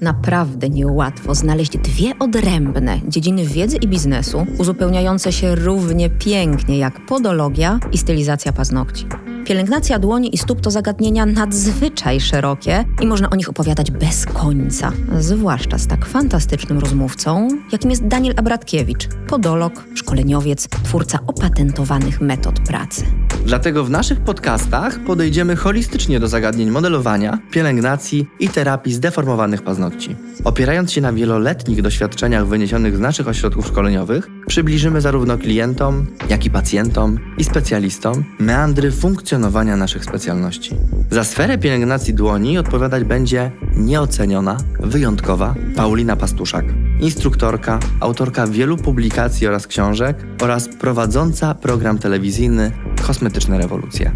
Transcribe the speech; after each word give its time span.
Naprawdę 0.00 0.68
niełatwo 0.68 1.34
znaleźć 1.34 1.78
dwie 1.78 2.18
odrębne 2.18 3.00
dziedziny 3.08 3.46
wiedzy 3.46 3.76
i 3.76 3.88
biznesu, 3.88 4.46
uzupełniające 4.58 5.32
się 5.32 5.54
równie 5.54 6.10
pięknie 6.10 6.78
jak 6.78 7.06
podologia 7.06 7.80
i 7.92 7.98
stylizacja 7.98 8.52
paznokci. 8.52 9.06
Pielęgnacja 9.44 9.98
dłoni 9.98 10.34
i 10.34 10.38
stóp 10.38 10.60
to 10.60 10.70
zagadnienia 10.70 11.26
nadzwyczaj 11.26 12.20
szerokie 12.20 12.84
i 13.00 13.06
można 13.06 13.30
o 13.30 13.36
nich 13.36 13.48
opowiadać 13.48 13.90
bez 13.90 14.26
końca, 14.26 14.92
zwłaszcza 15.18 15.78
z 15.78 15.86
tak 15.86 16.06
fantastycznym 16.06 16.78
rozmówcą, 16.78 17.48
jakim 17.72 17.90
jest 17.90 18.06
Daniel 18.06 18.34
Abratkiewicz, 18.36 19.08
podolog, 19.28 19.84
szkoleniowiec, 19.94 20.68
twórca 20.68 21.18
opatentowanych 21.26 22.20
metod 22.20 22.60
pracy. 22.60 23.04
Dlatego 23.46 23.84
w 23.84 23.90
naszych 23.90 24.20
podcastach 24.20 24.98
podejdziemy 24.98 25.56
holistycznie 25.56 26.20
do 26.20 26.28
zagadnień 26.28 26.70
modelowania, 26.70 27.38
pielęgnacji 27.50 28.26
i 28.40 28.48
terapii 28.48 28.94
zdeformowanych 28.94 29.62
paznokci. 29.62 30.16
Opierając 30.44 30.92
się 30.92 31.00
na 31.00 31.12
wieloletnich 31.12 31.82
doświadczeniach 31.82 32.46
wyniesionych 32.46 32.96
z 32.96 33.00
naszych 33.00 33.28
ośrodków 33.28 33.66
szkoleniowych, 33.66 34.28
przybliżymy 34.46 35.00
zarówno 35.00 35.38
klientom, 35.38 36.06
jak 36.28 36.46
i 36.46 36.50
pacjentom 36.50 37.18
i 37.38 37.44
specjalistom 37.44 38.24
meandry 38.38 38.90
funkcjonowania 38.92 39.76
naszych 39.76 40.04
specjalności. 40.04 40.76
Za 41.10 41.24
sferę 41.24 41.58
pielęgnacji 41.58 42.14
dłoni 42.14 42.58
odpowiadać 42.58 43.04
będzie 43.04 43.50
nieoceniona, 43.76 44.56
wyjątkowa 44.80 45.54
Paulina 45.76 46.16
Pastuszak, 46.16 46.64
instruktorka, 47.00 47.78
autorka 48.00 48.46
wielu 48.46 48.76
publikacji 48.76 49.46
oraz 49.46 49.66
książek 49.66 50.26
oraz 50.42 50.68
prowadząca 50.68 51.54
program 51.54 51.98
telewizyjny 51.98 52.72
Kosmetyczne 53.06 53.58
Rewolucje. 53.58 54.12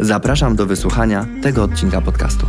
Zapraszam 0.00 0.56
do 0.56 0.66
wysłuchania 0.66 1.26
tego 1.42 1.62
odcinka 1.62 2.00
podcastu. 2.00 2.46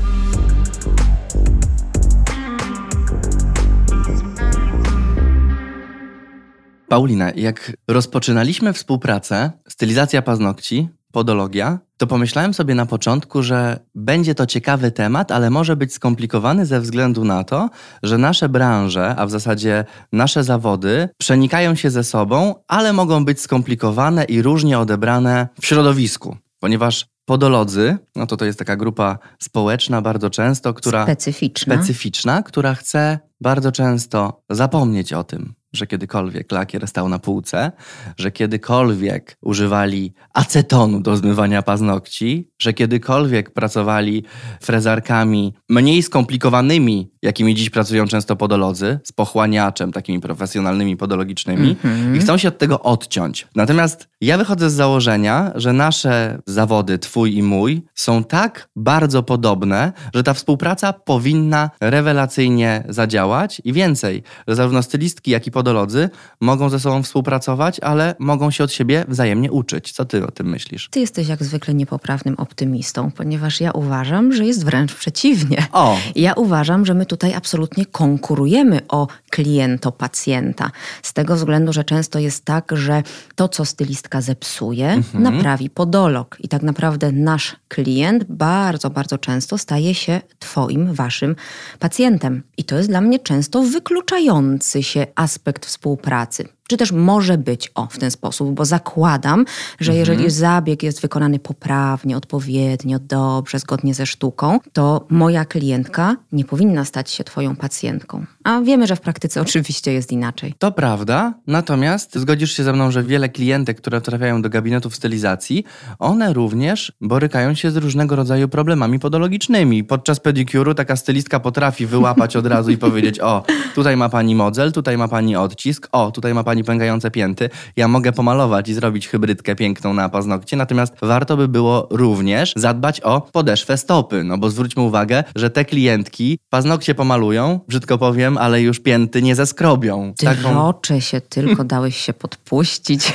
Paulina, 6.87 7.32
jak 7.35 7.73
rozpoczynaliśmy 7.87 8.73
współpracę, 8.73 9.51
stylizacja 9.67 10.21
paznokci, 10.21 10.90
podologia, 11.12 11.79
to 11.98 12.07
pomyślałem 12.07 12.54
sobie 12.54 12.76
na 12.76 12.85
początku, 12.85 13.43
że 13.43 13.79
będzie 13.96 14.35
to 14.35 14.46
ciekawy 14.46 14.91
temat, 14.91 15.32
ale 15.32 15.49
może 15.49 15.76
być 15.76 15.93
skomplikowany 15.93 16.66
ze 16.66 16.82
względu 16.82 17.26
na 17.26 17.43
to, 17.43 17.70
że 18.04 18.18
nasze 18.18 18.49
branże, 18.49 19.16
a 19.16 19.26
w 19.26 19.32
zasadzie 19.32 19.85
nasze 20.13 20.43
zawody, 20.43 21.10
przenikają 21.18 21.76
się 21.76 21.90
ze 21.90 22.04
sobą, 22.04 22.55
ale 22.68 22.93
mogą 22.93 23.26
być 23.26 23.41
skomplikowane 23.41 24.24
i 24.24 24.41
różnie 24.41 24.79
odebrane 24.79 25.48
w 25.62 25.66
środowisku, 25.66 26.38
ponieważ 26.60 27.05
podolodzy, 27.26 27.98
no 28.16 28.27
to 28.27 28.38
to 28.38 28.46
jest 28.46 28.60
taka 28.60 28.76
grupa 28.76 29.20
społeczna 29.40 30.01
bardzo 30.01 30.29
często, 30.29 30.73
która 30.73 31.04
Specyficzna. 31.04 31.76
specyficzna, 31.76 32.44
która 32.44 32.76
chce 32.76 33.20
bardzo 33.41 33.71
często 33.71 34.41
zapomnieć 34.49 35.13
o 35.13 35.23
tym, 35.23 35.54
że 35.73 35.87
kiedykolwiek 35.87 36.51
lakier 36.51 36.87
stał 36.87 37.09
na 37.09 37.20
półce, 37.20 37.71
że 38.17 38.31
kiedykolwiek 38.31 39.37
używali 39.41 40.13
acetonu 40.34 40.99
do 40.99 41.17
zmywania 41.17 41.61
paznokci, 41.61 42.49
że 42.59 42.73
kiedykolwiek 42.73 43.51
pracowali 43.53 44.23
frezarkami 44.61 45.53
mniej 45.70 46.03
skomplikowanymi, 46.03 47.11
jakimi 47.21 47.55
dziś 47.55 47.70
pracują 47.70 48.07
często 48.07 48.35
podolodzy, 48.35 48.99
z 49.03 49.12
pochłaniaczem, 49.12 49.91
takimi 49.91 50.20
profesjonalnymi 50.20 50.98
podologicznymi 50.98 51.70
Mhm. 51.70 52.15
i 52.15 52.20
chcą 52.20 52.37
się 52.37 52.48
od 52.48 52.57
tego 52.57 52.81
odciąć. 52.81 53.48
Natomiast 53.55 54.07
ja 54.21 54.37
wychodzę 54.37 54.70
z 54.70 54.73
założenia, 54.73 55.51
że 55.55 55.73
nasze 55.73 56.41
zawody, 56.45 56.99
twój 56.99 57.35
i 57.37 57.43
mój, 57.43 57.81
są 57.95 58.23
tak 58.23 58.70
bardzo 58.76 59.23
podobne, 59.23 59.93
że 60.13 60.23
ta 60.23 60.34
współpraca 60.34 60.93
powinna 60.93 61.70
rewelacyjnie 61.81 62.84
zadziałać 62.89 63.61
i 63.65 63.73
więcej, 63.73 64.23
że 64.47 64.56
zarówno 64.56 64.83
stylistki, 64.83 65.31
jak 65.31 65.47
i 65.47 65.51
podolodzy 65.51 66.09
mogą 66.41 66.69
ze 66.69 66.79
sobą 66.79 67.03
współpracować, 67.03 67.79
ale 67.79 68.15
mogą 68.19 68.51
się 68.51 68.63
od 68.63 68.71
siebie 68.71 69.05
wzajemnie 69.07 69.51
uczyć. 69.51 69.91
Co 69.91 70.05
ty 70.05 70.27
o 70.27 70.31
tym 70.31 70.49
myślisz? 70.49 70.89
Ty 70.91 70.99
jesteś 70.99 71.27
jak 71.27 71.44
zwykle 71.44 71.73
niepoprawnym 71.73 72.35
optymistą, 72.35 73.11
ponieważ 73.11 73.61
ja 73.61 73.71
uważam, 73.71 74.33
że 74.33 74.45
jest 74.45 74.65
wręcz 74.65 74.94
przeciwnie. 74.94 75.67
O! 75.71 75.97
Ja 76.15 76.33
uważam, 76.33 76.85
że 76.85 76.94
my 76.94 77.05
tutaj 77.09 77.33
absolutnie 77.33 77.85
konkurujemy 77.85 78.79
o 78.87 79.07
kliento-pacjenta. 79.31 80.71
Z 81.03 81.13
tego 81.13 81.35
względu, 81.35 81.73
że 81.73 81.83
często 81.83 82.19
jest 82.19 82.45
tak, 82.45 82.71
że 82.75 83.03
to, 83.35 83.47
co 83.47 83.65
stylistka 83.65 84.21
zepsuje, 84.21 85.03
naprawi 85.13 85.69
podolog. 85.69 86.37
I 86.39 86.47
tak 86.47 86.61
naprawdę 86.61 87.11
nasz 87.11 87.55
klient 87.67 88.23
bardzo, 88.23 88.89
bardzo 88.89 89.17
często 89.17 89.57
staje 89.57 89.95
się 89.95 90.21
Twoim, 90.39 90.93
Waszym 90.93 91.35
pacjentem. 91.79 92.43
I 92.57 92.63
to 92.63 92.77
jest 92.77 92.89
dla 92.89 93.01
mnie 93.01 93.19
często 93.19 93.61
wykluczający 93.63 94.83
się 94.83 95.07
aspekt 95.15 95.65
współpracy. 95.65 96.58
Czy 96.69 96.78
też 96.78 96.91
może 96.91 97.38
być 97.38 97.72
o 97.75 97.88
w 97.88 97.97
ten 97.97 98.12
sposób, 98.12 98.50
bo 98.50 98.66
zakładam, 98.66 99.46
że 99.80 99.96
jeżeli 99.96 100.30
zabieg 100.30 100.84
jest 100.84 101.02
wykonany 101.02 101.40
poprawnie, 101.40 102.18
odpowiednio, 102.18 103.00
dobrze, 103.00 103.59
zgodnie 103.59 103.94
ze 103.94 104.06
sztuką, 104.06 104.59
to 104.74 105.06
moja 105.09 105.46
klientka 105.46 106.16
nie 106.31 106.46
powinna 106.46 106.85
stać 106.85 107.12
się 107.12 107.24
Twoją 107.24 107.56
pacjentką. 107.56 108.25
A 108.44 108.62
wiemy, 108.62 108.88
że 108.88 108.96
w 108.96 109.02
praktyce 109.02 109.41
oczywiście 109.47 109.94
jest 109.94 110.12
inaczej. 110.12 110.53
To 110.59 110.72
prawda, 110.72 111.34
natomiast 111.47 112.18
zgodzisz 112.18 112.52
się 112.52 112.63
ze 112.63 112.74
mną, 112.74 112.91
że 112.91 113.03
wiele 113.03 113.30
klientek, 113.30 113.78
które 113.78 114.01
trafiają 114.01 114.41
do 114.41 114.50
gabinetów 114.50 114.96
stylizacji, 114.96 115.63
one 116.00 116.34
również 116.34 116.91
borykają 117.01 117.53
się 117.53 117.72
z 117.72 117.78
różnego 117.78 118.16
rodzaju 118.16 118.47
problemami 118.47 119.00
podologicznymi. 119.00 119.84
Podczas 119.84 120.19
pedikuru 120.19 120.74
taka 120.74 120.96
stylistka 120.96 121.40
potrafi 121.40 121.86
wyłapać 121.86 122.36
od 122.36 122.46
razu 122.46 122.72
i 122.72 122.78
powiedzieć: 122.78 123.19
O, 123.19 123.44
tutaj 123.75 123.97
ma 123.97 124.09
pani 124.09 124.36
modzel, 124.36 124.72
tutaj 124.72 124.97
ma 124.97 125.07
pani 125.07 125.36
odcisk, 125.36 125.88
o, 125.91 126.12
tutaj 126.12 126.34
ma 126.34 126.44
pani 126.44 126.58
pękające 126.63 127.11
pięty. 127.11 127.49
Ja 127.75 127.87
mogę 127.87 128.11
pomalować 128.11 128.69
i 128.69 128.73
zrobić 128.73 129.07
hybrydkę 129.07 129.55
piękną 129.55 129.93
na 129.93 130.09
paznokcie, 130.09 130.57
natomiast 130.57 130.93
warto 131.01 131.37
by 131.37 131.47
było 131.47 131.87
również 131.91 132.53
zadbać 132.55 133.01
o 133.01 133.21
podeszwę 133.21 133.77
stopy. 133.77 134.23
No 134.23 134.37
bo 134.37 134.49
zwróćmy 134.49 134.83
uwagę, 134.83 135.23
że 135.35 135.49
te 135.49 135.65
klientki 135.65 136.39
paznokcie 136.49 136.95
pomalują, 136.95 137.59
brzydko 137.67 137.97
powiem, 137.97 138.37
ale 138.37 138.61
już 138.61 138.79
pięty 138.79 139.21
nie 139.21 139.35
zeskrobią. 139.35 140.13
Drocze 140.41 141.01
się, 141.01 141.21
tylko 141.21 141.63
dałeś 141.73 141.97
się 141.97 142.13
podpuścić. 142.13 143.13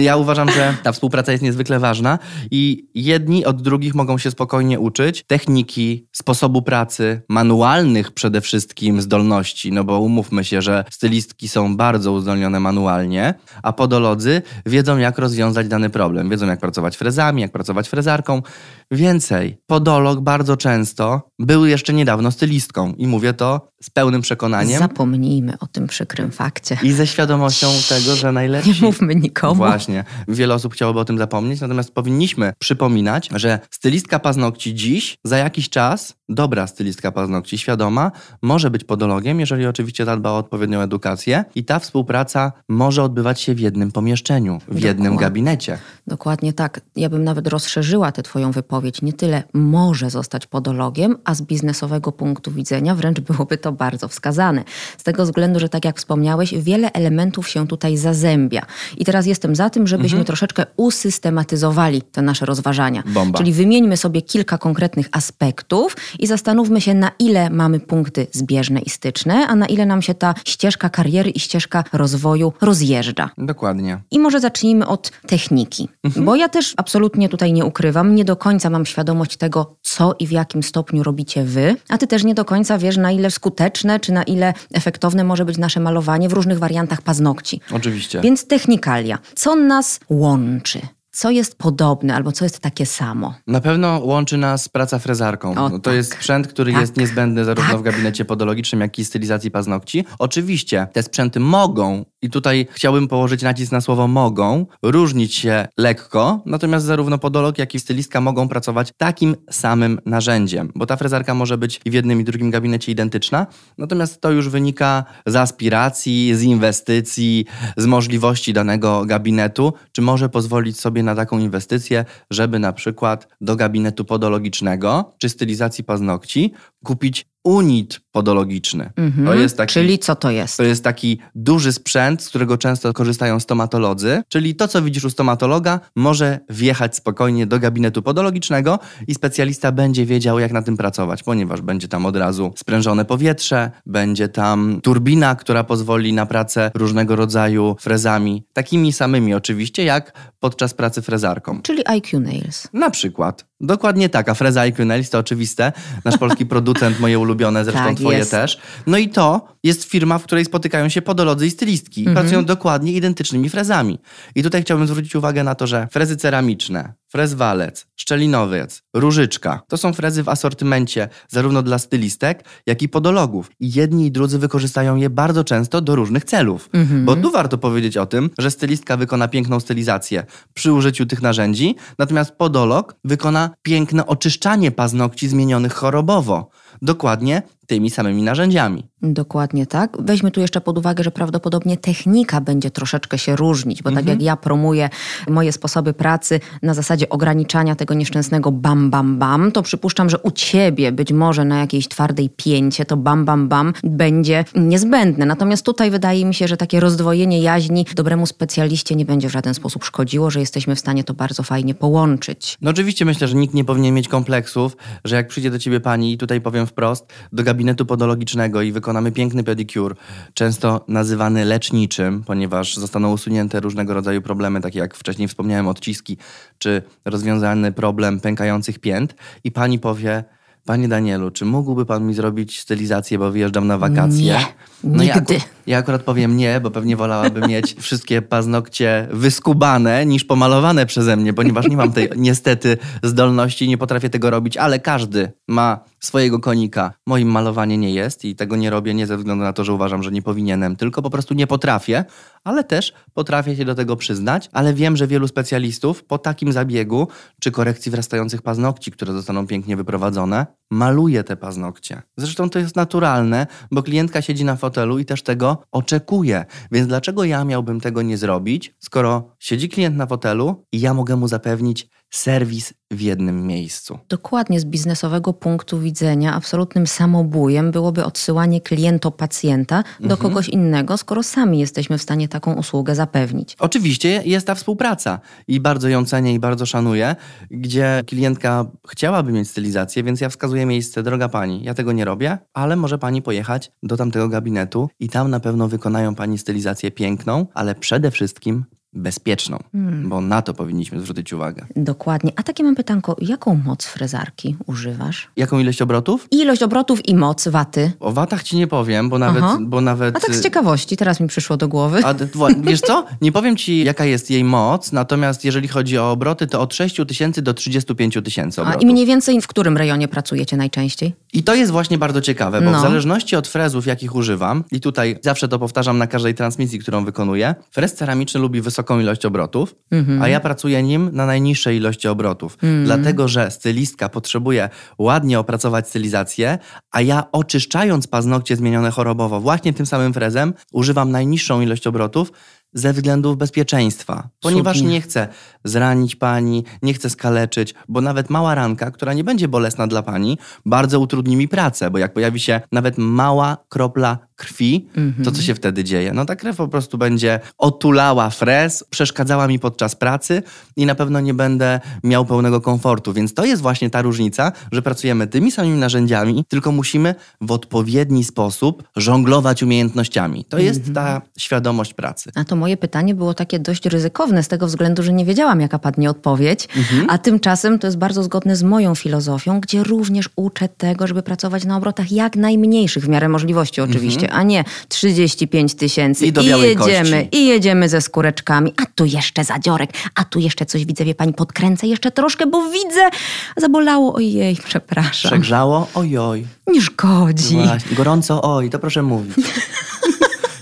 Ja 0.00 0.16
uważam, 0.16 0.50
że 0.50 0.74
ta 0.82 0.92
współpraca 0.92 1.32
jest 1.32 1.44
niezwykle 1.44 1.78
ważna 1.78 2.18
i 2.50 2.88
jedni 2.94 3.44
od 3.44 3.62
drugich 3.62 3.94
mogą 3.94 4.18
się 4.18 4.30
spokojnie 4.30 4.80
uczyć 4.80 5.24
techniki, 5.26 6.06
sposobu 6.12 6.62
pracy, 6.62 7.22
manualnych 7.28 8.10
przede 8.10 8.40
wszystkim 8.40 9.02
zdolności, 9.02 9.72
no 9.72 9.84
bo 9.84 10.00
umówmy 10.00 10.44
się, 10.44 10.62
że 10.62 10.84
stylistki 10.90 11.48
są 11.48 11.76
bardzo 11.76 12.12
uzdolnione 12.12 12.31
manualnie, 12.60 13.34
a 13.62 13.72
podolodzy 13.72 14.42
wiedzą 14.66 14.98
jak 14.98 15.18
rozwiązać 15.18 15.68
dany 15.68 15.90
problem, 15.90 16.30
wiedzą 16.30 16.46
jak 16.46 16.60
pracować 16.60 16.96
frezami, 16.96 17.42
jak 17.42 17.52
pracować 17.52 17.88
frezarką. 17.88 18.42
Więcej, 18.92 19.58
podolog 19.66 20.20
bardzo 20.20 20.56
często 20.56 21.30
był 21.38 21.66
jeszcze 21.66 21.92
niedawno 21.92 22.30
stylistką 22.30 22.92
i 22.92 23.06
mówię 23.06 23.34
to 23.34 23.68
z 23.82 23.90
pełnym 23.90 24.22
przekonaniem 24.22 24.78
Zapomnijmy 24.78 25.58
o 25.60 25.66
tym 25.66 25.86
przykrym 25.86 26.30
fakcie. 26.30 26.78
i 26.82 26.92
ze 26.92 27.06
świadomością 27.06 27.66
tego, 27.88 28.16
że 28.16 28.32
najlepsi... 28.32 28.70
Nie 28.70 28.80
mówmy 28.80 29.14
nikomu. 29.14 29.54
Właśnie. 29.54 30.04
Wiele 30.28 30.54
osób 30.54 30.74
chciałoby 30.74 31.00
o 31.00 31.04
tym 31.04 31.18
zapomnieć, 31.18 31.60
natomiast 31.60 31.94
powinniśmy 31.94 32.52
przypominać, 32.58 33.28
że 33.34 33.58
stylistka 33.70 34.18
paznokci 34.18 34.74
dziś, 34.74 35.18
za 35.24 35.38
jakiś 35.38 35.68
czas, 35.68 36.14
dobra 36.28 36.66
stylistka 36.66 37.12
paznokci, 37.12 37.58
świadoma, 37.58 38.12
może 38.42 38.70
być 38.70 38.84
podologiem, 38.84 39.40
jeżeli 39.40 39.66
oczywiście 39.66 40.04
zadba 40.04 40.30
o 40.30 40.36
odpowiednią 40.36 40.80
edukację 40.80 41.44
i 41.54 41.64
ta 41.64 41.78
współpraca 41.78 42.52
może 42.68 43.02
odbywać 43.02 43.40
się 43.40 43.54
w 43.54 43.60
jednym 43.60 43.92
pomieszczeniu, 43.92 44.58
w 44.68 44.80
jednym 44.80 45.04
Dokładnie. 45.04 45.18
gabinecie. 45.18 45.78
Dokładnie 46.06 46.52
tak. 46.52 46.80
Ja 46.96 47.08
bym 47.08 47.24
nawet 47.24 47.46
rozszerzyła 47.46 48.12
tę 48.12 48.22
Twoją 48.22 48.50
wypowiedź. 48.50 48.81
Nie 49.02 49.12
tyle 49.12 49.42
może 49.52 50.10
zostać 50.10 50.46
podologiem, 50.46 51.16
a 51.24 51.34
z 51.34 51.42
biznesowego 51.42 52.12
punktu 52.12 52.50
widzenia 52.50 52.94
wręcz 52.94 53.20
byłoby 53.20 53.58
to 53.58 53.72
bardzo 53.72 54.08
wskazane. 54.08 54.64
Z 54.98 55.02
tego 55.02 55.24
względu, 55.24 55.60
że 55.60 55.68
tak 55.68 55.84
jak 55.84 55.98
wspomniałeś, 55.98 56.54
wiele 56.54 56.92
elementów 56.92 57.48
się 57.48 57.66
tutaj 57.66 57.96
zazębia. 57.96 58.66
I 58.98 59.04
teraz 59.04 59.26
jestem 59.26 59.56
za 59.56 59.70
tym, 59.70 59.86
żebyśmy 59.86 60.24
troszeczkę 60.24 60.66
usystematyzowali 60.76 62.02
te 62.02 62.22
nasze 62.22 62.46
rozważania. 62.46 63.02
Bomba. 63.06 63.38
Czyli 63.38 63.52
wymieńmy 63.52 63.96
sobie 63.96 64.22
kilka 64.22 64.58
konkretnych 64.58 65.08
aspektów 65.12 65.96
i 66.18 66.26
zastanówmy 66.26 66.80
się, 66.80 66.94
na 66.94 67.10
ile 67.18 67.50
mamy 67.50 67.80
punkty 67.80 68.26
zbieżne 68.32 68.80
i 68.80 68.90
styczne, 68.90 69.46
a 69.46 69.54
na 69.54 69.66
ile 69.66 69.86
nam 69.86 70.02
się 70.02 70.14
ta 70.14 70.34
ścieżka 70.44 70.90
kariery 70.90 71.30
i 71.30 71.40
ścieżka 71.40 71.84
rozwoju 71.92 72.52
rozjeżdża. 72.60 73.30
Dokładnie. 73.38 73.98
I 74.10 74.18
może 74.18 74.40
zacznijmy 74.40 74.86
od 74.86 75.12
techniki, 75.26 75.88
bo 76.16 76.36
ja 76.36 76.48
też 76.48 76.74
absolutnie 76.76 77.28
tutaj 77.28 77.52
nie 77.52 77.64
ukrywam, 77.64 78.14
nie 78.14 78.24
do 78.24 78.36
końca 78.36 78.70
mam 78.72 78.86
świadomość 78.86 79.36
tego, 79.36 79.76
co 79.82 80.14
i 80.18 80.26
w 80.26 80.30
jakim 80.30 80.62
stopniu 80.62 81.02
robicie 81.02 81.44
wy, 81.44 81.76
a 81.88 81.98
ty 81.98 82.06
też 82.06 82.24
nie 82.24 82.34
do 82.34 82.44
końca 82.44 82.78
wiesz, 82.78 82.96
na 82.96 83.12
ile 83.12 83.30
skuteczne 83.30 84.00
czy 84.00 84.12
na 84.12 84.22
ile 84.22 84.54
efektowne 84.72 85.24
może 85.24 85.44
być 85.44 85.58
nasze 85.58 85.80
malowanie 85.80 86.28
w 86.28 86.32
różnych 86.32 86.58
wariantach 86.58 87.02
paznokci. 87.02 87.60
Oczywiście. 87.72 88.20
Więc 88.20 88.46
technikalia. 88.46 89.18
Co 89.34 89.56
nas 89.56 90.00
łączy? 90.10 90.80
Co 91.14 91.30
jest 91.30 91.58
podobne 91.58 92.14
albo 92.14 92.32
co 92.32 92.44
jest 92.44 92.60
takie 92.60 92.86
samo? 92.86 93.34
Na 93.46 93.60
pewno 93.60 94.00
łączy 94.04 94.36
nas 94.36 94.68
praca 94.68 94.98
frezarką. 94.98 95.54
O, 95.56 95.70
to 95.70 95.78
tak. 95.78 95.94
jest 95.94 96.12
sprzęt, 96.12 96.48
który 96.48 96.72
Tak. 96.72 96.80
jest 96.80 96.96
niezbędny 96.96 97.44
zarówno 97.44 97.70
Tak. 97.70 97.80
w 97.80 97.82
gabinecie 97.82 98.24
podologicznym, 98.24 98.80
jak 98.80 98.98
i 98.98 99.04
stylizacji 99.04 99.50
paznokci. 99.50 100.04
Oczywiście 100.18 100.86
te 100.92 101.02
sprzęty 101.02 101.40
mogą, 101.40 102.04
i 102.22 102.30
tutaj 102.30 102.66
chciałbym 102.70 103.08
położyć 103.08 103.42
nacisk 103.42 103.72
na 103.72 103.80
słowo 103.80 104.08
mogą, 104.08 104.66
różnić 104.82 105.34
się 105.34 105.68
lekko, 105.78 106.42
natomiast 106.46 106.86
zarówno 106.86 107.18
podolog, 107.18 107.58
jak 107.58 107.74
i 107.74 107.80
stylistka 107.80 108.20
mogą 108.20 108.48
pracować 108.48 108.92
takim 108.96 109.36
samym 109.50 110.00
narzędziem, 110.06 110.72
bo 110.74 110.86
ta 110.86 110.96
frezarka 110.96 111.34
może 111.34 111.58
być 111.58 111.80
i 111.84 111.90
w 111.90 111.94
jednym 111.94 112.20
i 112.20 112.24
drugim 112.24 112.50
gabinecie 112.50 112.92
identyczna, 112.92 113.46
natomiast 113.78 114.20
to 114.20 114.30
już 114.30 114.48
wynika 114.48 115.04
z 115.26 115.36
aspiracji, 115.36 116.34
z 116.34 116.42
inwestycji, 116.42 117.46
z 117.76 117.86
możliwości 117.86 118.52
danego 118.52 119.04
gabinetu, 119.04 119.72
czy 119.92 120.02
może 120.02 120.28
pozwolić 120.28 120.80
sobie 120.80 121.01
na 121.02 121.14
taką 121.14 121.38
inwestycję, 121.38 122.04
żeby 122.30 122.58
na 122.58 122.72
przykład 122.72 123.28
do 123.40 123.56
gabinetu 123.56 124.04
podologicznego 124.04 125.14
czy 125.18 125.28
stylizacji 125.28 125.84
paznokci 125.84 126.52
kupić 126.84 127.31
unit 127.44 128.00
podologiczny. 128.12 128.90
Mhm. 128.96 129.26
To 129.26 129.34
jest 129.34 129.56
taki 129.56 129.72
Czyli 129.74 129.98
co 129.98 130.16
to 130.16 130.30
jest? 130.30 130.56
to 130.56 130.62
jest 130.62 130.84
taki 130.84 131.18
duży 131.34 131.72
sprzęt, 131.72 132.22
z 132.22 132.28
którego 132.28 132.58
często 132.58 132.92
korzystają 132.92 133.40
stomatolodzy, 133.40 134.22
czyli 134.28 134.54
to, 134.54 134.68
co 134.68 134.82
widzisz 134.82 135.04
u 135.04 135.10
stomatologa, 135.10 135.80
może 135.96 136.40
wjechać 136.50 136.96
spokojnie 136.96 137.46
do 137.46 137.58
gabinetu 137.58 138.02
podologicznego 138.02 138.78
i 139.06 139.14
specjalista 139.14 139.72
będzie 139.72 140.06
wiedział, 140.06 140.38
jak 140.38 140.52
na 140.52 140.62
tym 140.62 140.76
pracować, 140.76 141.22
ponieważ 141.22 141.60
będzie 141.60 141.88
tam 141.88 142.06
od 142.06 142.16
razu 142.16 142.52
sprężone 142.56 143.04
powietrze, 143.04 143.70
będzie 143.86 144.28
tam 144.28 144.80
turbina, 144.82 145.34
która 145.34 145.64
pozwoli 145.64 146.12
na 146.12 146.26
pracę 146.26 146.70
różnego 146.74 147.16
rodzaju 147.16 147.76
frezami, 147.80 148.44
takimi 148.52 148.92
samymi 148.92 149.34
oczywiście, 149.34 149.84
jak 149.84 150.32
podczas 150.40 150.74
pracy 150.74 151.02
frezarką. 151.02 151.62
Czyli 151.62 151.86
IQ 151.86 152.20
Nails. 152.20 152.68
Na 152.72 152.90
przykład. 152.90 153.51
Dokładnie 153.62 154.08
tak, 154.08 154.28
a 154.28 154.34
freza 154.34 154.60
IQ 154.60 154.84
Nails 154.84 155.10
to 155.10 155.18
oczywiste. 155.18 155.72
Nasz 156.04 156.18
polski 156.18 156.46
producent, 156.52 157.00
moje 157.00 157.18
ulubione, 157.18 157.64
zresztą 157.64 157.84
Tak, 157.84 157.96
twoje 157.96 158.18
jest. 158.18 158.30
też. 158.30 158.60
No 158.86 158.98
i 158.98 159.08
to 159.08 159.51
jest 159.64 159.84
firma, 159.84 160.18
w 160.18 160.24
której 160.24 160.44
spotykają 160.44 160.88
się 160.88 161.02
podolodzy 161.02 161.46
i 161.46 161.50
stylistki. 161.50 162.00
I 162.02 162.08
Mhm. 162.08 162.16
pracują 162.24 162.44
dokładnie 162.44 162.92
identycznymi 162.92 163.48
frezami. 163.48 163.98
I 164.34 164.42
tutaj 164.42 164.62
chciałbym 164.62 164.86
zwrócić 164.86 165.16
uwagę 165.16 165.44
na 165.44 165.54
to, 165.54 165.66
że 165.66 165.88
frezy 165.90 166.16
ceramiczne, 166.16 166.92
frez 167.08 167.34
walec, 167.34 167.86
szczelinowiec, 167.96 168.82
różyczka, 168.94 169.62
to 169.68 169.76
są 169.76 169.92
frezy 169.92 170.22
w 170.22 170.28
asortymencie 170.28 171.08
zarówno 171.28 171.62
dla 171.62 171.78
stylistek, 171.78 172.44
jak 172.66 172.82
i 172.82 172.88
podologów. 172.88 173.50
I 173.60 173.72
jedni 173.72 174.06
i 174.06 174.10
drudzy 174.12 174.38
wykorzystają 174.38 174.96
je 174.96 175.10
bardzo 175.10 175.44
często 175.44 175.80
do 175.80 175.96
różnych 175.96 176.24
celów. 176.24 176.68
Mhm. 176.72 177.04
Bo 177.04 177.16
tu 177.16 177.30
warto 177.30 177.58
powiedzieć 177.58 177.96
o 177.96 178.06
tym, 178.06 178.30
że 178.38 178.50
stylistka 178.50 178.96
wykona 178.96 179.28
piękną 179.28 179.60
stylizację 179.60 180.24
przy 180.54 180.72
użyciu 180.72 181.06
tych 181.06 181.22
narzędzi, 181.22 181.76
natomiast 181.98 182.32
podolog 182.32 182.94
wykona 183.04 183.50
piękne 183.62 184.06
oczyszczanie 184.06 184.70
paznokci 184.70 185.28
zmienionych 185.28 185.72
chorobowo. 185.72 186.50
Dokładnie 186.82 187.42
tymi 187.66 187.90
samymi 187.90 188.22
narzędziami. 188.22 188.86
Dokładnie 189.02 189.66
tak. 189.66 189.96
Weźmy 190.00 190.30
tu 190.30 190.40
jeszcze 190.40 190.60
pod 190.60 190.78
uwagę, 190.78 191.04
że 191.04 191.10
prawdopodobnie 191.10 191.76
technika 191.76 192.40
będzie 192.40 192.70
troszeczkę 192.70 193.18
się 193.18 193.36
różnić, 193.36 193.82
bo 193.82 193.90
tak 193.92 194.06
jak 194.06 194.22
ja 194.22 194.36
promuję 194.36 194.90
moje 195.28 195.52
sposoby 195.52 195.92
pracy 195.92 196.40
na 196.62 196.74
zasadzie 196.74 197.08
ograniczania 197.08 197.74
tego 197.74 197.94
nieszczęsnego 197.94 198.52
bam, 198.52 198.90
bam, 198.90 199.18
bam, 199.18 199.52
to 199.52 199.62
przypuszczam, 199.62 200.10
że 200.10 200.18
u 200.18 200.30
ciebie 200.30 200.92
być 200.92 201.12
może 201.12 201.44
na 201.44 201.58
jakiejś 201.58 201.88
twardej 201.88 202.30
pięcie 202.30 202.84
to 202.84 202.96
bam, 202.96 203.24
bam, 203.24 203.48
bam 203.48 203.72
będzie 203.84 204.44
niezbędne. 204.54 205.26
Natomiast 205.26 205.64
tutaj 205.64 205.90
wydaje 205.90 206.24
mi 206.24 206.34
się, 206.34 206.48
że 206.48 206.56
takie 206.56 206.80
rozdwojenie 206.80 207.40
jaźni 207.40 207.86
dobremu 207.94 208.26
specjaliście 208.26 208.94
nie 208.94 209.04
będzie 209.04 209.28
w 209.28 209.32
żaden 209.32 209.54
sposób 209.54 209.84
szkodziło, 209.84 210.30
że 210.30 210.40
jesteśmy 210.40 210.74
w 210.74 210.80
stanie 210.80 211.04
to 211.04 211.14
bardzo 211.14 211.42
fajnie 211.42 211.74
połączyć. 211.74 212.58
No 212.60 212.70
oczywiście 212.70 213.04
myślę, 213.04 213.28
że 213.28 213.36
nikt 213.36 213.54
nie 213.54 213.64
powinien 213.64 213.94
mieć 213.94 214.08
kompleksów, 214.08 214.76
że 215.04 215.16
jak 215.16 215.28
przyjdzie 215.28 215.50
do 215.50 215.58
ciebie 215.58 215.80
pani, 215.80 216.12
i 216.12 216.18
tutaj 216.18 216.40
powiem 216.40 216.66
wprost, 216.66 217.12
do 217.32 217.42
gabinetu 217.52 217.86
podologicznego 217.86 218.62
i 218.62 218.72
wykonamy 218.72 219.12
piękny 219.12 219.44
pedicure, 219.44 219.94
często 220.34 220.84
nazywany 220.88 221.44
leczniczym, 221.44 222.22
ponieważ 222.26 222.76
zostaną 222.76 223.12
usunięte 223.12 223.60
różnego 223.60 223.94
rodzaju 223.94 224.22
problemy, 224.22 224.60
takie 224.60 224.78
jak 224.78 224.94
wcześniej 224.94 225.28
wspomniałem, 225.28 225.68
odciski, 225.68 226.16
czy 226.58 226.82
rozwiązany 227.04 227.72
problem 227.72 228.20
pękających 228.20 228.78
pięt 228.78 229.14
i 229.44 229.50
pani 229.52 229.78
powie, 229.78 230.24
Panie 230.64 230.88
Danielu, 230.88 231.30
czy 231.30 231.44
mógłby 231.44 231.86
pan 231.86 232.06
mi 232.06 232.14
zrobić 232.14 232.60
stylizację, 232.60 233.18
bo 233.18 233.30
wyjeżdżam 233.32 233.66
na 233.66 233.78
wakacje? 233.78 234.24
Nie, 234.24 234.46
no 234.84 235.02
ja, 235.02 235.14
nigdy. 235.14 235.36
aku- 235.36 235.44
ja 235.66 235.78
akurat 235.78 236.02
powiem 236.02 236.36
nie, 236.36 236.60
bo 236.60 236.70
pewnie 236.70 236.96
wolałabym 236.96 237.48
mieć 237.48 237.74
wszystkie 237.80 238.22
paznokcie 238.22 239.08
wyskubane 239.10 240.06
niż 240.06 240.24
pomalowane 240.24 240.86
przeze 240.86 241.16
mnie, 241.16 241.32
ponieważ 241.32 241.68
nie 241.68 241.76
mam 241.76 241.92
tej 241.92 242.08
niestety 242.16 242.78
zdolności, 243.02 243.68
nie 243.68 243.78
potrafię 243.78 244.10
tego 244.10 244.30
robić, 244.30 244.56
ale 244.56 244.78
każdy 244.78 245.32
ma 245.48 245.84
swojego 246.00 246.38
konika. 246.38 246.92
Moim 247.06 247.28
malowanie 247.28 247.78
nie 247.78 247.94
jest 247.94 248.24
i 248.24 248.36
tego 248.36 248.56
nie 248.56 248.70
robię 248.70 248.94
nie 248.94 249.06
ze 249.06 249.16
względu 249.16 249.44
na 249.44 249.52
to, 249.52 249.64
że 249.64 249.72
uważam, 249.72 250.02
że 250.02 250.10
nie 250.10 250.22
powinienem, 250.22 250.76
tylko 250.76 251.02
po 251.02 251.10
prostu 251.10 251.34
nie 251.34 251.46
potrafię, 251.46 252.04
ale 252.44 252.64
też 252.64 252.92
potrafię 253.14 253.56
się 253.56 253.64
do 253.64 253.74
tego 253.74 253.96
przyznać, 253.96 254.50
ale 254.52 254.74
wiem, 254.74 254.96
że 254.96 255.06
wielu 255.06 255.28
specjalistów 255.28 256.04
po 256.04 256.18
takim 256.18 256.52
zabiegu 256.52 257.08
czy 257.40 257.50
korekcji 257.50 257.92
wrastających 257.92 258.42
paznokci, 258.42 258.90
które 258.90 259.12
zostaną 259.12 259.46
pięknie 259.46 259.76
wyprowadzone, 259.76 260.46
maluje 260.70 261.24
te 261.24 261.36
paznokcie. 261.36 262.02
Zresztą 262.16 262.50
to 262.50 262.58
jest 262.58 262.76
naturalne, 262.76 263.46
bo 263.70 263.82
klientka 263.82 264.22
siedzi 264.22 264.44
na 264.44 264.56
fotelu 264.56 264.98
i 264.98 265.04
też 265.04 265.22
tego 265.22 265.51
oczekuje. 265.72 266.44
Więc 266.72 266.88
dlaczego 266.88 267.24
ja 267.24 267.44
miałbym 267.44 267.80
tego 267.80 268.02
nie 268.02 268.18
zrobić, 268.18 268.74
skoro 268.78 269.36
siedzi 269.38 269.68
klient 269.68 269.96
na 269.96 270.06
fotelu 270.06 270.64
i 270.72 270.80
ja 270.80 270.94
mogę 270.94 271.16
mu 271.16 271.28
zapewnić 271.28 271.88
serwis 272.12 272.74
w 272.90 273.00
jednym 273.00 273.46
miejscu? 273.46 273.98
Dokładnie 274.08 274.60
z 274.60 274.64
biznesowego 274.64 275.32
punktu 275.32 275.80
widzenia 275.80 276.34
absolutnym 276.34 276.86
samobujem 276.86 277.70
byłoby 277.70 278.04
odsyłanie 278.04 278.60
kliento-pacjenta 278.60 279.84
do 280.00 280.16
kogoś 280.16 280.48
innego, 280.48 280.96
skoro 280.96 281.22
sami 281.22 281.58
jesteśmy 281.58 281.98
w 281.98 282.02
stanie 282.02 282.28
taką 282.28 282.54
usługę 282.54 282.94
zapewnić. 282.94 283.56
Oczywiście 283.58 284.22
jest 284.24 284.46
ta 284.46 284.54
współpraca 284.54 285.20
i 285.48 285.60
bardzo 285.60 285.88
ją 285.88 286.04
cenię 286.04 286.34
i 286.34 286.38
bardzo 286.38 286.66
szanuję, 286.66 287.16
gdzie 287.50 288.02
klientka 288.06 288.66
chciałaby 288.88 289.32
mieć 289.32 289.50
stylizację, 289.50 290.02
więc 290.02 290.20
ja 290.20 290.28
wskazuję 290.28 290.66
miejsce, 290.66 291.02
droga 291.02 291.28
pani, 291.28 291.64
ja 291.64 291.74
tego 291.74 291.92
nie 291.92 292.04
robię, 292.04 292.38
ale 292.54 292.76
może 292.76 292.98
pani 292.98 293.22
pojechać 293.22 293.72
do 293.82 293.96
tamtego 293.96 294.28
gabinetu 294.28 294.88
i 295.00 295.08
tam 295.08 295.30
na 295.30 295.40
pewno 295.40 295.68
wykonają 295.68 296.14
pani 296.14 296.38
stylizację 296.38 296.90
piękną, 296.90 297.46
ale 297.54 297.74
przede 297.74 298.10
wszystkim 298.10 298.64
bezpieczną, 298.92 299.58
bo 300.04 300.20
na 300.20 300.42
to 300.42 300.54
powinniśmy 300.54 301.00
zwrócić 301.00 301.32
uwagę. 301.32 301.66
Dokładnie. 301.76 302.32
A 302.36 302.42
takie 302.42 302.64
mam 302.64 302.74
pytanko, 302.74 303.16
jaką 303.20 303.54
moc 303.54 303.84
frezarki 303.84 304.56
używasz? 304.66 305.28
Jaką 305.36 305.58
ilość 305.58 305.82
obrotów? 305.82 306.28
Ilość 306.30 306.62
obrotów 306.62 307.08
i 307.08 307.14
moc 307.14 307.48
waty. 307.48 307.92
O 308.00 308.12
watach 308.12 308.42
ci 308.42 308.56
nie 308.56 308.66
powiem, 308.66 309.08
bo 309.08 309.18
nawet... 309.18 309.42
Aha. 309.42 309.58
Bo 309.60 309.80
nawet 309.80 310.16
A 310.16 310.20
tak 310.20 310.34
z 310.34 310.42
ciekawości, 310.42 310.96
teraz 310.96 311.20
mi 311.20 311.28
przyszło 311.28 311.56
do 311.56 311.68
głowy. 311.68 312.00
A, 312.04 312.14
wiesz 312.70 312.80
co? 312.80 313.06
Nie 313.20 313.32
powiem 313.32 313.56
ci, 313.56 313.84
jaka 313.84 314.04
jest 314.04 314.30
jej 314.30 314.44
moc, 314.44 314.92
natomiast 314.92 315.44
jeżeli 315.44 315.68
chodzi 315.68 315.98
o 315.98 316.10
obroty, 316.10 316.46
to 316.46 316.60
od 316.60 316.74
6 316.74 316.96
tysięcy 317.08 317.42
do 317.42 317.54
35 317.54 318.18
tysięcy 318.24 318.60
A 318.60 318.64
obrotów. 318.64 318.82
i 318.82 318.86
mniej 318.86 319.06
więcej 319.06 319.40
w 319.40 319.46
którym 319.46 319.76
rejonie 319.76 320.08
pracujecie 320.08 320.56
najczęściej? 320.56 321.14
I 321.32 321.42
to 321.42 321.54
jest 321.54 321.72
właśnie 321.72 321.98
bardzo 321.98 322.20
ciekawe, 322.20 322.60
bo 322.60 322.70
No. 322.70 322.78
w 322.78 322.82
zależności 322.82 323.36
od 323.36 323.48
frezów, 323.48 323.86
jakich 323.86 324.14
używam, 324.14 324.64
i 324.72 324.80
tutaj 324.80 325.18
zawsze 325.22 325.48
to 325.48 325.58
powtarzam 325.58 325.98
na 325.98 326.06
każdej 326.06 326.34
transmisji, 326.34 326.78
którą 326.78 327.04
wykonuję, 327.04 327.54
frez 327.70 327.94
ceramiczny 327.94 328.40
lubi 328.40 328.60
wysoką 328.60 328.81
ilość 329.00 329.26
obrotów, 329.26 329.74
a 330.20 330.28
ja 330.28 330.40
pracuję 330.40 330.82
nim 330.82 331.10
na 331.12 331.26
najniższej 331.26 331.76
ilości 331.76 332.08
obrotów. 332.08 332.58
Dlatego, 332.84 333.28
że 333.28 333.50
stylistka 333.50 334.08
potrzebuje 334.08 334.68
ładnie 334.98 335.38
opracować 335.38 335.88
stylizację, 335.88 336.58
a 336.90 337.00
ja 337.00 337.24
oczyszczając 337.32 338.06
paznokcie 338.06 338.56
zmienione 338.56 338.90
chorobowo 338.90 339.40
właśnie 339.40 339.72
tym 339.72 339.86
samym 339.86 340.12
frezem, 340.12 340.54
używam 340.72 341.10
najniższą 341.10 341.60
ilość 341.60 341.86
obrotów, 341.86 342.32
ze 342.74 342.92
względów 342.92 343.36
bezpieczeństwa, 343.36 344.28
ponieważ 344.40 344.80
nie 344.80 345.00
chcę 345.00 345.28
zranić 345.64 346.16
pani, 346.16 346.64
nie 346.82 346.94
chcę 346.94 347.10
skaleczyć, 347.10 347.74
bo 347.88 348.00
nawet 348.00 348.30
mała 348.30 348.54
ranka, 348.54 348.90
która 348.90 349.12
nie 349.12 349.24
będzie 349.24 349.48
bolesna 349.48 349.86
dla 349.86 350.02
pani, 350.02 350.38
bardzo 350.66 351.00
utrudni 351.00 351.36
mi 351.36 351.48
pracę, 351.48 351.90
bo 351.90 351.98
jak 351.98 352.12
pojawi 352.12 352.40
się 352.40 352.60
nawet 352.72 352.98
mała 352.98 353.56
kropla 353.68 354.18
krwi, 354.42 354.86
to 355.24 355.32
co 355.32 355.42
się 355.42 355.54
wtedy 355.54 355.84
dzieje? 355.84 356.12
No 356.12 356.24
ta 356.24 356.36
krew 356.36 356.56
po 356.56 356.68
prostu 356.68 356.98
będzie 356.98 357.40
otulała 357.58 358.30
frez, 358.30 358.84
przeszkadzała 358.90 359.46
mi 359.46 359.58
podczas 359.58 359.96
pracy 359.96 360.42
i 360.76 360.86
na 360.86 360.94
pewno 360.94 361.20
nie 361.20 361.34
będę 361.34 361.80
miał 362.04 362.24
pełnego 362.24 362.60
komfortu, 362.60 363.12
więc 363.12 363.34
to 363.34 363.44
jest 363.44 363.62
właśnie 363.62 363.90
ta 363.90 364.02
różnica, 364.02 364.52
że 364.72 364.82
pracujemy 364.82 365.26
tymi 365.26 365.52
samymi 365.52 365.78
narzędziami, 365.78 366.44
tylko 366.48 366.72
musimy 366.72 367.14
w 367.40 367.50
odpowiedni 367.52 368.24
sposób 368.24 368.82
żonglować 368.96 369.62
umiejętnościami. 369.62 370.44
To 370.44 370.58
jest 370.58 370.94
ta 370.94 371.22
świadomość 371.38 371.94
pracy. 371.94 372.30
A 372.34 372.44
to 372.44 372.56
moje 372.56 372.76
pytanie 372.76 373.14
było 373.14 373.34
takie 373.34 373.58
dość 373.58 373.86
ryzykowne 373.86 374.42
z 374.42 374.48
tego 374.48 374.66
względu, 374.66 375.02
że 375.02 375.12
nie 375.12 375.24
wiedziałam, 375.24 375.60
jaka 375.60 375.78
padnie 375.78 376.10
odpowiedź, 376.10 376.68
a 377.08 377.18
tymczasem 377.18 377.78
to 377.78 377.86
jest 377.86 377.98
bardzo 377.98 378.22
zgodne 378.22 378.56
z 378.56 378.62
moją 378.62 378.94
filozofią, 378.94 379.60
gdzie 379.60 379.82
również 379.82 380.28
uczę 380.36 380.68
tego, 380.68 381.06
żeby 381.06 381.22
pracować 381.22 381.64
na 381.64 381.76
obrotach 381.76 382.12
jak 382.12 382.36
najmniejszych, 382.36 383.04
w 383.04 383.08
miarę 383.08 383.28
możliwości 383.28 383.80
oczywiście, 383.80 384.31
a 384.32 384.42
nie 384.42 384.64
35 384.88 385.74
tysięcy. 385.74 386.26
I 386.26 386.32
do 386.32 386.42
białej 386.42 386.68
jedziemy, 386.68 387.22
kości. 387.22 387.38
i 387.38 387.46
jedziemy 387.46 387.88
ze 387.88 388.00
skóreczkami. 388.00 388.74
A 388.82 388.86
tu 388.94 389.04
jeszcze 389.04 389.44
zadziorek, 389.44 389.90
a 390.14 390.24
tu 390.24 390.38
jeszcze 390.38 390.66
coś 390.66 390.84
widzę, 390.84 391.04
wie 391.04 391.14
pani, 391.14 391.32
podkręcę 391.32 391.86
jeszcze 391.86 392.10
troszkę, 392.10 392.46
bo 392.46 392.62
widzę, 392.70 393.10
zabolało, 393.56 394.14
ojej, 394.14 394.56
przepraszam. 394.64 395.30
Przegrzało? 395.30 395.88
Ojoj. 395.94 396.46
Nie 396.66 396.82
szkodzi. 396.82 397.56
Właśnie. 397.56 397.96
Gorąco? 397.96 398.42
Oj, 398.42 398.70
to 398.70 398.78
proszę 398.78 399.02
mówić. 399.02 399.34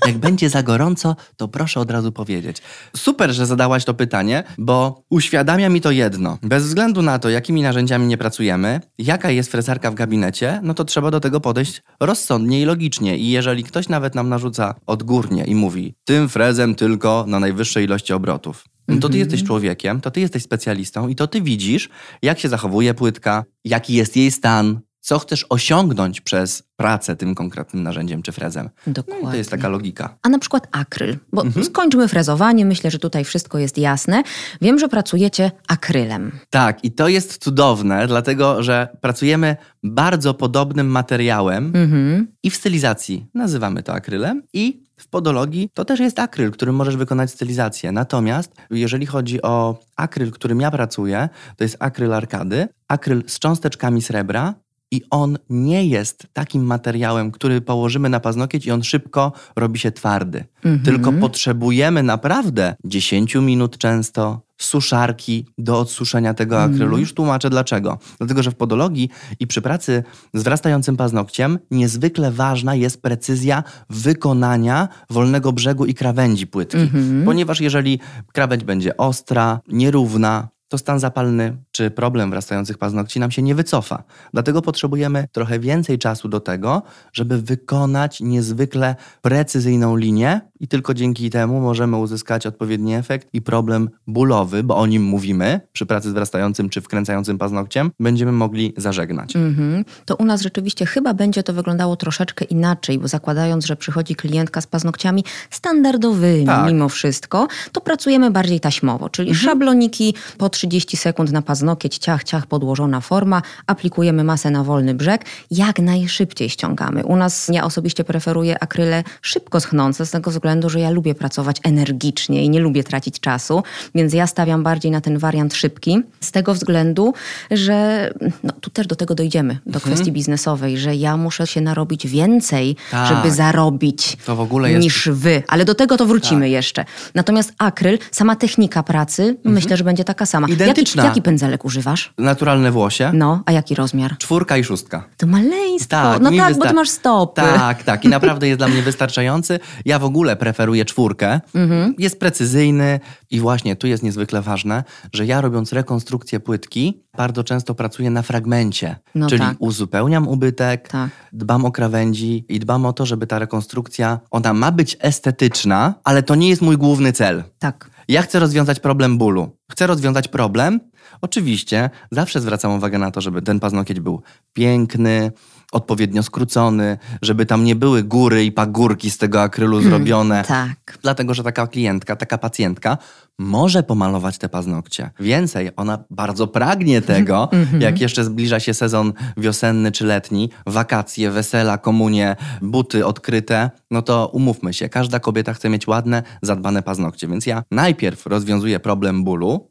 Jak 0.06 0.18
będzie 0.18 0.50
za 0.50 0.62
gorąco, 0.62 1.16
to 1.36 1.48
proszę 1.48 1.80
od 1.80 1.90
razu 1.90 2.12
powiedzieć. 2.12 2.62
Super, 2.96 3.32
że 3.32 3.46
zadałaś 3.46 3.84
to 3.84 3.94
pytanie, 3.94 4.44
bo 4.58 5.02
uświadamia 5.10 5.68
mi 5.68 5.80
to 5.80 5.90
jedno. 5.90 6.38
Bez 6.42 6.64
względu 6.64 7.02
na 7.02 7.18
to, 7.18 7.30
jakimi 7.30 7.62
narzędziami 7.62 8.06
nie 8.06 8.16
pracujemy, 8.16 8.80
jaka 8.98 9.30
jest 9.30 9.50
frezarka 9.50 9.90
w 9.90 9.94
gabinecie, 9.94 10.60
no 10.62 10.74
to 10.74 10.84
trzeba 10.84 11.10
do 11.10 11.20
tego 11.20 11.40
podejść 11.40 11.82
rozsądnie 12.00 12.60
i 12.60 12.64
logicznie. 12.64 13.18
I 13.18 13.30
jeżeli 13.30 13.64
ktoś 13.64 13.88
nawet 13.88 14.14
nam 14.14 14.28
narzuca 14.28 14.74
odgórnie 14.86 15.44
i 15.44 15.54
mówi, 15.54 15.94
tym 16.04 16.28
frezem 16.28 16.74
tylko 16.74 17.24
na 17.28 17.40
najwyższej 17.40 17.84
ilości 17.84 18.12
obrotów, 18.12 18.64
no 18.88 18.96
to 19.00 19.08
ty 19.08 19.18
jesteś 19.18 19.44
człowiekiem, 19.44 20.00
to 20.00 20.10
ty 20.10 20.20
jesteś 20.20 20.42
specjalistą 20.42 21.08
i 21.08 21.14
to 21.14 21.26
ty 21.26 21.42
widzisz, 21.42 21.88
jak 22.22 22.38
się 22.38 22.48
zachowuje 22.48 22.94
płytka, 22.94 23.44
jaki 23.64 23.94
jest 23.94 24.16
jej 24.16 24.30
stan, 24.30 24.80
co 25.00 25.18
chcesz 25.18 25.46
osiągnąć 25.48 26.20
przez 26.20 26.62
pracę 26.76 27.16
tym 27.16 27.34
konkretnym 27.34 27.82
narzędziem 27.82 28.22
czy 28.22 28.32
frezem. 28.32 28.70
No 28.86 28.92
Dokładnie. 28.92 29.28
to 29.30 29.36
jest 29.36 29.50
taka 29.50 29.68
logika. 29.68 30.16
A 30.22 30.28
na 30.28 30.38
przykład 30.38 30.68
akryl, 30.72 31.16
bo 31.32 31.42
Mhm. 31.42 31.64
skończmy 31.66 32.08
frezowanie, 32.08 32.64
myślę, 32.66 32.90
że 32.90 32.98
tutaj 32.98 33.24
wszystko 33.24 33.58
jest 33.58 33.78
jasne. 33.78 34.22
Wiem, 34.60 34.78
że 34.78 34.88
pracujecie 34.88 35.50
akrylem. 35.68 36.32
Tak, 36.50 36.84
i 36.84 36.92
to 36.92 37.08
jest 37.08 37.42
cudowne, 37.44 38.06
dlatego 38.06 38.62
że 38.62 38.88
pracujemy 39.00 39.56
bardzo 39.82 40.34
podobnym 40.34 40.86
materiałem 40.86 41.66
Mhm. 41.76 42.26
i 42.42 42.50
w 42.50 42.56
stylizacji 42.56 43.26
nazywamy 43.34 43.82
to 43.82 43.92
akrylem 43.92 44.42
i 44.52 44.82
w 44.96 45.08
podologii 45.08 45.70
to 45.74 45.84
też 45.84 46.00
jest 46.00 46.18
akryl, 46.18 46.50
którym 46.50 46.74
możesz 46.74 46.96
wykonać 46.96 47.30
stylizację. 47.30 47.92
Natomiast 47.92 48.52
jeżeli 48.70 49.06
chodzi 49.06 49.42
o 49.42 49.78
akryl, 49.96 50.30
którym 50.30 50.60
ja 50.60 50.70
pracuję, 50.70 51.28
to 51.56 51.64
jest 51.64 51.76
akryl 51.78 52.12
arkady, 52.14 52.68
akryl 52.88 53.22
z 53.26 53.38
cząsteczkami 53.38 54.02
srebra 54.02 54.54
i 54.90 55.02
on 55.10 55.38
nie 55.50 55.86
jest 55.86 56.26
takim 56.32 56.64
materiałem, 56.64 57.30
który 57.30 57.60
położymy 57.60 58.08
na 58.08 58.20
paznokieć 58.20 58.66
i 58.66 58.70
on 58.70 58.82
szybko 58.82 59.32
robi 59.56 59.78
się 59.78 59.92
twardy. 59.92 60.44
Mhm. 60.64 60.84
Tylko 60.84 61.12
potrzebujemy 61.12 62.02
naprawdę 62.02 62.76
10 62.84 63.34
minut 63.34 63.78
często, 63.78 64.40
suszarki 64.58 65.46
do 65.58 65.78
odsuszenia 65.78 66.34
tego 66.34 66.62
akrylu. 66.62 66.98
Już 66.98 67.14
tłumaczę 67.14 67.50
dlaczego. 67.50 67.98
Dlatego, 68.18 68.42
że 68.42 68.50
w 68.50 68.54
podologii 68.54 69.10
i 69.40 69.46
przy 69.46 69.62
pracy 69.62 70.04
z 70.34 70.42
wrastającym 70.42 70.96
paznokciem 70.96 71.58
niezwykle 71.70 72.32
ważna 72.32 72.74
jest 72.74 73.02
precyzja 73.02 73.64
wykonania 73.90 74.88
wolnego 75.10 75.52
brzegu 75.52 75.86
i 75.86 75.94
krawędzi 75.94 76.46
płytki. 76.46 76.78
Ponieważ 77.24 77.60
jeżeli 77.60 78.00
krawędź 78.32 78.64
będzie 78.64 78.96
ostra, 78.96 79.60
nierówna, 79.68 80.48
to 80.70 80.78
stan 80.78 81.00
zapalny 81.00 81.56
czy 81.72 81.90
problem 81.90 82.30
wrastających 82.30 82.78
paznokci 82.78 83.20
nam 83.20 83.30
się 83.30 83.42
nie 83.42 83.54
wycofa. 83.54 84.02
Dlatego 84.32 84.62
potrzebujemy 84.62 85.28
trochę 85.32 85.58
więcej 85.58 85.98
czasu 85.98 86.28
do 86.28 86.40
tego, 86.40 86.82
żeby 87.12 87.42
wykonać 87.42 88.20
niezwykle 88.20 88.96
precyzyjną 89.22 89.96
linię 89.96 90.40
i 90.60 90.68
tylko 90.68 90.94
dzięki 90.94 91.30
temu 91.30 91.60
możemy 91.60 91.96
uzyskać 91.96 92.46
odpowiedni 92.46 92.94
efekt 92.94 93.28
i 93.32 93.42
problem 93.42 93.90
bólowy, 94.06 94.62
bo 94.62 94.76
o 94.76 94.86
nim 94.86 95.02
mówimy 95.02 95.60
przy 95.72 95.86
pracy 95.86 96.10
z 96.10 96.12
wrastającym 96.12 96.68
czy 96.68 96.80
wkręcającym 96.80 97.38
paznokciem, 97.38 97.90
będziemy 98.00 98.32
mogli 98.32 98.74
zażegnać. 98.76 99.36
Mhm. 99.36 99.84
To 100.04 100.16
u 100.16 100.24
nas 100.24 100.40
rzeczywiście 100.40 100.86
chyba 100.86 101.14
będzie 101.14 101.42
to 101.42 101.52
wyglądało 101.52 101.96
troszeczkę 101.96 102.44
inaczej, 102.44 102.98
bo 102.98 103.08
zakładając, 103.08 103.66
że 103.66 103.76
przychodzi 103.76 104.14
klientka 104.14 104.60
z 104.60 104.66
paznokciami 104.66 105.24
standardowymi 105.50 106.46
Tak. 106.46 106.66
mimo 106.72 106.88
wszystko, 106.88 107.48
to 107.72 107.80
pracujemy 107.80 108.30
bardziej 108.30 108.60
taśmowo, 108.60 109.08
czyli 109.08 109.34
szabloniki 109.34 110.14
po 110.38 110.50
30 110.60 110.96
sekund 110.96 111.32
na 111.32 111.42
paznokieć, 111.42 111.98
ciach, 111.98 112.24
ciach, 112.24 112.46
podłożona 112.46 113.00
forma, 113.00 113.42
aplikujemy 113.66 114.24
masę 114.24 114.50
na 114.50 114.64
wolny 114.64 114.94
brzeg, 114.94 115.24
jak 115.50 115.78
najszybciej 115.78 116.50
ściągamy. 116.50 117.04
U 117.06 117.16
nas 117.16 117.48
ja 117.52 117.64
osobiście 117.64 118.04
preferuję 118.04 118.62
akryle 118.62 119.04
szybko 119.22 119.60
schnące, 119.60 120.06
z 120.06 120.10
tego 120.10 120.30
względu, 120.30 120.70
że 120.70 120.80
ja 120.80 120.90
lubię 120.90 121.14
pracować 121.14 121.56
energicznie 121.64 122.44
i 122.44 122.50
nie 122.50 122.60
lubię 122.60 122.84
tracić 122.84 123.20
czasu, 123.20 123.62
więc 123.94 124.12
ja 124.14 124.26
stawiam 124.26 124.62
bardziej 124.62 124.90
na 124.92 125.00
ten 125.00 125.18
wariant 125.18 125.54
szybki, 125.54 126.02
z 126.20 126.32
tego 126.32 126.54
względu, 126.54 127.12
że 127.50 128.10
no, 128.42 128.52
tu 128.60 128.70
też 128.70 128.86
do 128.86 128.96
tego 128.96 129.14
dojdziemy, 129.14 129.58
do 129.66 129.80
kwestii 129.80 130.12
biznesowej, 130.12 130.78
że 130.78 130.94
ja 130.94 131.16
muszę 131.16 131.46
się 131.46 131.60
narobić 131.60 132.06
więcej, 132.06 132.76
Tak. 132.90 133.08
żeby 133.08 133.30
zarobić 133.34 134.16
jest- 134.64 134.82
niż 134.84 135.08
wy, 135.12 135.42
ale 135.48 135.64
do 135.64 135.74
tego 135.74 135.96
to 135.96 136.06
wrócimy 136.06 136.40
Tak. 136.44 136.50
jeszcze. 136.50 136.84
Natomiast 137.14 137.52
akryl, 137.58 137.98
sama 138.10 138.36
technika 138.36 138.82
pracy, 138.82 139.36
myślę, 139.44 139.76
że 139.76 139.84
będzie 139.84 140.04
taka 140.04 140.26
sama. 140.26 140.46
Identyczna. 140.50 141.02
Jaki, 141.02 141.10
jaki 141.10 141.22
pędzelek 141.22 141.64
używasz? 141.64 142.12
Naturalne 142.18 142.70
włosie, 142.70 143.10
No, 143.14 143.42
a 143.46 143.52
jaki 143.52 143.74
rozmiar? 143.74 144.18
czwórka 144.18 144.56
i 144.56 144.64
szóstka. 144.64 145.04
To 145.16 145.26
maleństwo. 145.26 145.88
Tak, 145.90 146.20
no 146.22 146.30
tak, 146.36 146.58
bo 146.58 146.66
ty 146.66 146.74
masz 146.74 146.88
stopy. 146.88 147.42
Tak, 147.42 147.82
tak. 147.82 148.04
I 148.04 148.08
naprawdę 148.18 148.48
jest 148.48 148.60
dla 148.60 148.68
mnie 148.68 148.82
wystarczający. 148.82 149.60
Ja 149.84 149.98
w 149.98 150.04
ogóle 150.04 150.36
preferuję 150.36 150.84
czwórkę. 150.84 151.40
Mhm. 151.54 151.94
Jest 151.98 152.20
precyzyjny 152.20 153.00
i 153.30 153.40
właśnie 153.40 153.76
tu 153.76 153.86
jest 153.86 154.02
niezwykle 154.02 154.42
ważne, 154.42 154.84
że 155.12 155.26
ja 155.26 155.40
robiąc 155.40 155.72
rekonstrukcję 155.72 156.40
płytki, 156.40 157.02
bardzo 157.16 157.44
często 157.44 157.74
pracuję 157.74 158.10
na 158.10 158.22
fragmencie. 158.22 158.96
No 159.14 159.26
czyli 159.28 159.40
tak. 159.42 159.56
uzupełniam 159.58 160.28
ubytek, 160.28 160.88
Tak. 160.88 161.10
dbam 161.32 161.64
o 161.64 161.72
krawędzi 161.72 162.44
i 162.48 162.60
dbam 162.60 162.86
o 162.86 162.92
to, 162.92 163.06
żeby 163.06 163.26
ta 163.26 163.38
rekonstrukcja, 163.38 164.20
ona 164.30 164.52
ma 164.54 164.72
być 164.72 164.96
estetyczna, 165.00 165.94
ale 166.04 166.22
to 166.22 166.34
nie 166.34 166.48
jest 166.48 166.62
mój 166.62 166.76
główny 166.76 167.12
cel. 167.12 167.44
Tak. 167.58 167.90
Ja 168.10 168.22
chcę 168.22 168.38
rozwiązać 168.38 168.80
problem 168.80 169.18
bólu. 169.18 169.56
Chcę 169.70 169.86
rozwiązać 169.86 170.28
problem. 170.28 170.80
Oczywiście 171.20 171.90
zawsze 172.10 172.40
zwracam 172.40 172.72
uwagę 172.72 172.98
na 172.98 173.10
to, 173.10 173.20
żeby 173.20 173.42
ten 173.42 173.60
paznokieć 173.60 174.00
był 174.00 174.22
piękny, 174.52 175.32
odpowiednio 175.72 176.22
skrócony, 176.22 176.98
żeby 177.22 177.46
tam 177.46 177.64
nie 177.64 177.76
były 177.76 178.02
góry 178.02 178.44
i 178.44 178.52
pagórki 178.52 179.10
z 179.10 179.18
tego 179.18 179.42
akrylu 179.42 179.80
zrobione. 179.80 180.44
Tak. 180.48 180.98
Dlatego, 181.02 181.34
że 181.34 181.42
taka 181.42 181.66
klientka, 181.66 182.16
taka 182.16 182.38
pacjentka 182.38 182.98
może 183.38 183.82
pomalować 183.82 184.38
te 184.38 184.48
paznokcie. 184.48 185.10
Więcej, 185.20 185.70
ona 185.76 186.04
bardzo 186.10 186.46
pragnie 186.46 187.02
tego, 187.02 187.48
jak 187.78 188.00
jeszcze 188.00 188.24
zbliża 188.24 188.60
się 188.60 188.74
sezon 188.74 189.12
wiosenny 189.36 189.92
czy 189.92 190.06
letni, 190.06 190.50
wakacje, 190.66 191.30
wesela, 191.30 191.78
komunie, 191.78 192.36
buty 192.62 193.06
odkryte, 193.06 193.70
no 193.90 194.02
to 194.02 194.30
umówmy 194.32 194.74
się, 194.74 194.88
każda 194.88 195.20
kobieta 195.20 195.54
chce 195.54 195.68
mieć 195.68 195.86
ładne, 195.86 196.22
zadbane 196.42 196.82
paznokcie. 196.82 197.28
Więc 197.28 197.46
ja 197.46 197.62
najpierw 197.70 198.26
rozwiązuję 198.26 198.80
problem 198.80 199.24
bólu, 199.24 199.69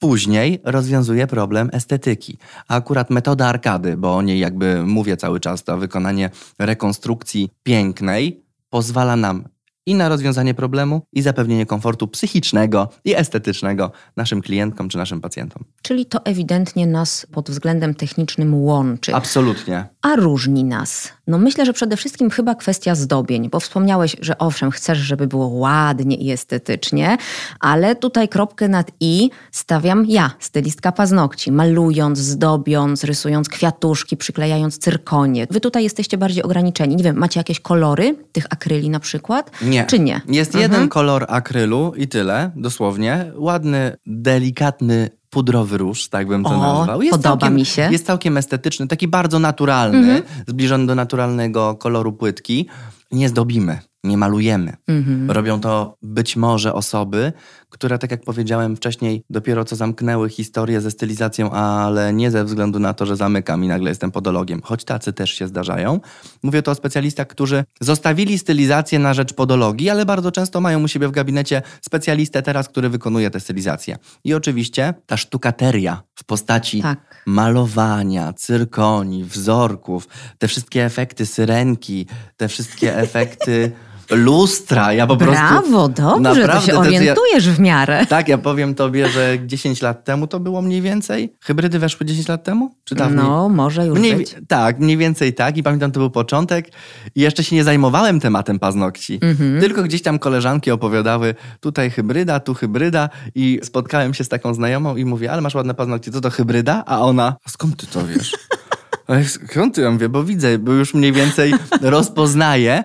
Później 0.00 0.60
rozwiązuje 0.64 1.26
problem 1.26 1.70
estetyki. 1.72 2.38
A 2.68 2.74
akurat 2.74 3.10
metoda 3.10 3.46
arkady, 3.46 3.96
bo 3.96 4.16
o 4.16 4.22
niej 4.22 4.38
jakby 4.38 4.86
mówię 4.86 5.16
cały 5.16 5.40
czas, 5.40 5.64
to 5.64 5.78
wykonanie 5.78 6.30
rekonstrukcji 6.58 7.50
pięknej 7.62 8.42
pozwala 8.70 9.16
nam 9.16 9.44
i 9.86 9.94
na 9.94 10.08
rozwiązanie 10.08 10.54
problemu, 10.54 11.02
i 11.12 11.22
zapewnienie 11.22 11.66
komfortu 11.66 12.08
psychicznego 12.08 12.88
i 13.04 13.14
estetycznego 13.14 13.92
naszym 14.16 14.42
klientkom 14.42 14.88
czy 14.88 14.98
naszym 14.98 15.20
pacjentom. 15.20 15.64
Czyli 15.82 16.06
to 16.06 16.24
ewidentnie 16.24 16.86
nas 16.86 17.26
pod 17.32 17.50
względem 17.50 17.94
technicznym 17.94 18.54
łączy. 18.54 19.14
Absolutnie. 19.14 19.88
A 20.02 20.16
różni 20.16 20.64
nas? 20.64 21.12
No 21.30 21.38
myślę, 21.38 21.66
że 21.66 21.72
przede 21.72 21.96
wszystkim 21.96 22.30
chyba 22.30 22.54
kwestia 22.54 22.94
zdobień, 22.94 23.50
bo 23.50 23.60
wspomniałeś, 23.60 24.16
że 24.20 24.38
owszem, 24.38 24.70
chcesz, 24.70 24.98
żeby 24.98 25.26
było 25.26 25.46
ładnie 25.46 26.16
i 26.16 26.30
estetycznie, 26.30 27.16
ale 27.60 27.96
tutaj 27.96 28.28
kropkę 28.28 28.68
nad 28.68 28.90
i 29.00 29.30
stawiam 29.52 30.04
ja, 30.06 30.30
stylistka 30.38 30.92
paznokci, 30.92 31.52
malując, 31.52 32.18
zdobiąc, 32.18 33.04
rysując 33.04 33.48
kwiatuszki, 33.48 34.16
przyklejając 34.16 34.78
cyrkonie. 34.78 35.46
Wy 35.50 35.60
tutaj 35.60 35.84
jesteście 35.84 36.18
bardziej 36.18 36.42
ograniczeni. 36.42 36.96
Nie 36.96 37.04
wiem, 37.04 37.16
macie 37.16 37.40
jakieś 37.40 37.60
kolory 37.60 38.16
tych 38.32 38.46
akryli 38.50 38.90
na 38.90 39.00
przykład? 39.00 39.50
Nie. 39.62 39.84
Czy 39.86 39.98
nie? 39.98 40.20
Jest 40.28 40.54
Mhm. 40.54 40.72
jeden 40.72 40.88
kolor 40.88 41.26
akrylu 41.28 41.92
i 41.96 42.08
tyle, 42.08 42.50
dosłownie. 42.56 43.32
Ładny, 43.36 43.96
delikatny 44.06 45.19
pudrowy 45.30 45.78
róż, 45.78 46.08
tak 46.08 46.28
bym 46.28 46.44
to 46.44 46.50
O, 46.50 46.58
nazwał. 46.76 47.00
podoba 47.00 47.18
całkiem, 47.22 47.54
mi 47.54 47.64
się. 47.64 47.88
Jest 47.92 48.06
całkiem 48.06 48.36
estetyczny, 48.36 48.86
taki 48.88 49.08
bardzo 49.08 49.38
naturalny, 49.38 49.98
Mhm. 49.98 50.22
zbliżony 50.48 50.86
do 50.86 50.94
naturalnego 50.94 51.74
koloru 51.74 52.12
płytki. 52.12 52.66
Nie 53.12 53.28
zdobimy, 53.28 53.78
nie 54.04 54.16
malujemy. 54.16 54.76
Mhm. 54.88 55.30
Robią 55.30 55.60
to 55.60 55.94
być 56.02 56.36
może 56.36 56.74
osoby, 56.74 57.32
które, 57.70 57.98
tak 57.98 58.10
jak 58.10 58.22
powiedziałem 58.22 58.76
wcześniej, 58.76 59.22
dopiero 59.30 59.64
co 59.64 59.76
zamknęły 59.76 60.28
historię 60.28 60.80
ze 60.80 60.90
stylizacją, 60.90 61.50
ale 61.50 62.12
nie 62.12 62.30
ze 62.30 62.44
względu 62.44 62.78
na 62.78 62.94
to, 62.94 63.06
że 63.06 63.16
zamykam 63.16 63.64
i 63.64 63.68
nagle 63.68 63.90
jestem 63.90 64.10
podologiem, 64.10 64.60
choć 64.62 64.84
tacy 64.84 65.12
też 65.12 65.30
się 65.30 65.46
zdarzają. 65.46 66.00
Mówię 66.42 66.62
to 66.62 66.70
o 66.70 66.74
specjalistach, 66.74 67.26
którzy 67.26 67.64
zostawili 67.80 68.38
stylizację 68.38 68.98
na 68.98 69.14
rzecz 69.14 69.32
podologii, 69.32 69.90
ale 69.90 70.06
bardzo 70.06 70.32
często 70.32 70.60
mają 70.60 70.82
u 70.82 70.88
siebie 70.88 71.08
w 71.08 71.10
gabinecie 71.10 71.62
specjalistę 71.80 72.42
teraz, 72.42 72.68
który 72.68 72.88
wykonuje 72.88 73.30
tę 73.30 73.40
stylizację. 73.40 73.98
I 74.24 74.34
oczywiście 74.34 74.94
ta 75.06 75.16
sztukateria 75.16 76.02
w 76.14 76.24
postaci 76.24 76.82
tak. 76.82 77.22
malowania, 77.26 78.32
cyrkoni, 78.32 79.24
wzorków, 79.24 80.08
te 80.38 80.48
wszystkie 80.48 80.84
efekty 80.84 81.26
syrenki, 81.26 82.06
te 82.36 82.48
wszystkie 82.48 82.96
efekty 83.04 83.72
lustra. 84.10 84.92
Ja 84.92 85.06
po 85.06 85.16
Brawo, 85.16 85.32
prostu. 85.32 85.70
Brawo, 85.70 85.88
dobrze, 86.20 86.48
to 86.48 86.60
się 86.60 86.78
orientujesz 86.78 87.46
ja, 87.46 87.52
w 87.52 87.60
miarę. 87.60 88.06
Tak, 88.06 88.28
ja 88.28 88.38
powiem 88.38 88.74
tobie, 88.74 89.08
że 89.08 89.38
10 89.46 89.82
lat 89.82 90.04
temu 90.04 90.26
to 90.26 90.40
było 90.40 90.62
mniej 90.62 90.82
więcej. 90.82 91.32
Hybrydy 91.40 91.78
weszły 91.78 92.06
10 92.06 92.28
lat 92.28 92.44
temu? 92.44 92.74
Czy 92.84 92.94
dawniej? 92.94 93.24
No, 93.24 93.48
może 93.48 93.86
już 93.86 93.98
mniej, 93.98 94.16
być. 94.16 94.36
Tak, 94.48 94.78
mniej 94.78 94.96
więcej 94.96 95.34
tak. 95.34 95.56
I 95.56 95.62
pamiętam, 95.62 95.92
to 95.92 96.00
był 96.00 96.10
początek. 96.10 96.70
I 97.14 97.20
jeszcze 97.20 97.44
się 97.44 97.56
nie 97.56 97.64
zajmowałem 97.64 98.20
tematem 98.20 98.58
paznokci. 98.58 99.18
Mhm. 99.22 99.60
Tylko 99.60 99.82
gdzieś 99.82 100.02
tam 100.02 100.18
koleżanki 100.18 100.70
opowiadały, 100.70 101.34
tutaj 101.60 101.90
hybryda, 101.90 102.40
tu 102.40 102.54
hybryda. 102.54 103.08
I 103.34 103.60
spotkałem 103.62 104.14
się 104.14 104.24
z 104.24 104.28
taką 104.28 104.54
znajomą 104.54 104.96
i 104.96 105.04
mówię, 105.04 105.32
ale 105.32 105.42
masz 105.42 105.54
ładne 105.54 105.74
paznokcie, 105.74 106.10
co 106.10 106.20
to 106.20 106.30
hybryda? 106.30 106.82
A 106.86 107.00
ona, 107.00 107.36
skąd 107.48 107.76
ty 107.76 107.86
to 107.86 108.06
wiesz? 108.06 108.36
Skąd 109.50 109.78
ja 109.78 109.90
mówię, 109.90 110.08
bo 110.08 110.24
widzę, 110.24 110.58
bo 110.58 110.72
już 110.72 110.94
mniej 110.94 111.12
więcej 111.12 111.54
rozpoznaję 111.80 112.84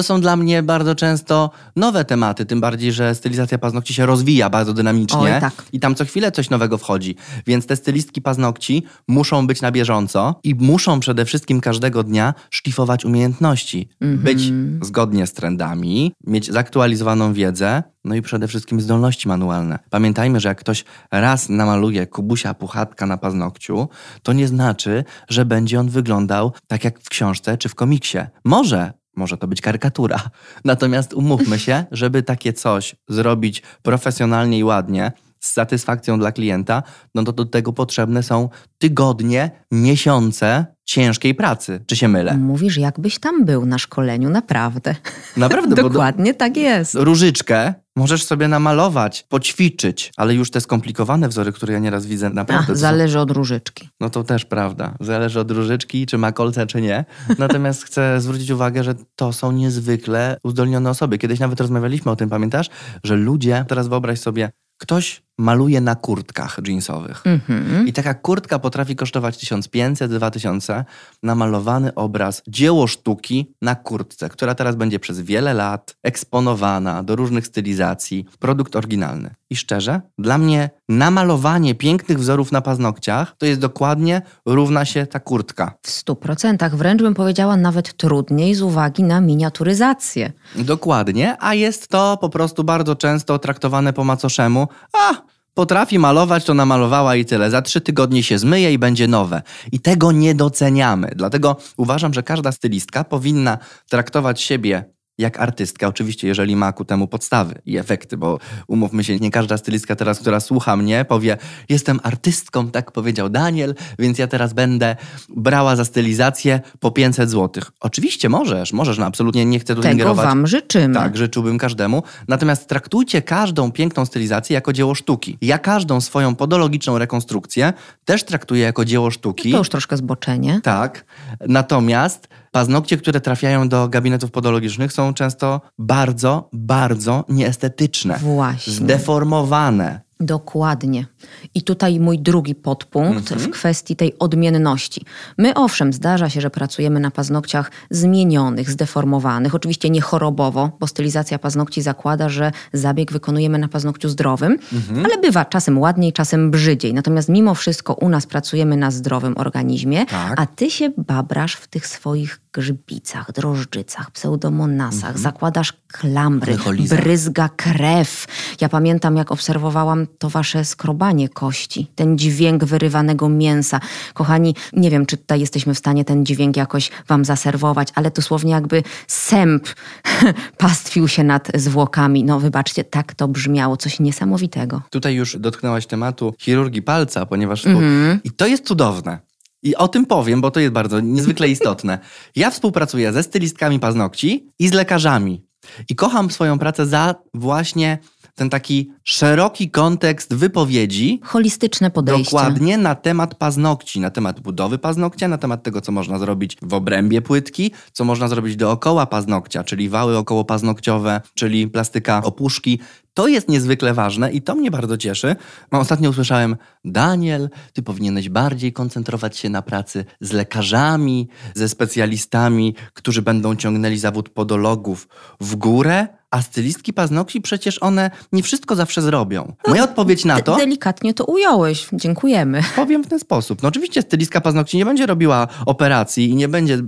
to 0.00 0.04
są 0.04 0.20
dla 0.20 0.36
mnie 0.36 0.62
bardzo 0.62 0.94
często 0.94 1.50
nowe 1.76 2.04
tematy, 2.04 2.46
tym 2.46 2.60
bardziej, 2.60 2.92
że 2.92 3.14
stylizacja 3.14 3.58
paznokci 3.58 3.94
się 3.94 4.06
rozwija 4.06 4.50
bardzo 4.50 4.72
dynamicznie 4.72 5.20
Oj, 5.20 5.40
tak. 5.40 5.52
i 5.72 5.80
tam 5.80 5.94
co 5.94 6.04
chwilę 6.04 6.32
coś 6.32 6.50
nowego 6.50 6.78
wchodzi. 6.78 7.16
Więc 7.46 7.66
te 7.66 7.76
stylistki 7.76 8.22
paznokci 8.22 8.82
muszą 9.08 9.46
być 9.46 9.60
na 9.62 9.72
bieżąco 9.72 10.40
i 10.44 10.54
muszą 10.54 11.00
przede 11.00 11.24
wszystkim 11.24 11.60
każdego 11.60 12.02
dnia 12.02 12.34
szlifować 12.50 13.04
umiejętności, 13.04 13.88
mm 14.00 14.18
-hmm. 14.18 14.20
być 14.20 14.52
zgodnie 14.86 15.26
z 15.26 15.32
trendami, 15.32 16.12
mieć 16.26 16.52
zaktualizowaną 16.52 17.32
wiedzę, 17.32 17.82
no 18.04 18.14
i 18.14 18.22
przede 18.22 18.48
wszystkim 18.48 18.80
zdolności 18.80 19.28
manualne. 19.28 19.78
Pamiętajmy, 19.90 20.40
że 20.40 20.48
jak 20.48 20.58
ktoś 20.58 20.84
raz 21.10 21.48
namaluje 21.48 22.06
kubusia 22.06 22.54
puchatka 22.54 23.06
na 23.06 23.16
paznokciu, 23.16 23.88
to 24.22 24.32
nie 24.32 24.48
znaczy, 24.48 25.04
że 25.28 25.44
będzie 25.44 25.80
on 25.80 25.88
wyglądał 25.88 26.52
tak 26.66 26.84
jak 26.84 27.00
w 27.00 27.08
książce 27.08 27.58
czy 27.58 27.68
w 27.68 27.74
komiksie. 27.74 28.18
Może 28.44 28.99
może 29.16 29.36
to 29.36 29.46
być 29.46 29.60
karykatura. 29.60 30.18
Natomiast 30.64 31.14
umówmy 31.14 31.58
się, 31.58 31.84
żeby 31.90 32.22
takie 32.22 32.52
coś 32.52 32.96
zrobić 33.08 33.62
profesjonalnie 33.82 34.58
i 34.58 34.64
ładnie, 34.64 35.12
z 35.40 35.52
satysfakcją 35.52 36.18
dla 36.18 36.32
klienta, 36.32 36.82
no 37.14 37.24
to 37.24 37.32
do 37.32 37.44
tego 37.44 37.72
potrzebne 37.72 38.22
są 38.22 38.48
tygodnie, 38.78 39.50
miesiące 39.70 40.66
ciężkiej 40.84 41.34
pracy. 41.34 41.84
Czy 41.86 41.96
się 41.96 42.08
mylę? 42.08 42.36
Mówisz, 42.36 42.76
jakbyś 42.76 43.18
tam 43.18 43.44
był 43.44 43.66
na 43.66 43.78
szkoleniu, 43.78 44.30
naprawdę. 44.30 44.94
Naprawdę? 45.36 45.76
Dokładnie 45.82 46.32
do... 46.32 46.38
tak 46.38 46.56
jest. 46.56 46.94
Różyczkę 46.94 47.74
możesz 48.00 48.24
sobie 48.24 48.48
namalować, 48.48 49.24
poćwiczyć, 49.28 50.12
ale 50.16 50.34
już 50.34 50.50
te 50.50 50.60
skomplikowane 50.60 51.28
wzory, 51.28 51.52
które 51.52 51.72
ja 51.72 51.78
nieraz 51.78 52.06
widzę, 52.06 52.30
naprawdę... 52.30 52.72
Ach, 52.72 52.76
zależy 52.76 53.20
od 53.20 53.30
różyczki. 53.30 53.88
No 54.00 54.10
to 54.10 54.24
też 54.24 54.44
prawda. 54.44 54.94
Zależy 55.00 55.40
od 55.40 55.50
różyczki, 55.50 56.06
czy 56.06 56.18
ma 56.18 56.32
kolce, 56.32 56.66
czy 56.66 56.80
nie. 56.80 57.04
Natomiast 57.38 57.84
chcę 57.88 58.20
zwrócić 58.20 58.50
uwagę, 58.50 58.84
że 58.84 58.94
to 59.16 59.32
są 59.32 59.52
niezwykle 59.52 60.36
uzdolnione 60.42 60.90
osoby. 60.90 61.18
Kiedyś 61.18 61.38
nawet 61.38 61.60
rozmawialiśmy 61.60 62.10
o 62.10 62.16
tym, 62.16 62.30
pamiętasz? 62.30 62.70
Że 63.04 63.16
ludzie, 63.16 63.64
teraz 63.68 63.88
wyobraź 63.88 64.20
sobie, 64.20 64.50
ktoś 64.78 65.22
maluje 65.40 65.80
na 65.80 65.94
kurtkach 65.94 66.58
jeansowych. 66.66 67.22
Mm-hmm. 67.24 67.86
I 67.86 67.92
taka 67.92 68.14
kurtka 68.14 68.58
potrafi 68.58 68.96
kosztować 68.96 69.36
1500-2000. 69.36 70.84
Namalowany 71.22 71.94
obraz, 71.94 72.42
dzieło 72.48 72.86
sztuki 72.86 73.54
na 73.62 73.74
kurtce, 73.74 74.28
która 74.28 74.54
teraz 74.54 74.76
będzie 74.76 74.98
przez 74.98 75.20
wiele 75.20 75.54
lat 75.54 75.96
eksponowana 76.02 77.02
do 77.02 77.16
różnych 77.16 77.46
stylizacji. 77.46 78.24
Produkt 78.38 78.76
oryginalny. 78.76 79.34
I 79.50 79.56
szczerze, 79.56 80.00
dla 80.18 80.38
mnie 80.38 80.70
namalowanie 80.88 81.74
pięknych 81.74 82.18
wzorów 82.18 82.52
na 82.52 82.60
paznokciach 82.60 83.34
to 83.38 83.46
jest 83.46 83.60
dokładnie 83.60 84.22
równa 84.46 84.84
się 84.84 85.06
ta 85.06 85.20
kurtka. 85.20 85.74
W 85.82 85.90
stu 85.90 86.16
procentach, 86.16 86.76
wręcz 86.76 87.02
bym 87.02 87.14
powiedziała 87.14 87.56
nawet 87.56 87.96
trudniej 87.96 88.54
z 88.54 88.62
uwagi 88.62 89.02
na 89.02 89.20
miniaturyzację. 89.20 90.32
Dokładnie, 90.56 91.36
a 91.40 91.54
jest 91.54 91.88
to 91.88 92.18
po 92.20 92.28
prostu 92.28 92.64
bardzo 92.64 92.96
często 92.96 93.38
traktowane 93.38 93.92
po 93.92 94.04
macoszemu. 94.04 94.68
A, 94.92 95.29
Potrafi 95.54 95.98
malować, 95.98 96.44
to 96.44 96.54
namalowała 96.54 97.16
i 97.16 97.24
tyle. 97.24 97.50
Za 97.50 97.62
trzy 97.62 97.80
tygodnie 97.80 98.22
się 98.22 98.38
zmyje 98.38 98.72
i 98.72 98.78
będzie 98.78 99.08
nowe. 99.08 99.42
I 99.72 99.80
tego 99.80 100.12
nie 100.12 100.34
doceniamy. 100.34 101.12
Dlatego 101.16 101.56
uważam, 101.76 102.14
że 102.14 102.22
każda 102.22 102.52
stylistka 102.52 103.04
powinna 103.04 103.58
traktować 103.88 104.40
siebie 104.40 104.84
jak 105.20 105.40
artystka, 105.40 105.86
oczywiście, 105.86 106.28
jeżeli 106.28 106.56
ma 106.56 106.72
ku 106.72 106.84
temu 106.84 107.08
podstawy 107.08 107.54
i 107.66 107.76
efekty, 107.76 108.16
bo 108.16 108.38
umówmy 108.66 109.04
się, 109.04 109.18
nie 109.18 109.30
każda 109.30 109.56
stylistka 109.56 109.96
teraz, 109.96 110.18
która 110.20 110.40
słucha 110.40 110.76
mnie, 110.76 111.04
powie: 111.04 111.36
Jestem 111.68 112.00
artystką, 112.02 112.70
tak 112.70 112.92
powiedział 112.92 113.28
Daniel, 113.28 113.74
więc 113.98 114.18
ja 114.18 114.26
teraz 114.26 114.52
będę 114.52 114.96
brała 115.28 115.76
za 115.76 115.84
stylizację 115.84 116.60
po 116.80 116.90
500 116.90 117.30
zł. 117.30 117.64
Oczywiście 117.80 118.28
możesz, 118.28 118.72
możesz, 118.72 118.98
no 118.98 119.06
absolutnie 119.06 119.44
nie 119.44 119.58
chcę 119.58 119.74
tu 119.74 119.82
Tego 119.82 119.92
ingerować. 119.92 120.26
Wam 120.26 120.46
życzymy. 120.46 120.94
Tak, 120.94 121.16
życzyłbym 121.16 121.58
każdemu. 121.58 122.02
Natomiast 122.28 122.68
traktujcie 122.68 123.22
każdą 123.22 123.72
piękną 123.72 124.06
stylizację 124.06 124.54
jako 124.54 124.72
dzieło 124.72 124.94
sztuki. 124.94 125.38
Ja 125.40 125.58
każdą 125.58 126.00
swoją 126.00 126.34
podologiczną 126.34 126.98
rekonstrukcję 126.98 127.72
też 128.04 128.24
traktuję 128.24 128.62
jako 128.62 128.84
dzieło 128.84 129.10
sztuki. 129.10 129.52
To 129.52 129.58
już 129.58 129.68
troszkę 129.68 129.96
zboczenie. 129.96 130.60
Tak. 130.62 131.04
Natomiast 131.48 132.28
Paznokcie, 132.50 132.96
które 132.96 133.20
trafiają 133.20 133.68
do 133.68 133.88
gabinetów 133.88 134.30
podologicznych 134.30 134.92
są 134.92 135.14
często 135.14 135.60
bardzo, 135.78 136.48
bardzo 136.52 137.24
nieestetyczne. 137.28 138.18
Właśnie. 138.18 138.72
Zdeformowane. 138.72 140.09
Dokładnie. 140.20 141.06
I 141.54 141.62
tutaj 141.62 142.00
mój 142.00 142.18
drugi 142.18 142.54
podpunkt 142.54 143.32
mhm. 143.32 143.40
w 143.40 143.50
kwestii 143.50 143.96
tej 143.96 144.18
odmienności. 144.18 145.04
My 145.38 145.54
owszem, 145.54 145.92
zdarza 145.92 146.28
się, 146.28 146.40
że 146.40 146.50
pracujemy 146.50 147.00
na 147.00 147.10
paznokciach 147.10 147.70
zmienionych, 147.90 148.70
zdeformowanych, 148.70 149.54
oczywiście 149.54 149.90
nie 149.90 150.00
chorobowo, 150.00 150.70
bo 150.80 150.86
stylizacja 150.86 151.38
paznokci 151.38 151.82
zakłada, 151.82 152.28
że 152.28 152.52
zabieg 152.72 153.12
wykonujemy 153.12 153.58
na 153.58 153.68
paznokciu 153.68 154.08
zdrowym, 154.08 154.58
mhm. 154.72 155.04
ale 155.04 155.18
bywa 155.18 155.44
czasem 155.44 155.78
ładniej, 155.78 156.12
czasem 156.12 156.50
brzydziej. 156.50 156.94
Natomiast 156.94 157.28
mimo 157.28 157.54
wszystko 157.54 157.94
u 157.94 158.08
nas 158.08 158.26
pracujemy 158.26 158.76
na 158.76 158.90
zdrowym 158.90 159.38
organizmie, 159.38 160.06
tak. 160.06 160.40
a 160.40 160.46
ty 160.46 160.70
się 160.70 160.90
babrasz 160.98 161.54
w 161.54 161.68
tych 161.68 161.86
swoich 161.86 162.40
grzbicach, 162.52 163.32
drożdżycach, 163.32 164.10
pseudomonasach, 164.10 165.10
mhm. 165.10 165.18
zakładasz 165.18 165.72
klambry, 165.92 166.56
bryzga 166.88 167.48
krew. 167.48 168.26
Ja 168.60 168.68
pamiętam, 168.68 169.16
jak 169.16 169.32
obserwowałam 169.32 170.06
to 170.18 170.30
wasze 170.30 170.64
skrobanie 170.64 171.28
kości, 171.28 171.86
ten 171.94 172.18
dźwięk 172.18 172.64
wyrywanego 172.64 173.28
mięsa. 173.28 173.80
Kochani, 174.14 174.54
nie 174.72 174.90
wiem, 174.90 175.06
czy 175.06 175.16
tutaj 175.16 175.40
jesteśmy 175.40 175.74
w 175.74 175.78
stanie 175.78 176.04
ten 176.04 176.26
dźwięk 176.26 176.56
jakoś 176.56 176.90
wam 177.08 177.24
zaserwować, 177.24 177.88
ale 177.94 178.10
dosłownie 178.10 178.52
jakby 178.52 178.82
sęp 179.06 179.68
pastwił 180.58 181.08
się 181.08 181.24
nad 181.24 181.48
zwłokami. 181.54 182.24
No 182.24 182.40
wybaczcie, 182.40 182.84
tak 182.84 183.14
to 183.14 183.28
brzmiało, 183.28 183.76
coś 183.76 184.00
niesamowitego. 184.00 184.82
Tutaj 184.90 185.14
już 185.14 185.36
dotknęłaś 185.38 185.86
tematu 185.86 186.34
chirurgii 186.38 186.82
palca, 186.82 187.26
ponieważ... 187.26 187.66
Mhm. 187.66 188.20
I 188.24 188.30
to 188.30 188.46
jest 188.46 188.66
cudowne. 188.66 189.30
I 189.62 189.76
o 189.76 189.88
tym 189.88 190.06
powiem, 190.06 190.40
bo 190.40 190.50
to 190.50 190.60
jest 190.60 190.72
bardzo 190.72 191.00
niezwykle 191.00 191.48
istotne. 191.48 191.98
Ja 192.36 192.50
współpracuję 192.50 193.12
ze 193.12 193.22
stylistkami 193.22 193.80
paznokci 193.80 194.52
i 194.58 194.68
z 194.68 194.72
lekarzami. 194.72 195.49
I 195.88 195.94
kocham 195.94 196.30
swoją 196.30 196.58
pracę 196.58 196.86
za 196.86 197.14
właśnie 197.34 197.98
ten 198.34 198.50
taki 198.50 198.92
szeroki 199.04 199.70
kontekst 199.70 200.34
wypowiedzi. 200.34 201.20
Holistyczne 201.22 201.90
podejście. 201.90 202.24
Dokładnie 202.24 202.78
na 202.78 202.94
temat 202.94 203.34
paznokci, 203.34 204.00
na 204.00 204.10
temat 204.10 204.40
budowy 204.40 204.78
paznokcia, 204.78 205.28
na 205.28 205.38
temat 205.38 205.62
tego, 205.62 205.80
co 205.80 205.92
można 205.92 206.18
zrobić 206.18 206.56
w 206.62 206.74
obrębie 206.74 207.22
płytki, 207.22 207.72
co 207.92 208.04
można 208.04 208.28
zrobić 208.28 208.56
dookoła 208.56 209.06
paznokcia, 209.06 209.64
czyli 209.64 209.88
wały 209.88 210.18
okołopaznokciowe, 210.18 211.20
czyli 211.34 211.68
plastyka 211.68 212.22
opuszki. 212.22 212.80
To 213.14 213.28
jest 213.28 213.48
niezwykle 213.48 213.94
ważne 213.94 214.32
i 214.32 214.42
to 214.42 214.54
mnie 214.54 214.70
bardzo 214.70 214.96
cieszy. 214.96 215.36
Ostatnio 215.70 216.10
usłyszałem, 216.10 216.56
Daniel, 216.84 217.50
ty 217.72 217.82
powinieneś 217.82 218.28
bardziej 218.28 218.72
koncentrować 218.72 219.36
się 219.36 219.48
na 219.48 219.62
pracy 219.62 220.04
z 220.20 220.32
lekarzami, 220.32 221.28
ze 221.54 221.68
specjalistami, 221.68 222.74
którzy 222.94 223.22
będą 223.22 223.56
ciągnęli 223.56 223.98
zawód 223.98 224.28
podologów 224.28 225.08
w 225.40 225.56
górę, 225.56 226.08
a 226.30 226.42
stylistki 226.42 226.92
paznokci 226.92 227.40
przecież 227.40 227.82
one 227.82 228.10
nie 228.32 228.42
wszystko 228.42 228.76
zawsze 228.76 229.02
zrobią. 229.02 229.52
Moja 229.68 229.84
odpowiedź 229.84 230.24
na 230.24 230.40
to... 230.40 230.56
Delikatnie 230.56 231.14
to 231.14 231.24
ująłeś. 231.24 231.88
Dziękujemy. 231.92 232.62
Powiem 232.76 233.04
w 233.04 233.06
ten 233.06 233.18
sposób. 233.18 233.62
No 233.62 233.68
oczywiście 233.68 234.02
stylistka 234.02 234.40
paznokci 234.40 234.76
nie 234.76 234.84
będzie 234.84 235.06
robiła 235.06 235.48
operacji 235.66 236.30
i 236.30 236.34
nie 236.34 236.48
będzie 236.48 236.78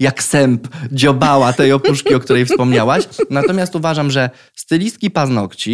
jak 0.00 0.22
sęp 0.22 0.68
dziobała 0.92 1.52
tej 1.52 1.72
opuszki, 1.72 2.14
o 2.14 2.20
której 2.20 2.46
wspomniałaś. 2.46 3.08
Natomiast 3.30 3.76
uważam, 3.76 4.10
że 4.10 4.30
stylistki 4.54 5.10
paznokci 5.10 5.67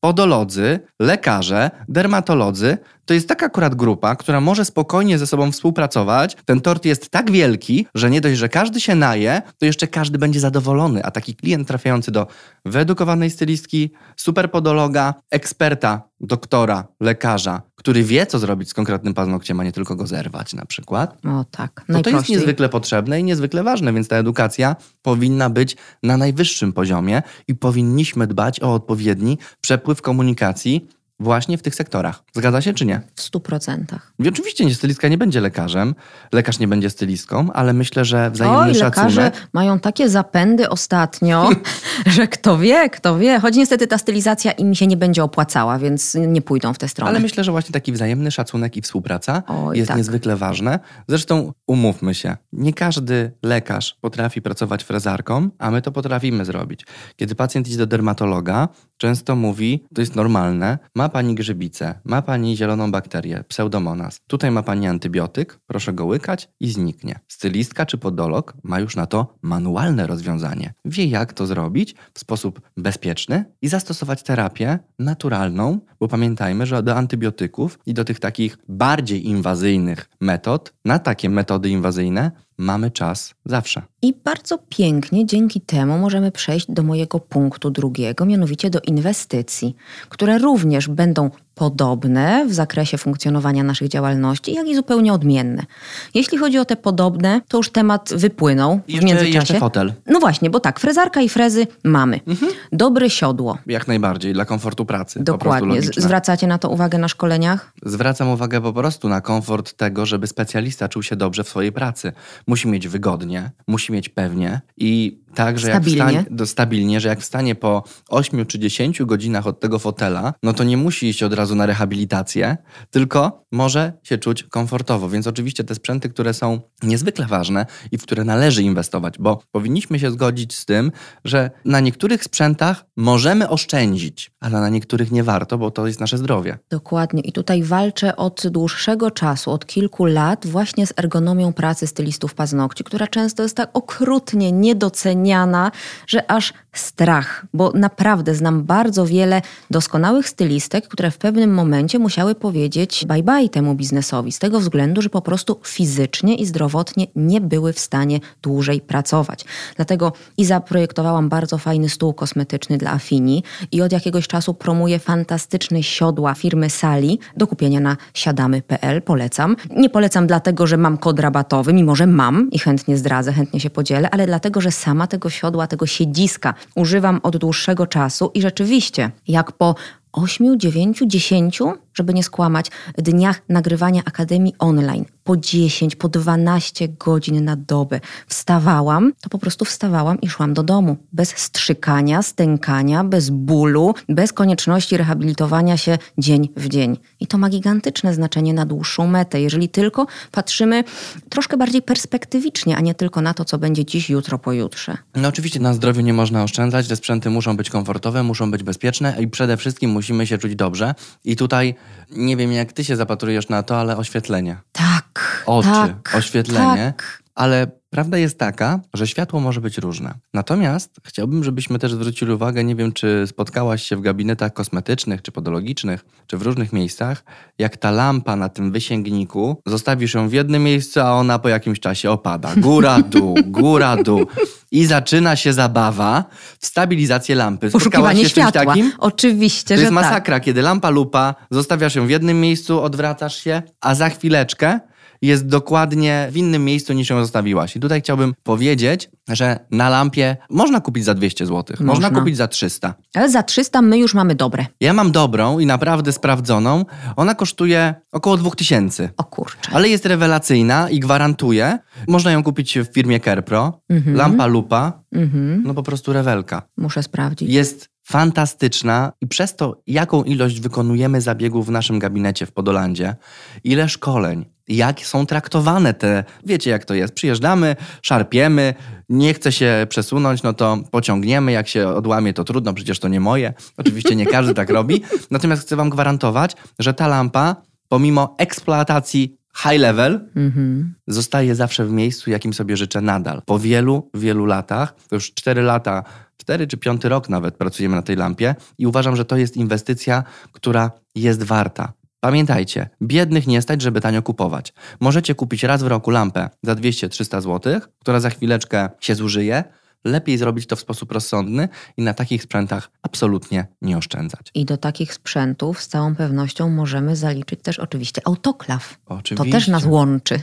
podolodzy, 0.00 0.80
lekarze, 1.00 1.70
dermatolodzy 1.88 2.76
to 3.06 3.14
jest 3.14 3.28
taka 3.28 3.46
akurat 3.46 3.74
grupa, 3.74 4.16
która 4.16 4.40
może 4.40 4.64
spokojnie 4.64 5.18
ze 5.18 5.26
sobą 5.26 5.52
współpracować. 5.52 6.36
Ten 6.44 6.60
tort 6.60 6.84
jest 6.84 7.10
tak 7.10 7.30
wielki, 7.30 7.86
że 7.94 8.10
nie 8.10 8.20
dość, 8.20 8.38
że 8.38 8.48
każdy 8.48 8.80
się 8.80 8.94
naje, 8.94 9.42
to 9.58 9.66
jeszcze 9.66 9.86
każdy 9.86 10.18
będzie 10.18 10.40
zadowolony. 10.40 11.04
A 11.04 11.10
taki 11.10 11.34
klient 11.34 11.68
trafiający 11.68 12.10
do 12.10 12.26
wyedukowanej 12.64 13.30
stylistki, 13.30 13.90
superpodologa, 14.16 15.14
eksperta, 15.30 16.02
doktora, 16.20 16.84
lekarza, 17.00 17.62
który 17.76 18.04
wie, 18.04 18.26
co 18.26 18.38
zrobić 18.38 18.68
z 18.68 18.74
konkretnym 18.74 19.14
paznokciem, 19.14 19.60
a 19.60 19.64
nie 19.64 19.72
tylko 19.72 19.96
go 19.96 20.06
zerwać 20.06 20.54
na 20.54 20.66
przykład. 20.66 21.16
O 21.24 21.44
tak, 21.50 21.84
to, 21.92 22.02
to 22.02 22.10
jest 22.10 22.28
niezwykle 22.28 22.68
potrzebne 22.68 23.20
i 23.20 23.24
niezwykle 23.24 23.62
ważne, 23.62 23.92
więc 23.92 24.08
ta 24.08 24.16
edukacja 24.16 24.76
powinna 25.02 25.50
być 25.50 25.76
na 26.02 26.16
najwyższym 26.16 26.72
poziomie 26.72 27.22
i 27.48 27.54
powinniśmy 27.54 28.26
dbać 28.26 28.62
o 28.62 28.74
odpowiedni 28.74 29.38
przepływ 29.60 30.02
komunikacji 30.02 30.86
właśnie 31.20 31.58
w 31.58 31.62
tych 31.62 31.74
sektorach. 31.74 32.22
Zgadza 32.34 32.60
się 32.60 32.74
czy 32.74 32.86
nie? 32.86 33.00
W 33.14 33.22
stu 33.22 33.40
procentach. 33.40 34.12
I 34.18 34.28
oczywiście 34.28 34.64
nie, 34.64 34.74
stylistka 34.74 35.08
nie 35.08 35.18
będzie 35.18 35.40
lekarzem, 35.40 35.94
lekarz 36.32 36.58
nie 36.58 36.68
będzie 36.68 36.90
stylistką, 36.90 37.52
ale 37.52 37.72
myślę, 37.72 38.04
że 38.04 38.30
wzajemny 38.30 38.58
Oj, 38.58 38.74
szacunek... 38.74 38.96
lekarze 38.96 39.30
mają 39.52 39.78
takie 39.78 40.08
zapędy 40.08 40.68
ostatnio, 40.68 41.50
że 42.06 42.28
kto 42.28 42.58
wie, 42.58 42.90
kto 42.90 43.18
wie. 43.18 43.40
Choć 43.40 43.56
niestety 43.56 43.86
ta 43.86 43.98
stylizacja 43.98 44.52
im 44.52 44.74
się 44.74 44.86
nie 44.86 44.96
będzie 44.96 45.24
opłacała, 45.24 45.78
więc 45.78 46.14
nie 46.14 46.42
pójdą 46.42 46.74
w 46.74 46.78
tę 46.78 46.88
stronę. 46.88 47.10
Ale 47.10 47.20
myślę, 47.20 47.44
że 47.44 47.52
właśnie 47.52 47.72
taki 47.72 47.92
wzajemny 47.92 48.30
szacunek 48.30 48.76
i 48.76 48.82
współpraca 48.82 49.42
Oj, 49.46 49.78
jest 49.78 49.88
tak. 49.88 49.96
niezwykle 49.96 50.36
ważne. 50.36 50.78
Zresztą 51.08 51.52
umówmy 51.66 52.14
się, 52.14 52.36
nie 52.52 52.72
każdy 52.72 53.32
lekarz 53.42 53.96
potrafi 54.00 54.42
pracować 54.42 54.84
frezarką, 54.84 55.50
a 55.58 55.70
my 55.70 55.82
to 55.82 55.92
potrafimy 55.92 56.44
zrobić. 56.44 56.86
Kiedy 57.16 57.34
pacjent 57.34 57.68
idzie 57.68 57.78
do 57.78 57.86
dermatologa, 57.86 58.68
często 58.96 59.36
mówi, 59.36 59.84
to 59.94 60.00
jest 60.00 60.16
normalne, 60.16 60.78
ma 60.94 61.05
pani 61.08 61.34
grzybicę, 61.34 61.94
ma 62.04 62.22
pani 62.22 62.56
zieloną 62.56 62.90
bakterię, 62.90 63.44
pseudomonas, 63.48 64.20
tutaj 64.26 64.50
ma 64.50 64.62
pani 64.62 64.86
antybiotyk, 64.86 65.60
proszę 65.66 65.92
go 65.92 66.06
łykać 66.06 66.48
i 66.60 66.68
zniknie. 66.70 67.18
Stylistka 67.28 67.86
czy 67.86 67.98
podolog 67.98 68.54
ma 68.62 68.80
już 68.80 68.96
na 68.96 69.06
to 69.06 69.34
manualne 69.42 70.06
rozwiązanie. 70.06 70.74
Wie 70.84 71.06
jak 71.06 71.32
to 71.32 71.46
zrobić 71.46 71.94
w 72.14 72.18
sposób 72.18 72.60
bezpieczny 72.76 73.44
i 73.62 73.68
zastosować 73.68 74.22
terapię 74.22 74.78
naturalną, 74.98 75.80
bo 76.00 76.08
pamiętajmy, 76.08 76.66
że 76.66 76.82
do 76.82 76.96
antybiotyków 76.96 77.78
i 77.86 77.94
do 77.94 78.04
tych 78.04 78.20
takich 78.20 78.58
bardziej 78.68 79.26
inwazyjnych 79.26 80.10
metod, 80.20 80.74
na 80.84 80.98
takie 80.98 81.30
metody 81.30 81.68
inwazyjne 81.68 82.30
mamy 82.58 82.90
czas 82.90 83.34
zawsze. 83.44 83.82
I 84.02 84.14
bardzo 84.24 84.58
pięknie 84.68 85.26
dzięki 85.26 85.60
temu 85.60 85.98
możemy 85.98 86.32
przejść 86.32 86.70
do 86.70 86.82
mojego 86.82 87.20
punktu 87.20 87.70
drugiego, 87.70 88.26
mianowicie 88.26 88.70
do 88.70 88.80
inwestycji, 88.80 89.74
które 90.08 90.38
również 90.38 90.88
będą 90.88 91.30
podobne 91.56 92.46
w 92.48 92.52
zakresie 92.52 92.98
funkcjonowania 92.98 93.62
naszych 93.62 93.88
działalności, 93.88 94.54
jak 94.54 94.68
i 94.68 94.74
zupełnie 94.74 95.12
odmienne. 95.12 95.66
Jeśli 96.14 96.38
chodzi 96.38 96.58
o 96.58 96.64
te 96.64 96.76
podobne, 96.76 97.40
to 97.48 97.56
już 97.56 97.70
temat 97.70 98.10
wypłynął 98.16 98.80
jeszcze, 98.88 99.00
w 99.00 99.04
międzyczasie. 99.04 99.38
Jeszcze 99.38 99.58
fotel. 99.58 99.92
No 100.06 100.20
właśnie, 100.20 100.50
bo 100.50 100.60
tak, 100.60 100.80
frezarka 100.80 101.20
i 101.20 101.28
frezy 101.28 101.66
mamy. 101.84 102.20
Mhm. 102.26 102.52
Dobre 102.72 103.10
siodło. 103.10 103.58
Jak 103.66 103.88
najbardziej, 103.88 104.32
dla 104.32 104.44
komfortu 104.44 104.86
pracy. 104.86 105.20
Dokładnie. 105.22 105.82
Zwracacie 105.82 106.46
na 106.46 106.58
to 106.58 106.68
uwagę 106.68 106.98
na 106.98 107.08
szkoleniach? 107.08 107.72
Zwracam 107.82 108.28
uwagę 108.28 108.60
po 108.60 108.72
prostu 108.72 109.08
na 109.08 109.20
komfort 109.20 109.72
tego, 109.72 110.06
żeby 110.06 110.26
specjalista 110.26 110.88
czuł 110.88 111.02
się 111.02 111.16
dobrze 111.16 111.44
w 111.44 111.48
swojej 111.48 111.72
pracy. 111.72 112.12
Musi 112.46 112.68
mieć 112.68 112.88
wygodnie, 112.88 113.50
musi 113.66 113.92
mieć 113.92 114.08
pewnie 114.08 114.60
i 114.76 115.18
tak, 115.36 115.58
że 115.58 115.66
stabilnie. 115.66 115.98
jak 115.98 116.08
wstanie, 116.08 116.36
do, 116.36 116.46
stabilnie, 116.46 117.00
że 117.00 117.08
jak 117.08 117.20
wstanie 117.20 117.54
po 117.54 117.84
8 118.08 118.46
czy 118.46 118.58
10 118.58 119.02
godzinach 119.02 119.46
od 119.46 119.60
tego 119.60 119.78
fotela, 119.78 120.34
no 120.42 120.52
to 120.52 120.64
nie 120.64 120.76
musi 120.76 121.08
iść 121.08 121.22
od 121.22 121.32
razu 121.32 121.45
na 121.54 121.66
rehabilitację, 121.66 122.56
tylko 122.90 123.46
może 123.52 123.92
się 124.02 124.18
czuć 124.18 124.42
komfortowo. 124.42 125.08
Więc 125.08 125.26
oczywiście 125.26 125.64
te 125.64 125.74
sprzęty, 125.74 126.08
które 126.08 126.34
są 126.34 126.60
niezwykle 126.82 127.26
ważne 127.26 127.66
i 127.92 127.98
w 127.98 128.02
które 128.02 128.24
należy 128.24 128.62
inwestować, 128.62 129.18
bo 129.18 129.42
powinniśmy 129.52 129.98
się 129.98 130.10
zgodzić 130.10 130.56
z 130.56 130.64
tym, 130.64 130.92
że 131.24 131.50
na 131.64 131.80
niektórych 131.80 132.24
sprzętach 132.24 132.84
możemy 132.96 133.48
oszczędzić, 133.48 134.30
ale 134.40 134.60
na 134.60 134.68
niektórych 134.68 135.12
nie 135.12 135.24
warto, 135.24 135.58
bo 135.58 135.70
to 135.70 135.86
jest 135.86 136.00
nasze 136.00 136.18
zdrowie. 136.18 136.58
Dokładnie. 136.70 137.20
I 137.20 137.32
tutaj 137.32 137.62
walczę 137.62 138.16
od 138.16 138.46
dłuższego 138.46 139.10
czasu, 139.10 139.50
od 139.50 139.66
kilku 139.66 140.04
lat, 140.04 140.46
właśnie 140.46 140.86
z 140.86 140.92
ergonomią 140.96 141.52
pracy 141.52 141.86
stylistów 141.86 142.34
paznokci, 142.34 142.84
która 142.84 143.06
często 143.06 143.42
jest 143.42 143.56
tak 143.56 143.70
okrutnie 143.72 144.52
niedoceniana, 144.52 145.72
że 146.06 146.30
aż 146.30 146.52
strach, 146.72 147.46
bo 147.54 147.72
naprawdę 147.74 148.34
znam 148.34 148.64
bardzo 148.64 149.06
wiele 149.06 149.42
doskonałych 149.70 150.28
stylistek, 150.28 150.88
które 150.88 151.10
w 151.10 151.18
pewnym 151.18 151.35
momencie 151.46 151.98
musiały 151.98 152.34
powiedzieć 152.34 153.04
bye 153.08 153.22
bye 153.22 153.48
temu 153.48 153.74
biznesowi, 153.74 154.32
z 154.32 154.38
tego 154.38 154.60
względu, 154.60 155.02
że 155.02 155.08
po 155.08 155.22
prostu 155.22 155.60
fizycznie 155.64 156.34
i 156.34 156.46
zdrowotnie 156.46 157.06
nie 157.16 157.40
były 157.40 157.72
w 157.72 157.78
stanie 157.78 158.20
dłużej 158.42 158.80
pracować. 158.80 159.44
Dlatego 159.76 160.12
i 160.36 160.44
zaprojektowałam 160.44 161.28
bardzo 161.28 161.58
fajny 161.58 161.88
stół 161.88 162.14
kosmetyczny 162.14 162.78
dla 162.78 162.92
Afini 162.92 163.42
i 163.72 163.82
od 163.82 163.92
jakiegoś 163.92 164.28
czasu 164.28 164.54
promuję 164.54 164.98
fantastyczne 164.98 165.82
siodła 165.82 166.34
firmy 166.34 166.70
Sali 166.70 167.18
do 167.36 167.46
kupienia 167.46 167.80
na 167.80 167.96
siadamy.pl. 168.14 169.02
Polecam. 169.02 169.56
Nie 169.70 169.90
polecam 169.90 170.26
dlatego, 170.26 170.66
że 170.66 170.76
mam 170.76 170.98
kod 170.98 171.20
rabatowy, 171.20 171.72
mimo 171.72 171.96
że 171.96 172.06
mam 172.06 172.50
i 172.50 172.58
chętnie 172.58 172.96
zdradzę, 172.96 173.32
chętnie 173.32 173.60
się 173.60 173.70
podzielę, 173.70 174.10
ale 174.10 174.26
dlatego, 174.26 174.60
że 174.60 174.70
sama 174.70 175.06
tego 175.06 175.30
siodła, 175.30 175.66
tego 175.66 175.86
siedziska 175.86 176.54
używam 176.74 177.20
od 177.22 177.36
dłuższego 177.36 177.86
czasu 177.86 178.30
i 178.34 178.42
rzeczywiście, 178.42 179.10
jak 179.28 179.52
po 179.52 179.74
8, 180.16 180.56
9, 180.56 180.94
10 181.06 181.85
żeby 181.96 182.14
nie 182.14 182.22
skłamać, 182.22 182.70
dniach 182.98 183.42
nagrywania 183.48 184.02
Akademii 184.04 184.54
Online 184.58 185.04
po 185.26 185.36
10, 185.36 185.96
po 185.96 186.08
12 186.08 186.88
godzin 186.88 187.44
na 187.44 187.56
dobę 187.56 188.00
wstawałam, 188.26 189.12
to 189.20 189.28
po 189.28 189.38
prostu 189.38 189.64
wstawałam 189.64 190.20
i 190.20 190.28
szłam 190.28 190.54
do 190.54 190.62
domu. 190.62 190.96
Bez 191.12 191.28
strzykania, 191.28 192.22
stękania, 192.22 193.04
bez 193.04 193.30
bólu, 193.30 193.94
bez 194.08 194.32
konieczności 194.32 194.96
rehabilitowania 194.96 195.76
się 195.76 195.98
dzień 196.18 196.48
w 196.56 196.68
dzień. 196.68 196.98
I 197.20 197.26
to 197.26 197.38
ma 197.38 197.48
gigantyczne 197.48 198.14
znaczenie 198.14 198.54
na 198.54 198.66
dłuższą 198.66 199.06
metę, 199.06 199.40
jeżeli 199.40 199.68
tylko 199.68 200.06
patrzymy 200.32 200.84
troszkę 201.28 201.56
bardziej 201.56 201.82
perspektywicznie, 201.82 202.76
a 202.76 202.80
nie 202.80 202.94
tylko 202.94 203.20
na 203.20 203.34
to, 203.34 203.44
co 203.44 203.58
będzie 203.58 203.84
dziś, 203.84 204.10
jutro, 204.10 204.38
pojutrze. 204.38 204.96
No 205.14 205.28
oczywiście 205.28 205.60
na 205.60 205.74
zdrowiu 205.74 206.00
nie 206.00 206.12
można 206.12 206.42
oszczędzać, 206.42 206.88
te 206.88 206.96
sprzęty 206.96 207.30
muszą 207.30 207.56
być 207.56 207.70
komfortowe, 207.70 208.22
muszą 208.22 208.50
być 208.50 208.62
bezpieczne 208.62 209.16
i 209.20 209.28
przede 209.28 209.56
wszystkim 209.56 209.90
musimy 209.90 210.26
się 210.26 210.38
czuć 210.38 210.56
dobrze. 210.56 210.94
I 211.24 211.36
tutaj 211.36 211.74
nie 212.10 212.36
wiem, 212.36 212.52
jak 212.52 212.72
ty 212.72 212.84
się 212.84 212.96
zapatrujesz 212.96 213.48
na 213.48 213.62
to, 213.62 213.80
ale 213.80 213.96
oświetlenie. 213.96 214.56
Tak. 214.72 215.42
Oczy, 215.46 215.68
tak, 215.68 216.14
oświetlenie. 216.14 216.92
Tak. 216.96 217.22
Ale 217.34 217.66
prawda 217.96 218.18
jest 218.18 218.38
taka, 218.38 218.80
że 218.94 219.06
światło 219.06 219.40
może 219.40 219.60
być 219.60 219.78
różne. 219.78 220.14
Natomiast 220.34 220.96
chciałbym, 221.04 221.44
żebyśmy 221.44 221.78
też 221.78 221.92
zwrócili 221.92 222.32
uwagę, 222.32 222.64
nie 222.64 222.74
wiem, 222.74 222.92
czy 222.92 223.24
spotkałaś 223.26 223.82
się 223.82 223.96
w 223.96 224.00
gabinetach 224.00 224.52
kosmetycznych, 224.52 225.22
czy 225.22 225.32
podologicznych, 225.32 226.04
czy 226.26 226.38
w 226.38 226.42
różnych 226.42 226.72
miejscach, 226.72 227.24
jak 227.58 227.76
ta 227.76 227.90
lampa 227.90 228.36
na 228.36 228.48
tym 228.48 228.72
wysięgniku, 228.72 229.62
zostawisz 229.66 230.14
ją 230.14 230.28
w 230.28 230.32
jednym 230.32 230.64
miejscu, 230.64 231.00
a 231.00 231.12
ona 231.12 231.38
po 231.38 231.48
jakimś 231.48 231.80
czasie 231.80 232.10
opada. 232.10 232.52
Góra, 232.56 233.02
dół, 233.16 233.36
góra, 233.46 233.96
dół. 233.96 234.26
I 234.70 234.86
zaczyna 234.86 235.36
się 235.36 235.52
zabawa 235.52 236.24
w 236.58 236.66
stabilizację 236.66 237.34
lampy. 237.34 237.70
Poszukiwanie 237.70 238.22
się 238.22 238.28
światła. 238.28 238.64
takim? 238.64 238.92
Oczywiście, 238.98 239.74
To 239.74 239.80
jest 239.80 239.94
tak. 239.94 240.04
masakra, 240.04 240.40
kiedy 240.40 240.62
lampa 240.62 240.90
lupa, 240.90 241.34
zostawiasz 241.50 241.94
ją 241.94 242.06
w 242.06 242.10
jednym 242.10 242.40
miejscu, 242.40 242.82
odwracasz 242.82 243.36
się, 243.36 243.62
a 243.80 243.94
za 243.94 244.08
chwileczkę 244.08 244.80
jest 245.22 245.46
dokładnie 245.46 246.28
w 246.30 246.36
innym 246.36 246.64
miejscu 246.64 246.92
niż 246.92 247.10
ją 247.10 247.20
zostawiłaś. 247.20 247.76
I 247.76 247.80
tutaj 247.80 248.00
chciałbym 248.00 248.34
powiedzieć, 248.42 249.10
że 249.28 249.58
na 249.70 249.88
lampie 249.88 250.36
można 250.50 250.80
kupić 250.80 251.04
za 251.04 251.14
200 251.14 251.46
zł, 251.46 251.76
można, 251.80 251.86
można 251.86 252.20
kupić 252.20 252.36
za 252.36 252.48
300. 252.48 252.94
Ale 253.14 253.30
za 253.30 253.42
300 253.42 253.82
my 253.82 253.98
już 253.98 254.14
mamy 254.14 254.34
dobre. 254.34 254.66
Ja 254.80 254.92
mam 254.92 255.12
dobrą 255.12 255.58
i 255.58 255.66
naprawdę 255.66 256.12
sprawdzoną. 256.12 256.84
Ona 257.16 257.34
kosztuje 257.34 257.94
około 258.12 258.36
2000. 258.36 259.10
O 259.16 259.24
kurczę. 259.24 259.70
Ale 259.72 259.88
jest 259.88 260.06
rewelacyjna 260.06 260.90
i 260.90 261.00
gwarantuje. 261.00 261.78
Można 262.08 262.32
ją 262.32 262.42
kupić 262.42 262.78
w 262.78 262.94
firmie 262.94 263.20
Kerpro. 263.20 263.80
Mhm. 263.88 264.16
Lampa 264.16 264.46
lupa. 264.46 265.02
Mhm. 265.12 265.62
No 265.66 265.74
po 265.74 265.82
prostu 265.82 266.12
rewelka. 266.12 266.62
Muszę 266.76 267.02
sprawdzić. 267.02 267.50
Jest 267.50 267.88
fantastyczna 268.06 269.12
i 269.20 269.26
przez 269.26 269.56
to, 269.56 269.82
jaką 269.86 270.22
ilość 270.22 270.60
wykonujemy 270.60 271.20
zabiegów 271.20 271.66
w 271.66 271.70
naszym 271.70 271.98
gabinecie 271.98 272.46
w 272.46 272.52
Podolandzie, 272.52 273.16
ile 273.64 273.88
szkoleń, 273.88 274.44
jak 274.68 275.00
są 275.00 275.26
traktowane 275.26 275.94
te, 275.94 276.24
wiecie 276.44 276.70
jak 276.70 276.84
to 276.84 276.94
jest, 276.94 277.14
przyjeżdżamy, 277.14 277.76
szarpiemy, 278.02 278.74
nie 279.08 279.34
chce 279.34 279.52
się 279.52 279.86
przesunąć, 279.88 280.42
no 280.42 280.52
to 280.52 280.78
pociągniemy, 280.90 281.52
jak 281.52 281.68
się 281.68 281.88
odłamie 281.88 282.32
to 282.32 282.44
trudno, 282.44 282.74
przecież 282.74 282.98
to 282.98 283.08
nie 283.08 283.20
moje, 283.20 283.54
oczywiście 283.76 284.16
nie 284.16 284.26
każdy 284.26 284.54
tak 284.54 284.70
robi, 284.70 285.02
natomiast 285.30 285.62
chcę 285.62 285.76
wam 285.76 285.90
gwarantować, 285.90 286.56
że 286.78 286.94
ta 286.94 287.06
lampa, 287.06 287.56
pomimo 287.88 288.34
eksploatacji 288.38 289.36
high 289.56 289.80
level 289.80 290.28
mhm. 290.36 290.94
zostaje 291.06 291.54
zawsze 291.54 291.84
w 291.84 291.92
miejscu, 291.92 292.30
jakim 292.30 292.54
sobie 292.54 292.76
życzę 292.76 293.00
nadal. 293.00 293.42
Po 293.46 293.58
wielu, 293.58 294.10
wielu 294.14 294.46
latach, 294.46 294.94
to 295.08 295.16
już 295.16 295.34
cztery 295.34 295.62
lata 295.62 296.02
cztery 296.36 296.66
czy 296.66 296.76
piąty 296.76 297.08
rok 297.08 297.28
nawet 297.28 297.56
pracujemy 297.56 297.96
na 297.96 298.02
tej 298.02 298.16
lampie 298.16 298.54
i 298.78 298.86
uważam, 298.86 299.16
że 299.16 299.24
to 299.24 299.36
jest 299.36 299.56
inwestycja, 299.56 300.24
która 300.52 300.90
jest 301.14 301.42
warta. 301.42 301.92
Pamiętajcie, 302.20 302.88
biednych 303.02 303.46
nie 303.46 303.62
stać, 303.62 303.82
żeby 303.82 304.00
tanio 304.00 304.22
kupować. 304.22 304.72
Możecie 305.00 305.34
kupić 305.34 305.62
raz 305.62 305.82
w 305.82 305.86
roku 305.86 306.10
lampę 306.10 306.50
za 306.62 306.74
200-300 306.74 307.42
zł, 307.42 307.80
która 307.98 308.20
za 308.20 308.30
chwileczkę 308.30 308.88
się 309.00 309.14
zużyje. 309.14 309.64
Lepiej 310.04 310.38
zrobić 310.38 310.66
to 310.66 310.76
w 310.76 310.80
sposób 310.80 311.12
rozsądny 311.12 311.68
i 311.96 312.02
na 312.02 312.14
takich 312.14 312.42
sprzętach 312.42 312.90
absolutnie 313.02 313.66
nie 313.82 313.98
oszczędzać. 313.98 314.50
I 314.54 314.64
do 314.64 314.76
takich 314.76 315.14
sprzętów 315.14 315.82
z 315.82 315.88
całą 315.88 316.16
pewnością 316.16 316.70
możemy 316.70 317.16
zaliczyć 317.16 317.62
też 317.62 317.78
oczywiście 317.78 318.22
autoklaw. 318.24 318.98
Oczywiście. 319.06 319.44
To 319.44 319.50
też 319.50 319.68
nas 319.68 319.84
łączy. 319.84 320.40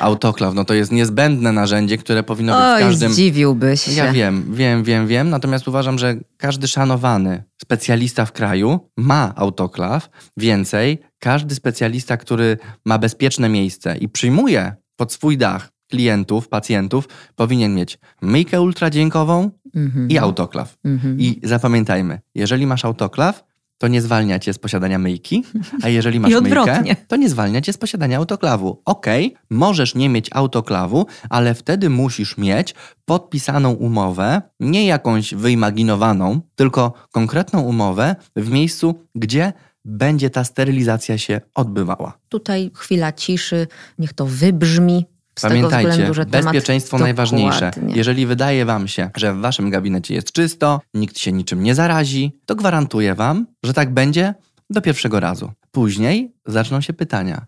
Autoklaw, 0.00 0.54
no 0.54 0.64
to 0.64 0.74
jest 0.74 0.92
niezbędne 0.92 1.52
narzędzie, 1.52 1.98
które 1.98 2.22
powinno 2.22 2.52
być 2.52 2.62
Oj, 2.62 2.82
w 2.82 2.86
każdym... 2.86 3.12
zdziwiłbyś 3.12 3.82
się. 3.82 3.92
Ja 3.92 4.12
wiem, 4.12 4.54
wiem, 4.54 4.84
wiem, 4.84 5.06
wiem. 5.06 5.30
Natomiast 5.30 5.68
uważam, 5.68 5.98
że 5.98 6.14
każdy 6.36 6.68
szanowany 6.68 7.44
specjalista 7.62 8.24
w 8.24 8.32
kraju 8.32 8.80
ma 8.96 9.32
autoklaw. 9.36 10.10
Więcej, 10.36 10.98
każdy 11.18 11.54
specjalista, 11.54 12.16
który 12.16 12.58
ma 12.84 12.98
bezpieczne 12.98 13.48
miejsce 13.48 13.96
i 13.96 14.08
przyjmuje 14.08 14.74
pod 14.96 15.12
swój 15.12 15.38
dach 15.38 15.72
klientów, 15.90 16.48
pacjentów, 16.48 17.08
powinien 17.36 17.74
mieć 17.74 17.98
myjkę 18.22 18.60
ultradźwiękową 18.60 19.50
Mhm. 19.76 20.08
i 20.08 20.18
autoklaw. 20.18 20.76
Mhm. 20.84 21.20
I 21.20 21.40
zapamiętajmy, 21.42 22.20
jeżeli 22.34 22.66
masz 22.66 22.84
autoklaw, 22.84 23.44
to 23.78 23.88
nie 23.88 24.02
zwalnia 24.02 24.38
cię 24.38 24.52
z 24.52 24.58
posiadania 24.58 24.98
myjki, 24.98 25.44
a 25.82 25.88
jeżeli 25.88 26.20
masz 26.20 26.30
myjkę, 26.84 26.94
to 27.08 27.16
nie 27.16 27.28
zwalnia 27.28 27.60
cię 27.60 27.72
z 27.72 27.78
posiadania 27.78 28.18
autoklawu. 28.18 28.82
Okej, 28.84 29.34
możesz 29.50 29.94
nie 29.94 30.08
mieć 30.08 30.30
autoklawu, 30.32 31.06
ale 31.30 31.54
wtedy 31.54 31.90
musisz 31.90 32.38
mieć 32.38 32.74
podpisaną 33.04 33.72
umowę, 33.72 34.42
nie 34.60 34.86
jakąś 34.86 35.34
wyimaginowaną, 35.34 36.40
tylko 36.54 36.92
konkretną 37.12 37.60
umowę 37.60 38.16
w 38.36 38.50
miejscu, 38.50 38.94
gdzie 39.14 39.52
będzie 39.86 40.30
ta 40.30 40.44
sterylizacja 40.44 41.18
się 41.18 41.40
odbywała. 41.54 42.18
Tutaj 42.28 42.70
chwila 42.74 43.12
ciszy, 43.12 43.66
niech 43.98 44.12
to 44.12 44.26
wybrzmi. 44.26 45.06
Z 45.38 45.42
Pamiętajcie, 45.42 45.90
względu, 45.90 46.14
że 46.14 46.26
bezpieczeństwo 46.26 46.98
najważniejsze. 46.98 47.70
Jeżeli 47.88 48.26
wydaje 48.26 48.64
Wam 48.64 48.88
się, 48.88 49.10
że 49.16 49.34
w 49.34 49.40
Waszym 49.40 49.70
gabinecie 49.70 50.14
jest 50.14 50.32
czysto, 50.32 50.80
nikt 50.94 51.18
się 51.18 51.32
niczym 51.32 51.62
nie 51.62 51.74
zarazi, 51.74 52.38
to 52.46 52.54
gwarantuję 52.54 53.14
Wam, 53.14 53.46
że 53.62 53.72
tak 53.72 53.94
będzie 53.94 54.34
do 54.70 54.80
pierwszego 54.80 55.20
razu. 55.20 55.52
Później 55.70 56.34
zaczną 56.46 56.80
się 56.80 56.92
pytania. 56.92 57.46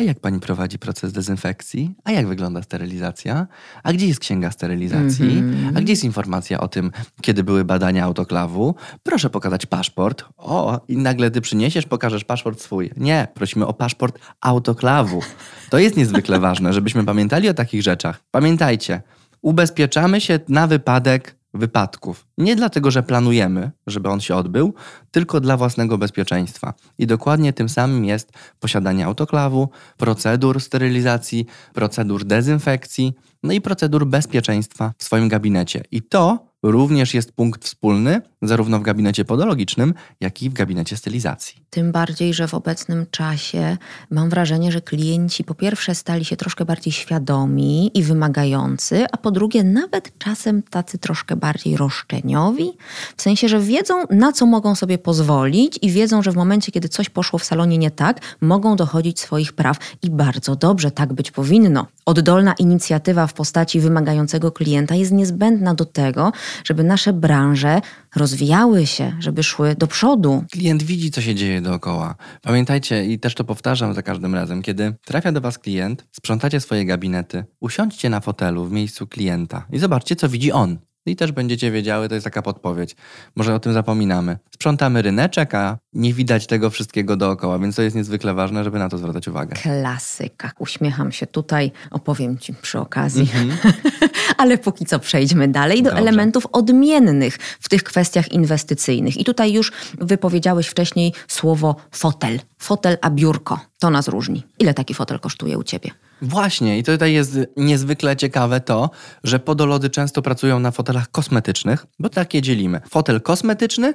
A 0.00 0.02
jak 0.02 0.20
pani 0.20 0.40
prowadzi 0.40 0.78
proces 0.78 1.12
dezynfekcji? 1.12 1.94
A 2.04 2.10
jak 2.10 2.26
wygląda 2.26 2.62
sterylizacja? 2.62 3.46
A 3.82 3.92
gdzie 3.92 4.06
jest 4.06 4.20
księga 4.20 4.50
sterylizacji? 4.50 5.38
Mhm. 5.38 5.76
A 5.76 5.80
gdzie 5.80 5.92
jest 5.92 6.04
informacja 6.04 6.60
o 6.60 6.68
tym, 6.68 6.90
kiedy 7.22 7.44
były 7.44 7.64
badania 7.64 8.04
autoklawu? 8.04 8.74
Proszę 9.02 9.30
pokazać 9.30 9.66
paszport. 9.66 10.24
O, 10.36 10.80
i 10.88 10.96
nagle 10.96 11.30
ty 11.30 11.40
przyniesiesz, 11.40 11.86
pokażesz 11.86 12.24
paszport 12.24 12.60
swój. 12.60 12.90
Nie, 12.96 13.28
prosimy 13.34 13.66
o 13.66 13.72
paszport 13.72 14.18
autoklawu. 14.40 15.22
To 15.70 15.78
jest 15.78 15.96
niezwykle 15.96 16.40
ważne, 16.40 16.72
żebyśmy 16.72 17.04
pamiętali 17.04 17.48
o 17.48 17.54
takich 17.54 17.82
rzeczach. 17.82 18.20
Pamiętajcie, 18.30 19.02
ubezpieczamy 19.42 20.20
się 20.20 20.40
na 20.48 20.66
wypadek 20.66 21.39
wypadków. 21.54 22.26
Nie 22.38 22.56
dlatego, 22.56 22.90
że 22.90 23.02
planujemy, 23.02 23.70
żeby 23.86 24.08
on 24.08 24.20
się 24.20 24.36
odbył, 24.36 24.74
tylko 25.10 25.40
dla 25.40 25.56
własnego 25.56 25.98
bezpieczeństwa. 25.98 26.74
I 26.98 27.06
dokładnie 27.06 27.52
tym 27.52 27.68
samym 27.68 28.04
jest 28.04 28.32
posiadanie 28.60 29.06
autoklawu, 29.06 29.68
procedur 29.96 30.60
sterylizacji, 30.60 31.46
procedur 31.74 32.24
dezynfekcji, 32.24 33.14
no 33.42 33.52
i 33.52 33.60
procedur 33.60 34.06
bezpieczeństwa 34.06 34.92
w 34.98 35.04
swoim 35.04 35.28
gabinecie. 35.28 35.82
I 35.90 36.02
to 36.02 36.49
również 36.62 37.14
jest 37.14 37.32
punkt 37.32 37.64
wspólny 37.64 38.20
zarówno 38.42 38.78
w 38.78 38.82
gabinecie 38.82 39.24
podologicznym, 39.24 39.94
jak 40.20 40.42
i 40.42 40.50
w 40.50 40.52
gabinecie 40.52 40.96
stylizacji. 40.96 41.60
Tym 41.70 41.92
bardziej, 41.92 42.34
że 42.34 42.48
w 42.48 42.54
obecnym 42.54 43.06
czasie 43.10 43.76
mam 44.10 44.30
wrażenie, 44.30 44.72
że 44.72 44.80
klienci 44.80 45.44
po 45.44 45.54
pierwsze 45.54 45.94
stali 45.94 46.24
się 46.24 46.36
troszkę 46.36 46.64
bardziej 46.64 46.92
świadomi 46.92 47.98
i 47.98 48.02
wymagający, 48.02 49.06
a 49.12 49.16
po 49.16 49.30
drugie 49.30 49.64
nawet 49.64 50.18
czasem 50.18 50.62
tacy 50.62 50.98
troszkę 50.98 51.36
bardziej 51.36 51.76
roszczeniowi, 51.76 52.72
w 53.16 53.22
sensie, 53.22 53.48
że 53.48 53.60
wiedzą 53.60 53.94
na 54.10 54.32
co 54.32 54.46
mogą 54.46 54.74
sobie 54.74 54.98
pozwolić 54.98 55.78
i 55.82 55.90
wiedzą, 55.90 56.22
że 56.22 56.32
w 56.32 56.36
momencie, 56.36 56.72
kiedy 56.72 56.88
coś 56.88 57.08
poszło 57.08 57.38
w 57.38 57.44
salonie 57.44 57.78
nie 57.78 57.90
tak, 57.90 58.20
mogą 58.40 58.76
dochodzić 58.76 59.20
swoich 59.20 59.52
praw 59.52 59.76
i 60.02 60.10
bardzo 60.10 60.56
dobrze 60.56 60.90
tak 60.90 61.12
być 61.12 61.30
powinno. 61.30 61.86
Oddolna 62.06 62.52
inicjatywa 62.52 63.26
w 63.26 63.32
postaci 63.32 63.80
wymagającego 63.80 64.52
klienta 64.52 64.94
jest 64.94 65.12
niezbędna 65.12 65.74
do 65.74 65.84
tego, 65.84 66.32
żeby 66.64 66.84
nasze 66.84 67.12
branże 67.12 67.80
rozwijały 68.16 68.86
się, 68.86 69.12
żeby 69.20 69.42
szły 69.42 69.74
do 69.78 69.86
przodu. 69.86 70.44
Klient 70.52 70.82
widzi, 70.82 71.10
co 71.10 71.20
się 71.20 71.34
dzieje 71.34 71.60
dookoła. 71.60 72.14
Pamiętajcie, 72.42 73.04
i 73.06 73.18
też 73.18 73.34
to 73.34 73.44
powtarzam 73.44 73.94
za 73.94 74.02
każdym 74.02 74.34
razem, 74.34 74.62
kiedy 74.62 74.94
trafia 75.04 75.32
do 75.32 75.40
Was 75.40 75.58
klient, 75.58 76.04
sprzątacie 76.12 76.60
swoje 76.60 76.84
gabinety, 76.84 77.44
usiądźcie 77.60 78.10
na 78.10 78.20
fotelu 78.20 78.64
w 78.64 78.72
miejscu 78.72 79.06
klienta 79.06 79.66
i 79.72 79.78
zobaczcie, 79.78 80.16
co 80.16 80.28
widzi 80.28 80.52
on. 80.52 80.78
I 81.06 81.16
też 81.16 81.32
będziecie 81.32 81.70
wiedziały, 81.70 82.08
to 82.08 82.14
jest 82.14 82.24
taka 82.24 82.42
podpowiedź. 82.42 82.96
Może 83.36 83.54
o 83.54 83.60
tym 83.60 83.72
zapominamy. 83.72 84.38
Sprzątamy 84.54 85.02
ryneczek, 85.02 85.54
a 85.54 85.78
nie 85.92 86.14
widać 86.14 86.46
tego 86.46 86.70
wszystkiego 86.70 87.16
dookoła, 87.16 87.58
więc 87.58 87.76
to 87.76 87.82
jest 87.82 87.96
niezwykle 87.96 88.34
ważne, 88.34 88.64
żeby 88.64 88.78
na 88.78 88.88
to 88.88 88.98
zwracać 88.98 89.28
uwagę. 89.28 89.56
Klasyka. 89.56 90.52
Uśmiecham 90.58 91.12
się 91.12 91.26
tutaj, 91.26 91.72
opowiem 91.90 92.38
Ci 92.38 92.54
przy 92.54 92.78
okazji. 92.78 93.28
Ale 94.40 94.58
póki 94.58 94.86
co 94.86 94.98
przejdźmy 94.98 95.48
dalej 95.48 95.82
do 95.82 95.90
Dobrze. 95.90 96.02
elementów 96.02 96.46
odmiennych 96.52 97.38
w 97.60 97.68
tych 97.68 97.82
kwestiach 97.82 98.32
inwestycyjnych. 98.32 99.16
I 99.16 99.24
tutaj 99.24 99.52
już 99.52 99.72
wypowiedziałeś 99.98 100.66
wcześniej 100.66 101.12
słowo 101.28 101.76
fotel. 101.90 102.40
Fotel 102.58 102.98
a 103.00 103.10
biurko. 103.10 103.60
To 103.78 103.90
nas 103.90 104.08
różni. 104.08 104.42
Ile 104.58 104.74
taki 104.74 104.94
fotel 104.94 105.20
kosztuje 105.20 105.58
u 105.58 105.62
Ciebie? 105.62 105.90
Właśnie, 106.22 106.78
i 106.78 106.82
tutaj 106.82 107.12
jest 107.12 107.38
niezwykle 107.56 108.16
ciekawe 108.16 108.60
to, 108.60 108.90
że 109.24 109.38
podolody 109.38 109.90
często 109.90 110.22
pracują 110.22 110.58
na 110.58 110.70
fotelach 110.70 111.10
kosmetycznych, 111.10 111.86
bo 111.98 112.08
takie 112.08 112.42
dzielimy. 112.42 112.80
Fotel 112.90 113.20
kosmetyczny 113.20 113.94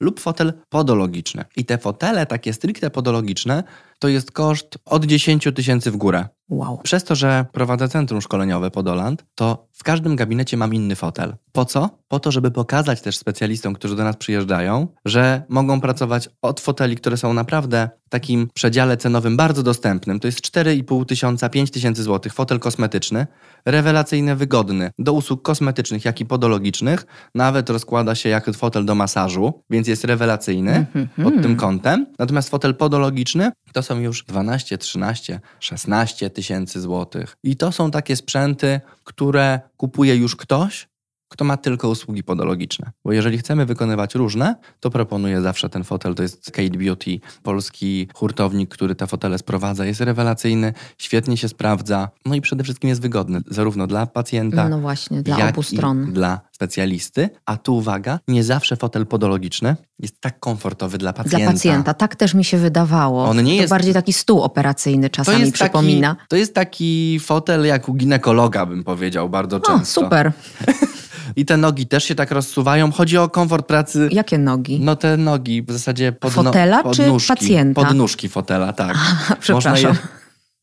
lub 0.00 0.20
fotel 0.20 0.52
podologiczny. 0.68 1.44
I 1.56 1.64
te 1.64 1.78
fotele 1.78 2.26
takie 2.26 2.52
stricte 2.52 2.90
podologiczne 2.90 3.64
to 3.98 4.08
jest 4.08 4.32
koszt 4.32 4.78
od 4.84 5.04
10 5.04 5.48
tysięcy 5.54 5.90
w 5.90 5.96
górę. 5.96 6.28
Wow. 6.48 6.78
Przez 6.82 7.04
to, 7.04 7.14
że 7.14 7.46
prowadzę 7.52 7.88
centrum 7.88 8.20
szkoleniowe 8.20 8.70
Podoland, 8.70 9.24
to 9.34 9.68
w 9.72 9.84
każdym 9.84 10.16
gabinecie 10.16 10.56
mam 10.56 10.74
inny 10.74 10.96
fotel. 10.96 11.36
Po 11.52 11.64
co? 11.64 11.90
Po 12.08 12.20
to, 12.20 12.32
żeby 12.32 12.50
pokazać 12.50 13.00
też 13.00 13.16
specjalistom, 13.16 13.74
którzy 13.74 13.96
do 13.96 14.04
nas 14.04 14.16
przyjeżdżają, 14.16 14.86
że 15.04 15.42
mogą 15.48 15.80
pracować 15.80 16.28
od 16.42 16.60
foteli, 16.60 16.96
które 16.96 17.16
są 17.16 17.32
naprawdę 17.32 17.90
takim 18.08 18.48
przedziale 18.54 18.96
cenowym 18.96 19.36
bardzo 19.36 19.62
dostępnym. 19.62 20.20
To 20.20 20.28
jest 20.28 20.40
4,5 20.40 21.06
tysiąca, 21.06 21.48
5 21.48 21.70
tysięcy 21.70 22.02
złotych. 22.02 22.34
Fotel 22.34 22.58
kosmetyczny, 22.58 23.26
rewelacyjny, 23.64 24.36
wygodny, 24.36 24.90
do 24.98 25.12
usług 25.12 25.42
kosmetycznych, 25.42 26.04
jak 26.04 26.20
i 26.20 26.26
podologicznych. 26.26 27.06
Nawet 27.34 27.70
rozkłada 27.70 28.14
się 28.14 28.28
jak 28.28 28.56
fotel 28.56 28.84
do 28.84 28.94
masażu, 28.94 29.62
więc 29.70 29.88
jest 29.88 30.04
rewelacyjny 30.04 30.86
pod 31.22 31.42
tym 31.42 31.56
kątem. 31.56 32.06
Natomiast 32.18 32.48
fotel 32.48 32.74
podologiczny 32.74 33.52
to 33.72 33.82
są 33.82 34.00
już 34.00 34.24
12, 34.24 34.78
13, 34.78 35.40
16 35.60 36.30
tysięcy 36.30 36.80
złotych. 36.80 37.36
I 37.42 37.56
to 37.56 37.72
są 37.72 37.90
takie 37.90 38.16
sprzęty, 38.16 38.80
które 39.04 39.60
kupuje 39.76 40.16
już 40.16 40.36
ktoś, 40.36 40.88
kto 41.28 41.44
ma 41.44 41.56
tylko 41.56 41.88
usługi 41.88 42.22
podologiczne. 42.22 42.90
Bo 43.04 43.12
jeżeli 43.12 43.38
chcemy 43.38 43.66
wykonywać 43.66 44.14
różne, 44.14 44.56
to 44.80 44.90
proponuję 44.90 45.40
zawsze 45.42 45.68
ten 45.68 45.84
fotel. 45.84 46.14
To 46.14 46.22
jest 46.22 46.50
Kate 46.50 46.78
Beauty, 46.78 47.20
polski 47.42 48.08
hurtownik, 48.14 48.70
który 48.70 48.94
te 48.94 49.06
fotele 49.06 49.38
sprowadza. 49.38 49.86
Jest 49.86 50.00
rewelacyjny, 50.00 50.72
świetnie 50.98 51.36
się 51.36 51.48
sprawdza, 51.48 52.08
no 52.26 52.34
i 52.34 52.40
przede 52.40 52.64
wszystkim 52.64 52.88
jest 52.88 53.00
wygodny, 53.02 53.40
zarówno 53.50 53.86
dla 53.86 54.06
pacjenta, 54.06 54.68
No 54.68 54.78
właśnie, 54.80 55.22
dla 55.22 55.38
jak 55.38 55.50
obu 55.50 55.60
i 55.60 55.64
stron. 55.76 56.12
dla 56.12 56.40
specjalisty. 56.52 57.30
A 57.46 57.56
tu 57.56 57.76
uwaga, 57.76 58.18
nie 58.28 58.44
zawsze 58.44 58.76
fotel 58.76 59.06
podologiczny 59.06 59.76
jest 59.98 60.20
tak 60.20 60.40
komfortowy 60.40 60.98
dla 60.98 61.12
pacjenta. 61.12 61.38
Dla 61.38 61.52
pacjenta, 61.52 61.94
tak 61.94 62.16
też 62.16 62.34
mi 62.34 62.44
się 62.44 62.58
wydawało. 62.58 63.24
On 63.24 63.36
nie 63.42 63.56
to 63.56 63.60
jest- 63.62 63.70
bardziej 63.70 63.94
taki 63.94 64.12
stół 64.12 64.42
operacyjny 64.42 65.10
czasami 65.10 65.52
przypomina. 65.52 66.14
Taki, 66.14 66.28
to 66.28 66.36
jest 66.36 66.54
taki 66.54 67.20
fotel 67.20 67.66
jak 67.66 67.88
u 67.88 67.94
ginekologa, 67.94 68.66
bym 68.66 68.84
powiedział, 68.84 69.28
bardzo 69.28 69.56
O, 69.56 69.60
często. 69.60 70.00
super. 70.00 70.32
I 71.36 71.44
te 71.44 71.56
nogi 71.56 71.86
też 71.86 72.04
się 72.04 72.14
tak 72.14 72.30
rozsuwają. 72.30 72.92
Chodzi 72.92 73.18
o 73.18 73.28
komfort 73.28 73.66
pracy. 73.66 74.08
Jakie 74.12 74.38
nogi? 74.38 74.80
No 74.80 74.96
te 74.96 75.16
nogi 75.16 75.62
w 75.62 75.72
zasadzie 75.72 76.12
pod 76.12 76.32
Fotela 76.32 76.82
no, 76.82 76.94
czy 76.94 77.02
podnóżki, 77.02 77.28
pacjenta? 77.28 77.84
Podnóżki 77.84 78.28
fotela, 78.28 78.72
tak. 78.72 78.96
przepraszam. 79.40 79.72
Można 79.90 79.90
je, 79.90 79.96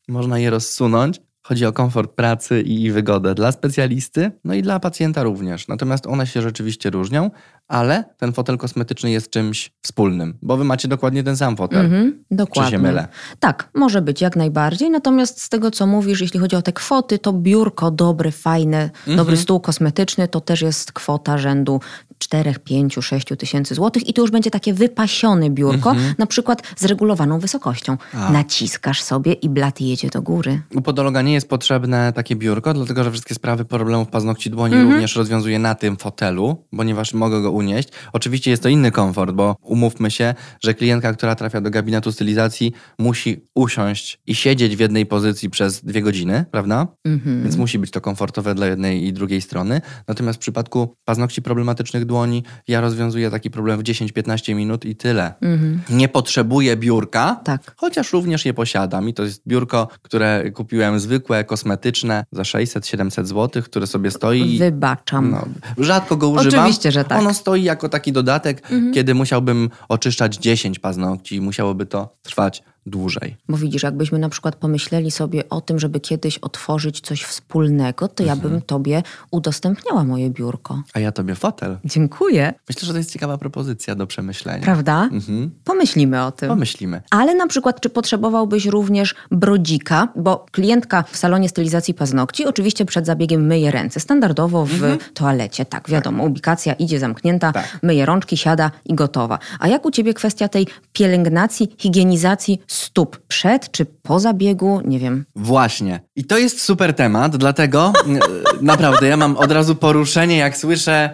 można 0.08 0.38
je 0.38 0.50
rozsunąć. 0.50 1.20
Chodzi 1.42 1.66
o 1.66 1.72
komfort 1.72 2.12
pracy 2.12 2.60
i 2.60 2.90
wygodę 2.90 3.34
dla 3.34 3.52
specjalisty, 3.52 4.30
no 4.44 4.54
i 4.54 4.62
dla 4.62 4.80
pacjenta 4.80 5.22
również. 5.22 5.68
Natomiast 5.68 6.06
one 6.06 6.26
się 6.26 6.42
rzeczywiście 6.42 6.90
różnią, 6.90 7.30
ale 7.68 8.04
ten 8.16 8.32
fotel 8.32 8.58
kosmetyczny 8.58 9.10
jest 9.10 9.30
czymś 9.30 9.72
wspólnym, 9.82 10.38
bo 10.42 10.56
wy 10.56 10.64
macie 10.64 10.88
dokładnie 10.88 11.22
ten 11.22 11.36
sam 11.36 11.56
fotel. 11.56 11.84
Mhm, 11.84 12.24
dokładnie. 12.30 12.70
Czy 12.70 12.76
się 12.76 12.82
mylę? 12.82 13.08
Tak, 13.40 13.68
może 13.74 14.02
być 14.02 14.20
jak 14.20 14.36
najbardziej. 14.36 14.90
Natomiast 14.90 15.42
z 15.42 15.48
tego, 15.48 15.70
co 15.70 15.86
mówisz, 15.86 16.20
jeśli 16.20 16.40
chodzi 16.40 16.56
o 16.56 16.62
te 16.62 16.72
kwoty, 16.72 17.18
to 17.18 17.32
biurko 17.32 17.90
dobre, 17.90 18.30
fajne, 18.30 18.82
mhm. 18.82 19.16
dobry 19.16 19.36
stół 19.36 19.60
kosmetyczny 19.60 20.28
to 20.28 20.40
też 20.40 20.62
jest 20.62 20.92
kwota 20.92 21.38
rzędu 21.38 21.80
4, 22.18 22.54
5, 22.64 22.98
6 23.00 23.26
tysięcy 23.38 23.74
złotych 23.74 24.08
i 24.08 24.14
to 24.14 24.22
już 24.22 24.30
będzie 24.30 24.50
takie 24.50 24.74
wypasione 24.74 25.50
biurko, 25.50 25.90
mhm. 25.90 26.14
na 26.18 26.26
przykład 26.26 26.62
z 26.76 26.84
regulowaną 26.84 27.38
wysokością. 27.38 27.96
A. 28.14 28.30
Naciskasz 28.30 29.02
sobie 29.02 29.32
i 29.32 29.48
blat 29.48 29.80
jedzie 29.80 30.08
do 30.08 30.22
góry. 30.22 30.62
U 30.74 30.82
podologa 30.82 31.22
nie 31.22 31.32
jest 31.32 31.48
potrzebne 31.48 32.12
takie 32.12 32.36
biurko, 32.36 32.74
dlatego 32.74 33.04
że 33.04 33.10
wszystkie 33.10 33.34
sprawy 33.34 33.64
problemów 33.64 34.08
paznokci 34.08 34.50
dłoni 34.50 34.74
mhm. 34.74 34.92
również 34.92 35.16
rozwiązuje 35.16 35.58
na 35.58 35.74
tym 35.74 35.96
fotelu, 35.96 36.56
ponieważ 36.76 37.14
mogę 37.14 37.42
go 37.42 37.50
unieść. 37.54 37.88
Oczywiście 38.12 38.50
jest 38.50 38.62
to 38.62 38.68
inny 38.68 38.90
komfort, 38.90 39.32
bo 39.34 39.56
umówmy 39.62 40.10
się, 40.10 40.34
że 40.60 40.74
klientka, 40.74 41.12
która 41.12 41.34
trafia 41.34 41.60
do 41.60 41.70
gabinetu 41.70 42.12
stylizacji, 42.12 42.72
musi 42.98 43.44
usiąść 43.54 44.20
i 44.26 44.34
siedzieć 44.34 44.76
w 44.76 44.80
jednej 44.80 45.06
pozycji 45.06 45.50
przez 45.50 45.84
dwie 45.84 46.02
godziny, 46.02 46.44
prawda? 46.50 46.86
Mhm. 47.04 47.42
Więc 47.42 47.56
musi 47.56 47.78
być 47.78 47.90
to 47.90 48.00
komfortowe 48.00 48.54
dla 48.54 48.66
jednej 48.66 49.06
i 49.06 49.12
drugiej 49.12 49.40
strony. 49.40 49.80
Natomiast 50.08 50.38
w 50.38 50.40
przypadku 50.40 50.96
paznokci 51.04 51.42
problematycznych 51.42 52.04
dłoni, 52.04 52.44
ja 52.68 52.80
rozwiązuję 52.80 53.30
taki 53.30 53.50
problem 53.50 53.80
w 53.80 53.82
10-15 53.82 54.54
minut 54.54 54.84
i 54.84 54.96
tyle. 54.96 55.34
Mhm. 55.40 55.80
Nie 55.90 56.08
potrzebuję 56.08 56.76
biurka, 56.76 57.40
tak. 57.44 57.74
chociaż 57.76 58.12
również 58.12 58.44
je 58.44 58.54
posiadam. 58.54 59.08
I 59.08 59.14
to 59.14 59.22
jest 59.22 59.42
biurko, 59.48 59.88
które 60.02 60.50
kupiłem 60.50 61.00
zwykłe, 61.00 61.44
kosmetyczne 61.44 62.24
za 62.32 62.42
600-700 62.42 63.24
zł, 63.24 63.62
które 63.62 63.86
sobie 63.86 64.10
stoi. 64.10 64.58
Wybaczam. 64.58 65.30
No, 65.30 65.44
rzadko 65.78 66.16
go 66.16 66.28
używam. 66.28 66.60
Oczywiście, 66.60 66.92
że 66.92 67.04
tak. 67.04 67.18
Ono 67.18 67.34
stoi 67.44 67.62
jako 67.62 67.88
taki 67.88 68.12
dodatek, 68.12 68.62
mhm. 68.70 68.92
kiedy 68.92 69.14
musiałbym 69.14 69.70
oczyszczać 69.88 70.36
10 70.36 70.78
paznokci 70.78 71.36
i 71.36 71.40
musiałoby 71.40 71.86
to 71.86 72.16
trwać 72.22 72.62
dłużej. 72.86 73.36
Bo 73.48 73.56
widzisz, 73.56 73.82
jakbyśmy 73.82 74.18
na 74.18 74.28
przykład 74.28 74.56
pomyśleli 74.56 75.10
sobie 75.10 75.48
o 75.48 75.60
tym, 75.60 75.78
żeby 75.78 76.00
kiedyś 76.00 76.38
otworzyć 76.38 77.00
coś 77.00 77.22
wspólnego, 77.22 78.08
to 78.08 78.24
mhm. 78.24 78.38
ja 78.38 78.48
bym 78.48 78.62
tobie 78.62 79.02
udostępniała 79.30 80.04
moje 80.04 80.30
biurko. 80.30 80.82
A 80.94 81.00
ja 81.00 81.12
tobie 81.12 81.34
fotel. 81.34 81.78
Dziękuję. 81.84 82.54
Myślę, 82.68 82.86
że 82.86 82.92
to 82.92 82.98
jest 82.98 83.12
ciekawa 83.12 83.38
propozycja 83.38 83.94
do 83.94 84.06
przemyślenia. 84.06 84.64
Prawda? 84.64 85.08
Mhm. 85.12 85.50
Pomyślimy 85.64 86.24
o 86.24 86.32
tym. 86.32 86.48
Pomyślimy. 86.48 87.02
Ale 87.10 87.34
na 87.34 87.46
przykład, 87.46 87.80
czy 87.80 87.90
potrzebowałbyś 87.90 88.66
również 88.66 89.14
brodzika, 89.30 90.08
bo 90.16 90.46
klientka 90.52 91.02
w 91.02 91.16
salonie 91.16 91.48
stylizacji 91.48 91.94
paznokci 91.94 92.46
oczywiście 92.46 92.84
przed 92.84 93.06
zabiegiem 93.06 93.46
myje 93.46 93.70
ręce. 93.70 94.00
Standardowo 94.00 94.66
w 94.66 94.72
mhm. 94.72 94.98
toalecie, 95.14 95.64
tak, 95.64 95.88
wiadomo, 95.88 96.22
tak. 96.22 96.30
ubikacja 96.30 96.72
idzie 96.72 96.98
zamknięta, 96.98 97.52
tak. 97.52 97.78
myje 97.82 98.06
rączki, 98.06 98.36
siada 98.36 98.70
i 98.84 98.94
gotowa. 98.94 99.38
A 99.58 99.68
jak 99.68 99.86
u 99.86 99.90
ciebie 99.90 100.14
kwestia 100.14 100.48
tej 100.48 100.66
pielęgnacji, 100.92 101.74
higienizacji 101.78 102.62
stóp 102.74 103.18
przed 103.28 103.70
czy 103.70 103.84
po 103.84 104.20
zabiegu, 104.20 104.80
nie 104.84 104.98
wiem. 104.98 105.24
Właśnie. 105.36 106.00
I 106.16 106.24
to 106.24 106.38
jest 106.38 106.60
super 106.60 106.94
temat, 106.94 107.36
dlatego 107.36 107.92
naprawdę 108.60 109.06
ja 109.06 109.16
mam 109.16 109.36
od 109.36 109.52
razu 109.52 109.74
poruszenie, 109.74 110.36
jak 110.36 110.56
słyszę 110.56 111.10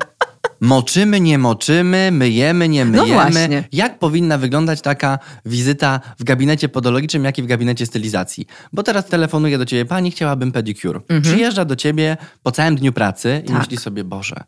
Moczymy, 0.60 1.20
nie 1.20 1.38
moczymy, 1.38 2.10
myjemy, 2.12 2.68
nie 2.68 2.84
no 2.84 3.02
myjemy. 3.02 3.24
No 3.24 3.30
właśnie. 3.30 3.64
Jak 3.72 3.98
powinna 3.98 4.38
wyglądać 4.38 4.80
taka 4.80 5.18
wizyta 5.46 6.00
w 6.18 6.24
gabinecie 6.24 6.68
podologicznym, 6.68 7.24
jak 7.24 7.38
i 7.38 7.42
w 7.42 7.46
gabinecie 7.46 7.86
stylizacji? 7.86 8.46
Bo 8.72 8.82
teraz 8.82 9.06
telefonuję 9.06 9.58
do 9.58 9.66
ciebie, 9.66 9.84
pani, 9.84 10.10
chciałabym 10.10 10.52
pedicure. 10.52 11.00
Mhm. 11.00 11.22
Przyjeżdża 11.22 11.64
do 11.64 11.76
ciebie 11.76 12.16
po 12.42 12.52
całym 12.52 12.76
dniu 12.76 12.92
pracy 12.92 13.42
i 13.44 13.48
tak. 13.48 13.58
myśli 13.58 13.76
sobie, 13.76 14.04
Boże, 14.04 14.44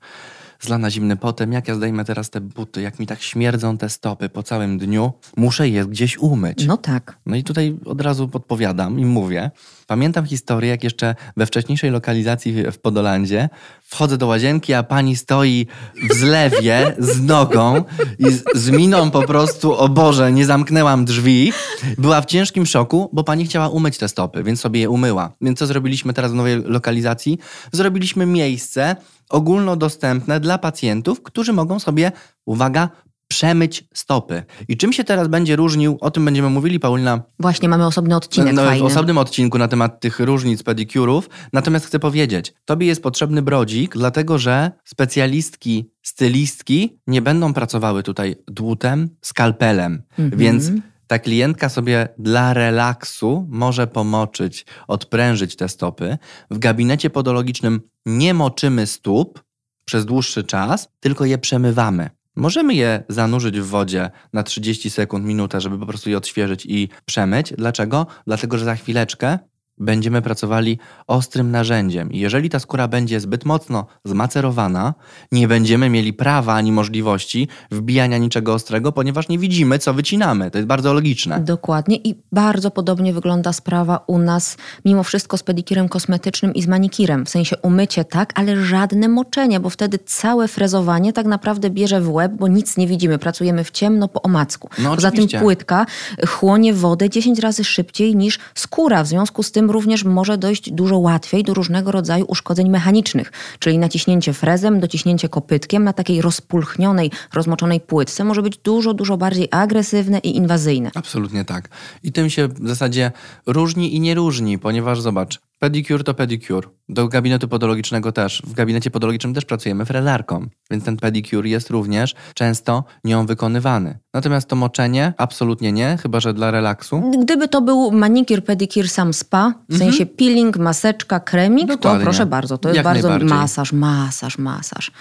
zlana 0.63 0.91
zimny 0.91 1.17
potem, 1.17 1.53
jak 1.53 1.69
ja 1.69 1.75
zdejmę 1.75 2.05
teraz 2.05 2.31
te 2.31 2.41
buty, 2.41 2.83
jak 2.83 2.99
mi 2.99 3.07
tak 3.07 3.23
śmierdzą 3.23 3.79
te 3.79 3.89
stopy 3.89 4.29
po 4.29 4.43
całym 4.43 4.79
dniu, 4.79 5.13
muszę 5.37 5.69
je 5.69 5.87
gdzieś 5.87 6.19
umyć. 6.19 6.67
No 6.67 6.77
tak. 6.77 7.19
No 7.27 7.37
i 7.37 7.45
tutaj 7.45 7.77
od 7.85 8.01
razu 8.01 8.29
podpowiadam 8.29 9.01
i 9.01 9.05
mówię. 9.05 9.51
Pamiętam 9.87 10.27
historię, 10.27 10.71
jak 10.71 10.85
jeszcze 10.85 11.15
we 11.37 11.47
wcześniejszej 11.47 11.91
lokalizacji 11.91 12.73
w 12.73 12.79
Podolandzie 12.79 13.49
wchodzę 13.83 14.19
do 14.19 14.27
łazienki, 14.27 14.75
a 14.75 14.83
pani 14.83 15.17
stoi 15.17 15.67
w 16.11 16.15
zlewie 16.15 16.95
z 16.99 17.21
nogą 17.21 17.85
i 18.19 18.31
z, 18.31 18.45
z 18.55 18.71
miną 18.71 19.11
po 19.11 19.23
prostu, 19.23 19.75
o 19.75 19.89
Boże, 19.89 20.33
nie 20.33 20.47
zamknęłam 20.47 21.05
drzwi. 21.05 21.53
Była 21.99 22.21
w 22.21 22.27
ciężkim 22.27 22.67
szoku, 22.67 23.11
bo 23.13 23.25
pani 23.25 23.45
chciała 23.45 23.69
umyć 23.69 23.99
te 23.99 24.09
stopy, 24.09 24.43
więc 24.43 24.61
sobie 24.61 24.81
je 24.81 24.91
umyła. 24.91 25.33
Więc 25.41 25.59
co 25.59 25.67
zrobiliśmy 25.67 26.13
teraz 26.13 26.33
w 26.33 26.35
nowej 26.35 26.63
lokalizacji? 26.65 27.39
Zrobiliśmy 27.73 28.27
miejsce, 28.27 28.97
ogólnodostępne 29.33 30.41
dla 30.41 30.59
pacjentów, 30.59 31.23
którzy 31.23 31.53
mogą 31.53 31.79
sobie, 31.79 32.13
uwaga, 32.47 32.89
przemyć 33.29 33.85
stopy. 33.95 34.43
I 34.69 34.77
czym 34.77 34.93
się 34.93 35.05
teraz 35.05 35.29
będzie 35.29 35.57
różnił, 35.57 35.99
o 36.01 36.11
tym 36.11 36.25
będziemy 36.25 36.51
mówili, 36.51 36.81
Paulina. 36.81 37.23
Właśnie, 37.39 37.69
mamy 37.69 37.87
osobny 37.87 38.17
odcinek 38.17 38.55
no, 38.55 38.65
fajny. 38.65 38.83
W 38.83 38.87
osobnym 38.87 39.19
odcinku 39.19 39.59
na 39.59 39.69
temat 39.69 40.01
tych 40.01 40.21
różnic 40.21 40.63
pedikurów. 40.63 41.31
Natomiast 41.53 41.87
chcę 41.87 41.99
powiedzieć, 41.99 42.55
tobie 42.65 42.87
jest 42.87 43.03
potrzebny 43.03 43.43
brodzik, 43.43 43.97
dlatego 43.97 44.39
że 44.39 44.71
specjalistki, 44.85 45.91
stylistki 46.03 46.99
nie 47.07 47.23
będą 47.23 47.55
pracowały 47.55 48.03
tutaj 48.03 48.37
dłutem, 48.47 49.09
skalpelem. 49.23 50.03
Mhm. 50.19 50.39
Więc 50.39 50.71
ta 51.13 51.19
klientka 51.19 51.69
sobie 51.69 52.09
dla 52.19 52.55
relaksu 52.55 53.47
może 53.51 53.87
pomoczyć, 53.87 54.67
odprężyć 54.89 55.57
te 55.57 55.69
stopy. 55.69 56.19
W 56.51 56.59
gabinecie 56.59 57.11
podologicznym 57.11 57.81
nie 58.07 58.35
moczymy 58.35 58.87
stóp 58.87 59.45
przez 59.85 60.07
dłuższy 60.07 60.45
czas, 60.45 60.89
tylko 61.01 61.25
je 61.25 61.39
przemywamy. 61.39 62.11
Możemy 62.37 62.75
je 62.75 63.05
zanurzyć 63.09 63.61
w 63.61 63.67
wodzie 63.67 64.11
na 64.33 64.43
30 64.43 64.91
sekund, 64.91 65.25
minutę, 65.25 65.61
żeby 65.61 65.79
po 65.79 65.87
prostu 65.87 66.11
je 66.11 66.17
odświeżyć 66.17 66.67
i 66.67 66.89
przemyć. 67.05 67.53
Dlaczego? 67.59 68.07
Dlatego, 68.27 68.59
że 68.59 68.65
za 68.65 68.75
chwileczkę 68.75 69.39
będziemy 69.83 70.23
pracowali 70.23 70.79
ostrym 71.07 71.51
narzędziem. 71.51 72.13
I 72.13 72.19
jeżeli 72.19 72.51
ta 72.51 72.59
skóra 72.59 72.89
będzie 72.89 73.21
zbyt 73.21 73.45
mocno 73.45 73.87
zmacerowana, 74.05 74.95
nie 75.33 75.49
będziemy 75.49 75.91
mieli 75.91 76.13
prawa 76.13 76.55
ani 76.55 76.73
możliwości 76.73 77.49
wbijania 77.71 78.19
niczego 78.19 78.55
ostrego, 78.55 78.93
ponieważ 78.93 79.29
nie 79.29 79.39
widzimy, 79.39 79.79
co 79.79 79.95
wycinamy. 79.95 80.51
To 80.51 80.59
jest 80.59 80.69
bardzo 80.69 80.93
logiczne. 80.93 81.41
Dokładnie 81.41 81.97
i 81.97 82.15
bardzo 82.33 82.71
podobnie 82.71 83.13
wygląda 83.13 83.53
sprawa 83.53 84.05
u 84.07 84.19
nas, 84.19 84.57
mimo 84.85 85.03
wszystko 85.03 85.37
z 85.37 85.43
pedikirem 85.43 85.89
kosmetycznym 85.89 86.55
i 86.55 86.63
z 86.63 86.67
manikirem. 86.67 87.27
W 87.27 87.29
sensie 87.29 87.57
umycie 87.63 88.05
tak, 88.05 88.33
ale 88.35 88.65
żadne 88.65 89.09
moczenie, 89.09 89.61
bo 89.61 89.71
wtedy 89.71 89.99
całe 89.99 90.49
frezowanie 90.49 91.13
tak 91.13 91.27
naprawdę 91.27 91.71
bierze 91.71 92.01
w 92.01 92.13
łeb, 92.13 92.33
bo 92.33 92.49
nic 92.49 92.77
nie 92.77 92.87
widzimy. 92.87 93.19
Pracujemy 93.19 93.65
w 93.65 93.71
ciemno 93.71 94.09
po 94.09 94.23
omacku. 94.23 94.69
No, 94.79 94.95
Poza 94.95 95.11
tym 95.11 95.29
płytka 95.41 95.87
chłonie 96.29 96.75
wodę 96.75 97.11
10 97.11 97.39
razy 97.39 97.65
szybciej 97.65 98.17
niż 98.17 98.39
skóra. 98.55 99.05
W 99.05 99.07
związku 99.07 99.43
z 99.43 99.53
tym 99.53 99.72
również 99.73 100.05
może 100.05 100.39
dojść 100.39 100.71
dużo 100.71 100.99
łatwiej 100.99 101.45
do 101.45 101.55
różnego 101.55 101.93
rodzaju 101.93 102.25
uszkodzeń 102.29 102.71
mechanicznych, 102.71 103.33
czyli 103.59 103.79
naciśnięcie 103.79 104.33
frezem, 104.33 104.81
dociśnięcie 104.81 105.29
kopytkiem 105.29 105.85
na 105.85 105.93
takiej 105.93 106.23
rozpulchnionej, 106.23 107.11
rozmoczonej 107.33 107.81
płytce 107.81 108.25
może 108.25 108.43
być 108.43 108.59
dużo, 108.59 108.95
dużo 108.95 109.17
bardziej 109.17 109.49
agresywne 109.51 110.19
i 110.19 110.37
inwazyjne. 110.37 110.91
Absolutnie 110.95 111.45
tak. 111.45 111.69
I 112.03 112.13
tym 112.13 112.31
się 112.31 112.49
w 112.49 112.69
zasadzie 112.69 113.13
różni 113.47 113.95
i 113.95 114.01
nie 114.01 114.15
różni, 114.15 114.59
ponieważ 114.59 115.01
zobacz, 115.01 115.41
Pedicure 115.63 116.05
to 116.05 116.15
pedicure. 116.15 116.69
Do 116.89 117.09
gabinetu 117.09 117.49
podologicznego 117.49 118.13
też. 118.13 118.43
W 118.47 118.53
gabinecie 118.53 118.91
podologicznym 118.91 119.35
też 119.35 119.45
pracujemy 119.45 119.85
frezarką, 119.85 120.47
więc 120.71 120.85
ten 120.85 120.97
pedicure 120.97 121.49
jest 121.49 121.71
również 121.71 122.15
często 122.35 122.85
nią 123.05 123.27
wykonywany. 123.27 123.99
Natomiast 124.15 124.49
to 124.49 124.57
moczenie 124.57 125.15
absolutnie 125.19 125.73
nie, 125.73 125.99
chyba 126.03 126.21
że 126.21 126.35
dla 126.35 126.51
relaksu. 126.51 127.13
Gdyby 127.23 127.49
to 127.49 127.61
był 127.61 127.91
manikir, 127.93 128.45
pedicure, 128.45 128.89
sam 128.89 129.13
spa, 129.13 129.55
w 129.69 129.73
mhm. 129.73 129.91
sensie 129.91 130.07
peeling, 130.07 130.57
maseczka, 130.57 131.21
kremik, 131.21 131.67
Dokładnie. 131.67 131.99
to 131.99 132.05
proszę 132.05 132.27
bardzo, 132.27 132.59
to 132.59 132.69
jest 132.69 132.77
Jak 132.77 132.85
bardzo 132.85 133.19
masaż, 133.19 133.73
masaż, 133.73 134.39
masaż. 134.39 134.93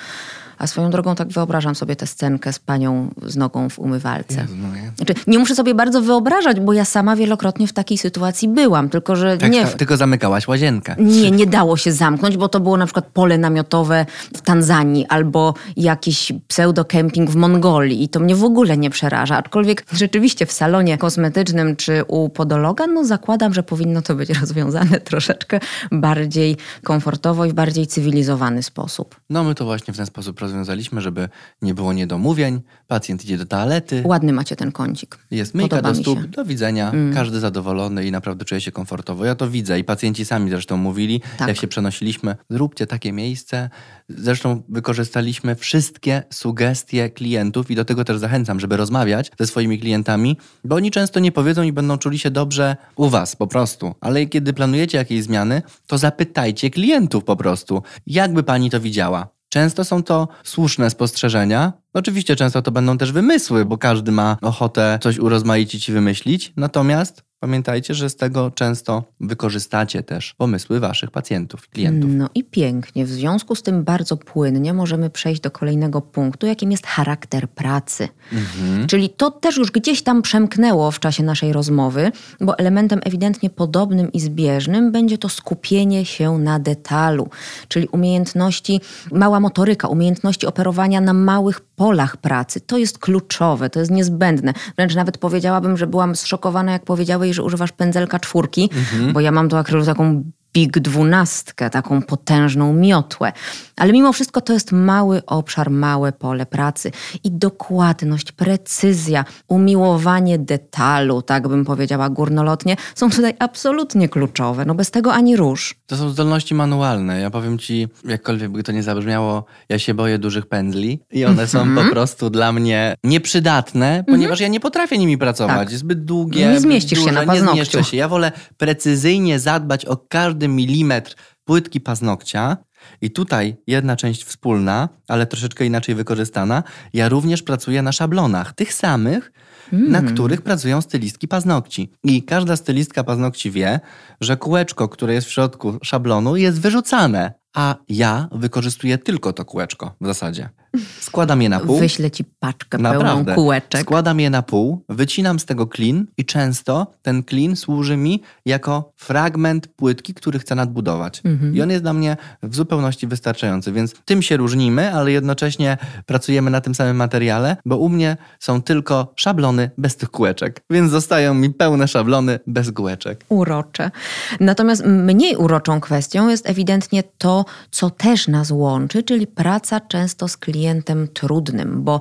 A 0.62 0.67
swoją 0.67 0.89
drogą 0.89 1.15
tak 1.15 1.28
wyobrażam 1.28 1.76
sobie 1.76 1.95
tę 1.95 2.08
scenkę 2.08 2.54
z 2.54 2.60
panią 2.60 3.10
z 3.26 3.38
nogą 3.38 3.69
w 3.69 3.80
umywalce. 3.80 4.41
Jezu, 4.41 4.56
no 4.62 4.76
nie. 4.76 4.91
Znaczy, 4.95 5.13
nie 5.28 5.39
muszę 5.39 5.56
sobie 5.56 5.76
bardzo 5.76 6.02
wyobrażać, 6.02 6.60
bo 6.60 6.74
ja 6.74 6.86
sama 6.86 7.15
wielokrotnie 7.15 7.67
w 7.67 7.74
takiej 7.74 7.97
sytuacji 7.97 8.47
byłam, 8.47 8.89
tylko 8.89 9.15
że 9.15 9.38
tak, 9.38 9.52
nie... 9.52 9.65
Tylko 9.65 9.97
zamykałaś 9.97 10.47
łazienkę. 10.47 10.95
Nie, 11.00 11.32
nie 11.32 11.47
dało 11.47 11.78
się 11.78 11.91
zamknąć, 11.91 12.38
bo 12.38 12.50
to 12.50 12.60
było 12.60 12.78
na 12.78 12.86
przykład 12.86 13.06
pole 13.06 13.38
namiotowe 13.38 14.06
w 14.38 14.41
Tanzanii 14.41 15.06
albo 15.08 15.54
jakiś 15.78 16.34
pseudo-kemping 16.47 17.30
w 17.30 17.36
Mongolii 17.36 18.04
i 18.04 18.10
to 18.10 18.19
mnie 18.19 18.36
w 18.36 18.43
ogóle 18.43 18.78
nie 18.78 18.89
przeraża. 18.89 19.38
Aczkolwiek 19.38 19.86
rzeczywiście 19.91 20.45
w 20.45 20.52
salonie 20.52 20.97
kosmetycznym 20.97 21.76
czy 21.76 22.04
u 22.08 22.30
podologa, 22.30 22.88
no 22.88 23.06
zakładam, 23.06 23.54
że 23.54 23.63
powinno 23.63 24.02
to 24.02 24.15
być 24.15 24.30
rozwiązane 24.30 25.00
troszeczkę 25.10 25.60
bardziej 25.91 26.58
komfortowo 26.84 27.45
i 27.45 27.50
w 27.50 27.54
bardziej 27.54 27.88
cywilizowany 27.88 28.63
sposób. 28.63 29.15
No 29.30 29.43
my 29.43 29.56
to 29.56 29.65
właśnie 29.65 29.93
w 29.93 29.97
ten 29.97 30.06
sposób 30.06 30.39
rozwiązujemy 30.39 30.51
rozwiązaliśmy, 30.52 31.02
żeby 31.02 31.30
nie 31.62 31.74
było 31.74 31.94
niedomówień, 31.94 32.62
pacjent 32.88 33.24
idzie 33.24 33.38
do 33.38 33.46
toalety. 33.46 34.02
Ładny 34.06 34.34
macie 34.34 34.56
ten 34.56 34.72
kącik. 34.72 35.18
Jest 35.32 35.56
myjka 35.56 35.76
Podoba 35.76 35.94
do 35.94 36.02
stóp, 36.02 36.26
do 36.26 36.46
widzenia, 36.46 36.92
mm. 36.92 37.14
każdy 37.14 37.40
zadowolony 37.40 38.06
i 38.06 38.12
naprawdę 38.12 38.46
czuje 38.46 38.62
się 38.62 38.72
komfortowo. 38.72 39.26
Ja 39.26 39.36
to 39.36 39.50
widzę 39.50 39.80
i 39.80 39.84
pacjenci 39.84 40.26
sami 40.26 40.50
zresztą 40.50 40.78
mówili, 40.78 41.22
tak. 41.38 41.48
jak 41.48 41.58
się 41.58 41.68
przenosiliśmy, 41.68 42.36
zróbcie 42.50 42.88
takie 42.88 43.14
miejsce. 43.14 43.70
Zresztą 44.10 44.62
wykorzystaliśmy 44.70 45.56
wszystkie 45.56 46.24
sugestie 46.30 47.10
klientów 47.10 47.72
i 47.72 47.76
do 47.76 47.86
tego 47.86 48.04
też 48.04 48.18
zachęcam, 48.18 48.60
żeby 48.60 48.78
rozmawiać 48.78 49.32
ze 49.40 49.48
swoimi 49.48 49.80
klientami, 49.80 50.38
bo 50.64 50.76
oni 50.76 50.91
często 50.91 51.20
nie 51.20 51.32
powiedzą 51.32 51.64
i 51.64 51.74
będą 51.74 51.97
czuli 51.97 52.20
się 52.20 52.32
dobrze 52.32 52.76
u 52.95 53.10
was 53.10 53.36
po 53.36 53.47
prostu. 53.47 53.95
Ale 54.02 54.26
kiedy 54.26 54.54
planujecie 54.54 54.97
jakieś 54.97 55.24
zmiany, 55.24 55.62
to 55.88 55.97
zapytajcie 55.97 56.70
klientów 56.70 57.24
po 57.24 57.36
prostu, 57.36 57.84
jakby 58.08 58.43
pani 58.43 58.70
to 58.70 58.80
widziała. 58.80 59.41
Często 59.54 59.86
są 59.86 60.04
to 60.04 60.28
słuszne 60.43 60.89
spostrzeżenia. 60.89 61.74
Oczywiście 61.93 62.36
często 62.36 62.62
to 62.62 62.72
będą 62.72 62.97
też 62.97 63.12
wymysły, 63.12 63.66
bo 63.66 63.78
każdy 63.78 64.12
ma 64.12 64.38
ochotę 64.41 64.99
coś 65.02 65.20
urozmaicić 65.20 65.89
i 65.89 65.91
wymyślić. 65.91 66.54
Natomiast 66.58 67.30
Pamiętajcie, 67.42 67.94
że 67.94 68.10
z 68.10 68.16
tego 68.16 68.52
często 68.52 69.04
wykorzystacie 69.20 70.04
też 70.04 70.34
pomysły 70.34 70.80
waszych 70.80 71.12
pacjentów, 71.12 71.70
klientów. 71.70 72.10
No 72.14 72.30
i 72.36 72.44
pięknie. 72.44 73.06
W 73.06 73.10
związku 73.10 73.56
z 73.56 73.64
tym 73.64 73.84
bardzo 73.84 74.18
płynnie 74.18 74.74
możemy 74.74 75.10
przejść 75.10 75.42
do 75.42 75.52
kolejnego 75.52 76.02
punktu, 76.02 76.48
jakim 76.48 76.72
jest 76.72 76.88
charakter 76.88 77.50
pracy. 77.50 78.08
Mhm. 78.34 78.88
Czyli 78.88 79.10
to 79.10 79.32
też 79.32 79.58
już 79.58 79.72
gdzieś 79.72 80.02
tam 80.02 80.22
przemknęło 80.22 80.92
w 80.92 81.00
czasie 81.00 81.24
naszej 81.24 81.54
rozmowy, 81.54 82.12
bo 82.42 82.58
elementem 82.58 83.00
ewidentnie 83.04 83.50
podobnym 83.50 84.12
i 84.12 84.20
zbieżnym 84.20 84.92
będzie 84.92 85.18
to 85.18 85.30
skupienie 85.30 86.06
się 86.06 86.38
na 86.38 86.60
detalu, 86.60 87.30
czyli 87.68 87.88
umiejętności, 87.88 88.82
mała 89.12 89.39
motoryka, 89.39 89.88
umiejętności 89.88 90.48
operowania 90.48 91.02
na 91.02 91.14
małych 91.14 91.62
polach 91.62 92.18
pracy. 92.18 92.62
To 92.62 92.78
jest 92.78 93.00
kluczowe, 93.00 93.70
to 93.70 93.80
jest 93.80 93.92
niezbędne. 93.92 94.54
Wręcz 94.76 94.96
nawet 94.96 95.18
powiedziałabym, 95.18 95.78
że 95.78 95.88
byłam 95.88 96.16
zszokowana, 96.16 96.72
jak 96.72 96.84
powiedziałeś, 96.84 97.30
że 97.34 97.43
używasz 97.43 97.71
pędzelka 97.71 98.19
czwórki, 98.19 98.69
mhm. 98.73 99.13
bo 99.13 99.19
ja 99.19 99.32
mam 99.32 99.47
do 99.47 99.59
akrylu 99.59 99.86
taką 99.86 100.23
Big 100.54 100.80
dwunastkę, 100.80 101.70
taką 101.70 102.02
potężną 102.02 102.74
miotłę. 102.74 103.32
Ale 103.78 103.93
mimo 103.93 104.14
wszystko 104.14 104.41
to 104.41 104.54
jest 104.54 104.72
mały 104.72 105.26
obszar, 105.26 105.70
małe 105.70 106.12
pole 106.12 106.45
pracy. 106.45 106.91
I 107.24 107.32
dokładność, 107.32 108.32
precyzja, 108.32 109.26
umiłowanie 109.47 110.39
detalu, 110.39 111.22
tak 111.22 111.47
bym 111.47 111.66
powiedziała 111.66 112.10
górnolotnie, 112.10 112.76
są 112.95 113.10
tutaj 113.10 113.34
absolutnie 113.39 114.10
kluczowe. 114.10 114.66
No 114.66 114.76
bez 114.76 114.91
tego 114.91 115.14
ani 115.14 115.36
rusz. 115.36 115.76
To 115.88 115.97
są 115.97 116.10
zdolności 116.10 116.56
manualne. 116.56 117.20
Ja 117.20 117.30
powiem 117.30 117.58
ci, 117.58 117.88
jakkolwiek 118.06 118.52
by 118.52 118.64
to 118.64 118.72
nie 118.72 118.84
zabrzmiało, 118.84 119.45
ja 119.70 119.80
się 119.80 119.93
boję 119.93 120.20
dużych 120.20 120.45
pędzli 120.45 120.99
i 121.12 121.26
one 121.26 121.47
są 121.47 121.62
mm 121.62 121.76
-hmm. 121.76 121.88
po 121.88 121.91
prostu 121.91 122.30
dla 122.30 122.52
mnie 122.52 122.95
nieprzydatne, 123.04 123.88
mm 123.88 124.02
-hmm. 124.02 124.06
ponieważ 124.06 124.39
ja 124.39 124.47
nie 124.47 124.60
potrafię 124.60 124.97
nimi 124.97 125.18
pracować. 125.18 125.70
Tak. 125.70 125.78
Zbyt 125.78 126.06
długie, 126.06 126.47
Nie 126.47 126.60
zmieścisz 126.60 126.99
duże, 126.99 127.10
się 127.10 127.16
na 127.16 127.26
paznokciu. 127.26 127.45
Nie 127.45 127.52
zmieszczę 127.56 127.84
się. 127.84 127.97
Ja 127.97 128.08
wolę 128.08 128.32
precyzyjnie 128.58 129.39
zadbać 129.39 129.86
o 129.86 129.97
każdy 129.97 130.41
milimetr 130.48 131.16
płytki 131.44 131.82
paznokcia, 131.82 132.58
i 133.02 133.12
tutaj 133.12 133.56
jedna 133.68 133.96
część 133.96 134.24
wspólna, 134.24 134.89
ale 135.08 135.26
troszeczkę 135.26 135.66
inaczej 135.66 135.96
wykorzystana. 135.96 136.64
Ja 136.94 137.10
również 137.10 137.44
pracuję 137.44 137.82
na 137.82 137.92
szablonach, 137.92 138.54
tych 138.54 138.74
samych, 138.74 139.32
mm. 139.74 139.92
na 139.92 140.02
których 140.02 140.42
pracują 140.42 140.82
stylistki 140.82 141.28
paznokci. 141.28 141.92
I 142.04 142.24
każda 142.24 142.56
stylistka 142.56 143.04
paznokci 143.04 143.52
wie, 143.52 143.80
że 144.22 144.38
kółeczko, 144.38 144.89
które 144.89 145.14
jest 145.14 145.28
w 145.28 145.32
środku 145.32 145.78
szablonu, 145.84 146.36
jest 146.36 146.62
wyrzucane, 146.62 147.34
a 147.56 147.76
ja 147.89 148.30
wykorzystuję 148.32 148.98
tylko 148.98 149.34
to 149.34 149.46
kółeczko 149.46 149.96
w 150.02 150.06
zasadzie. 150.06 150.50
Składam 150.99 151.41
je 151.41 151.49
na 151.49 151.59
pół. 151.59 151.80
Wyślę 151.80 152.11
ci 152.11 152.24
paczkę 152.24 152.78
Naprawdę. 152.78 153.26
pełną 153.26 153.36
kółeczek. 153.36 153.82
Składam 153.82 154.19
je 154.19 154.30
na 154.30 154.41
pół, 154.41 154.86
wycinam 154.89 155.39
z 155.39 155.45
tego 155.45 155.67
klin 155.67 156.07
i 156.17 156.26
często 156.26 156.88
ten 157.01 157.24
klin 157.24 157.55
służy 157.55 157.97
mi 157.97 158.22
jako 158.45 158.91
fragment 158.95 159.67
płytki, 159.67 160.13
który 160.13 160.39
chcę 160.39 160.55
nadbudować. 160.55 161.22
Mhm. 161.26 161.55
I 161.55 161.61
on 161.61 161.69
jest 161.69 161.84
dla 161.84 161.93
mnie 161.93 162.17
w 162.43 162.55
zupełności 162.55 163.07
wystarczający, 163.07 163.72
więc 163.72 163.93
tym 164.05 164.22
się 164.22 164.38
różnimy, 164.38 164.93
ale 164.93 165.11
jednocześnie 165.11 165.78
pracujemy 166.05 166.51
na 166.51 166.61
tym 166.61 166.76
samym 166.76 166.95
materiale, 166.97 167.57
bo 167.65 167.78
u 167.78 167.89
mnie 167.89 168.17
są 168.39 168.61
tylko 168.61 169.13
szablony 169.15 169.72
bez 169.78 169.95
tych 169.95 170.09
kółeczek, 170.09 170.61
więc 170.69 170.91
zostają 170.91 171.34
mi 171.34 171.49
pełne 171.49 171.88
szablony 171.88 172.39
bez 172.47 172.72
kółeczek. 172.72 173.26
Urocze. 173.30 173.91
Natomiast 174.39 174.86
mniej 174.86 175.36
uroczą 175.36 175.82
kwestią 175.82 176.30
jest 176.30 176.49
ewidentnie 176.49 177.03
to, 177.17 177.45
co 177.72 177.89
też 177.89 178.28
nas 178.28 178.51
łączy, 178.51 179.03
czyli 179.03 179.28
praca 179.28 179.80
często 179.80 180.28
z 180.28 180.38
klientem 180.38 180.61
klientem 180.62 181.07
trudnym, 181.07 181.84
bo 181.84 181.99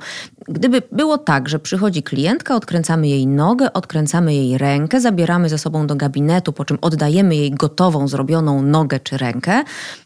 gdyby 0.50 0.82
było 0.92 1.18
tak, 1.18 1.48
że 1.48 1.58
przychodzi 1.58 2.02
klientka, 2.02 2.56
odkręcamy 2.56 3.08
jej 3.08 3.26
nogę, 3.26 3.72
odkręcamy 3.72 4.34
jej 4.34 4.58
rękę, 4.58 5.00
zabieramy 5.00 5.48
ze 5.48 5.58
sobą 5.58 5.86
do 5.86 5.96
gabinetu, 5.96 6.52
po 6.52 6.64
czym 6.64 6.78
oddajemy 6.80 7.36
jej 7.36 7.50
gotową, 7.50 8.08
zrobioną 8.08 8.62
nogę 8.62 9.00
czy 9.00 9.18
rękę, 9.18 9.62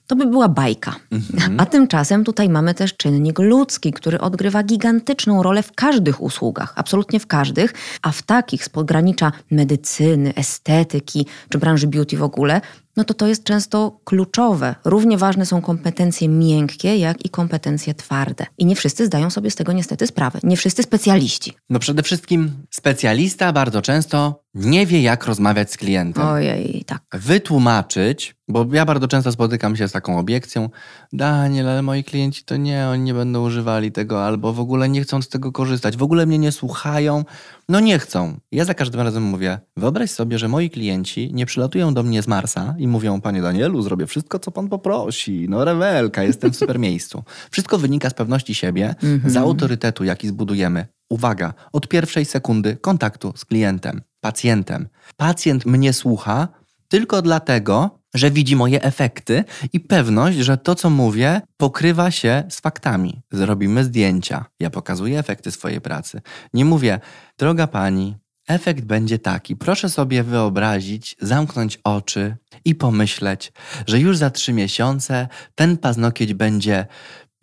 to 0.06 0.16
by 0.16 0.26
była 0.26 0.48
bajka. 0.48 0.94
Mhm. 1.12 1.60
A 1.60 1.66
tymczasem 1.66 2.24
tutaj 2.24 2.48
mamy 2.48 2.74
też 2.74 2.96
czynnik 2.96 3.38
ludzki, 3.38 3.92
który 3.92 4.20
odgrywa 4.20 4.62
gigantyczną 4.62 5.42
rolę 5.42 5.62
w 5.62 5.72
każdych 5.72 6.22
usługach, 6.22 6.72
absolutnie 6.76 7.20
w 7.20 7.26
każdych, 7.26 7.74
a 8.02 8.12
w 8.12 8.22
takich 8.22 8.64
z 8.64 8.68
pogranicza 8.68 9.32
medycyny, 9.50 10.34
estetyki 10.34 11.26
czy 11.48 11.58
branży 11.58 11.86
beauty 11.86 12.16
w 12.16 12.22
ogóle, 12.22 12.60
no 12.96 13.04
to 13.04 13.14
to 13.14 13.26
jest 13.26 13.44
często 13.44 14.00
kluczowe. 14.04 14.74
Równie 14.84 15.18
ważne 15.18 15.46
są 15.46 15.62
kompetencje 15.62 16.28
miękkie, 16.28 16.96
jak 16.96 17.24
i 17.24 17.28
kompetencje 17.28 17.94
twarde. 17.94 18.46
I 18.58 18.66
nie 18.66 18.76
wszyscy 18.76 19.06
zdają 19.06 19.30
sobie 19.30 19.50
z 19.50 19.54
tego 19.54 19.72
niestety 19.72 20.06
sprawę. 20.06 20.33
Nie 20.42 20.56
wszyscy 20.56 20.82
specjaliści. 20.82 21.52
No 21.70 21.78
przede 21.78 22.02
wszystkim 22.02 22.66
specjalista 22.70 23.52
bardzo 23.52 23.82
często 23.82 24.43
nie 24.54 24.86
wie, 24.86 25.02
jak 25.02 25.26
rozmawiać 25.26 25.72
z 25.72 25.76
klientem. 25.76 26.26
Ojej, 26.26 26.84
tak. 26.86 27.02
Wytłumaczyć, 27.12 28.36
bo 28.48 28.66
ja 28.72 28.84
bardzo 28.84 29.08
często 29.08 29.32
spotykam 29.32 29.76
się 29.76 29.88
z 29.88 29.92
taką 29.92 30.18
obiekcją, 30.18 30.70
Daniel, 31.12 31.68
ale 31.68 31.82
moi 31.82 32.04
klienci 32.04 32.44
to 32.44 32.56
nie, 32.56 32.88
oni 32.88 33.02
nie 33.02 33.14
będą 33.14 33.46
używali 33.46 33.92
tego, 33.92 34.24
albo 34.24 34.52
w 34.52 34.60
ogóle 34.60 34.88
nie 34.88 35.02
chcą 35.02 35.22
z 35.22 35.28
tego 35.28 35.52
korzystać, 35.52 35.96
w 35.96 36.02
ogóle 36.02 36.26
mnie 36.26 36.38
nie 36.38 36.52
słuchają, 36.52 37.24
no 37.68 37.80
nie 37.80 37.98
chcą. 37.98 38.36
Ja 38.52 38.64
za 38.64 38.74
każdym 38.74 39.00
razem 39.00 39.22
mówię, 39.22 39.58
wyobraź 39.76 40.10
sobie, 40.10 40.38
że 40.38 40.48
moi 40.48 40.70
klienci 40.70 41.30
nie 41.32 41.46
przylatują 41.46 41.94
do 41.94 42.02
mnie 42.02 42.22
z 42.22 42.28
Marsa 42.28 42.74
i 42.78 42.88
mówią, 42.88 43.20
panie 43.20 43.42
Danielu, 43.42 43.82
zrobię 43.82 44.06
wszystko, 44.06 44.38
co 44.38 44.50
pan 44.50 44.68
poprosi, 44.68 45.46
no 45.48 45.64
rewelka, 45.64 46.22
jestem 46.22 46.52
w 46.52 46.56
super 46.56 46.78
miejscu. 46.88 47.24
Wszystko 47.50 47.78
wynika 47.78 48.10
z 48.10 48.14
pewności 48.14 48.54
siebie, 48.54 48.94
z 49.02 49.04
mhm. 49.04 49.44
autorytetu, 49.44 50.04
jaki 50.04 50.28
zbudujemy. 50.28 50.86
Uwaga, 51.08 51.54
od 51.72 51.88
pierwszej 51.88 52.24
sekundy 52.24 52.76
kontaktu 52.76 53.32
z 53.36 53.44
klientem 53.44 54.02
pacjentem. 54.24 54.88
Pacjent 55.16 55.66
mnie 55.66 55.92
słucha 55.92 56.48
tylko 56.88 57.22
dlatego, 57.22 57.98
że 58.14 58.30
widzi 58.30 58.56
moje 58.56 58.82
efekty 58.82 59.44
i 59.72 59.80
pewność, 59.80 60.38
że 60.38 60.56
to, 60.56 60.74
co 60.74 60.90
mówię, 60.90 61.40
pokrywa 61.56 62.10
się 62.10 62.44
z 62.48 62.60
faktami. 62.60 63.22
Zrobimy 63.32 63.84
zdjęcia. 63.84 64.44
Ja 64.60 64.70
pokazuję 64.70 65.18
efekty 65.18 65.50
swojej 65.50 65.80
pracy. 65.80 66.20
Nie 66.54 66.64
mówię, 66.64 67.00
droga 67.38 67.66
pani, 67.66 68.16
efekt 68.48 68.84
będzie 68.84 69.18
taki. 69.18 69.56
Proszę 69.56 69.90
sobie 69.90 70.22
wyobrazić, 70.22 71.16
zamknąć 71.20 71.78
oczy 71.84 72.36
i 72.64 72.74
pomyśleć, 72.74 73.52
że 73.86 74.00
już 74.00 74.16
za 74.16 74.30
trzy 74.30 74.52
miesiące 74.52 75.28
ten 75.54 75.76
paznokieć 75.76 76.34
będzie 76.34 76.86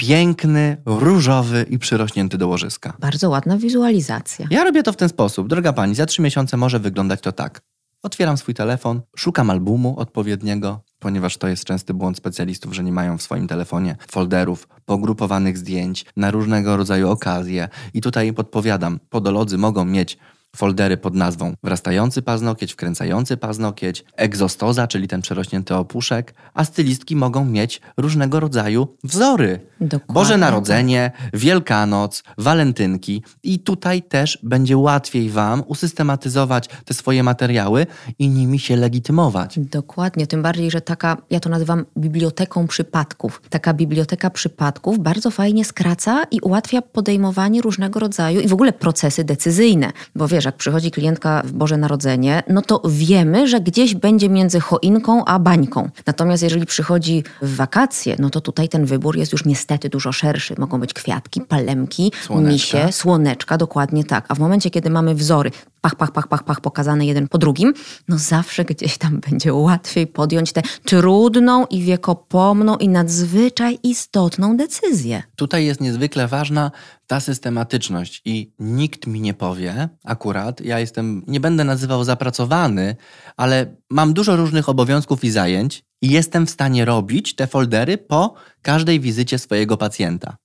piękny, 0.01 0.77
różowy 0.85 1.65
i 1.69 1.79
przyrośnięty 1.79 2.37
do 2.37 2.47
łożyska. 2.47 2.93
Bardzo 2.99 3.29
ładna 3.29 3.57
wizualizacja. 3.57 4.47
Ja 4.49 4.63
robię 4.63 4.83
to 4.83 4.93
w 4.93 4.97
ten 4.97 5.09
sposób. 5.09 5.47
Droga 5.47 5.73
pani, 5.73 5.95
za 5.95 6.05
trzy 6.05 6.21
miesiące 6.21 6.57
może 6.57 6.79
wyglądać 6.79 7.21
to 7.21 7.31
tak. 7.31 7.61
Otwieram 8.03 8.37
swój 8.37 8.53
telefon, 8.53 9.01
szukam 9.15 9.49
albumu 9.49 9.99
odpowiedniego, 9.99 10.83
ponieważ 10.99 11.37
to 11.37 11.47
jest 11.47 11.63
częsty 11.63 11.93
błąd 11.93 12.17
specjalistów, 12.17 12.73
że 12.73 12.83
nie 12.83 12.91
mają 12.91 13.17
w 13.17 13.21
swoim 13.21 13.47
telefonie 13.47 13.95
folderów 14.11 14.67
pogrupowanych 14.85 15.57
zdjęć 15.57 16.05
na 16.17 16.31
różnego 16.31 16.77
rodzaju 16.77 17.09
okazje. 17.09 17.69
I 17.93 18.01
tutaj 18.01 18.33
podpowiadam, 18.33 18.99
podolodzy 19.09 19.57
mogą 19.57 19.85
mieć 19.85 20.17
foldery 20.55 20.97
pod 20.97 21.15
nazwą 21.15 21.53
wrastający 21.63 22.21
paznokieć, 22.21 22.73
wkręcający 22.73 23.37
paznokieć, 23.37 24.05
egzostoza, 24.15 24.87
czyli 24.87 25.07
ten 25.07 25.21
przerośnięty 25.21 25.75
opuszek, 25.75 26.33
a 26.53 26.65
stylistki 26.65 27.15
mogą 27.15 27.45
mieć 27.45 27.81
różnego 27.97 28.39
rodzaju 28.39 28.87
wzory. 29.03 29.59
Dokładnie. 29.81 30.13
Boże 30.13 30.37
Narodzenie, 30.37 31.11
Wielkanoc, 31.33 32.23
Walentynki 32.37 33.23
i 33.43 33.59
tutaj 33.59 34.03
też 34.03 34.39
będzie 34.43 34.77
łatwiej 34.77 35.29
Wam 35.29 35.63
usystematyzować 35.67 36.69
te 36.85 36.93
swoje 36.93 37.23
materiały 37.23 37.87
i 38.19 38.29
nimi 38.29 38.59
się 38.59 38.75
legitymować. 38.75 39.59
Dokładnie, 39.59 40.27
tym 40.27 40.41
bardziej, 40.41 40.71
że 40.71 40.81
taka, 40.81 41.17
ja 41.29 41.39
to 41.39 41.49
nazywam 41.49 41.85
biblioteką 41.97 42.67
przypadków. 42.67 43.41
Taka 43.49 43.73
biblioteka 43.73 44.29
przypadków 44.29 44.99
bardzo 44.99 45.31
fajnie 45.31 45.65
skraca 45.65 46.23
i 46.31 46.39
ułatwia 46.41 46.81
podejmowanie 46.81 47.61
różnego 47.61 47.99
rodzaju 47.99 48.39
i 48.39 48.47
w 48.47 48.53
ogóle 48.53 48.73
procesy 48.73 49.23
decyzyjne, 49.23 49.91
bo 50.15 50.27
wiesz, 50.27 50.40
wiesz, 50.41 50.45
jak 50.45 50.55
przychodzi 50.55 50.91
klientka 50.91 51.41
w 51.45 51.51
Boże 51.51 51.77
Narodzenie, 51.77 52.43
no 52.47 52.61
to 52.61 52.81
wiemy, 52.89 53.47
że 53.47 53.59
gdzieś 53.59 53.95
będzie 53.95 54.29
między 54.29 54.59
choinką 54.59 55.25
a 55.25 55.39
bańką. 55.39 55.89
Natomiast 56.05 56.43
jeżeli 56.43 56.65
przychodzi 56.65 57.23
w 57.41 57.55
wakacje, 57.55 58.15
no 58.19 58.29
to 58.29 58.41
tutaj 58.41 58.69
ten 58.69 58.85
wybór 58.85 59.17
jest 59.17 59.31
już 59.31 59.45
niestety 59.45 59.89
dużo 59.89 60.11
szerszy. 60.11 60.55
Mogą 60.57 60.79
być 60.79 60.93
kwiatki, 60.93 61.41
palemki, 61.41 62.11
Słoneczka. 62.25 62.51
misie, 62.53 62.91
słoneczka, 62.91 63.57
dokładnie 63.57 64.03
tak. 64.03 64.25
A 64.27 64.35
w 64.35 64.39
momencie, 64.39 64.69
kiedy 64.69 64.89
mamy 64.89 65.15
wzory, 65.15 65.51
pach, 65.81 65.95
pach, 65.95 66.11
pach, 66.11 66.27
pach, 66.27 66.43
pach, 66.43 66.61
pokazane 66.61 67.05
jeden 67.05 67.27
po 67.27 67.37
drugim, 67.37 67.73
no 68.07 68.17
zawsze 68.17 68.65
gdzieś 68.65 68.97
tam 68.97 69.19
będzie 69.29 69.53
łatwiej 69.53 70.07
podjąć 70.07 70.53
tę 70.53 70.61
trudną 70.85 71.65
i 71.65 71.83
wiekopomną 71.83 72.77
i 72.77 72.89
nadzwyczaj 72.89 73.79
istotną 73.83 74.57
decyzję. 74.57 75.23
Tutaj 75.35 75.65
jest 75.65 75.81
niezwykle 75.81 76.27
ważna 76.27 76.71
ta 77.11 77.19
systematyczność 77.19 78.21
i 78.25 78.53
nikt 78.59 79.07
mi 79.07 79.21
nie 79.21 79.33
powie, 79.33 79.89
akurat, 80.03 80.61
ja 80.61 80.79
jestem, 80.79 81.23
nie 81.27 81.39
będę 81.39 81.63
nazywał 81.63 82.03
zapracowany, 82.03 82.95
ale 83.37 83.75
mam 83.89 84.13
dużo 84.13 84.35
różnych 84.35 84.69
obowiązków 84.69 85.23
i 85.23 85.31
zajęć 85.31 85.83
i 86.01 86.09
jestem 86.09 86.45
w 86.47 86.49
stanie 86.49 86.85
robić 86.85 87.35
te 87.35 87.47
foldery 87.47 87.97
po 87.97 88.33
każdej 88.61 88.99
wizycie 88.99 89.39
swojego 89.39 89.77
pacjenta. 89.77 90.37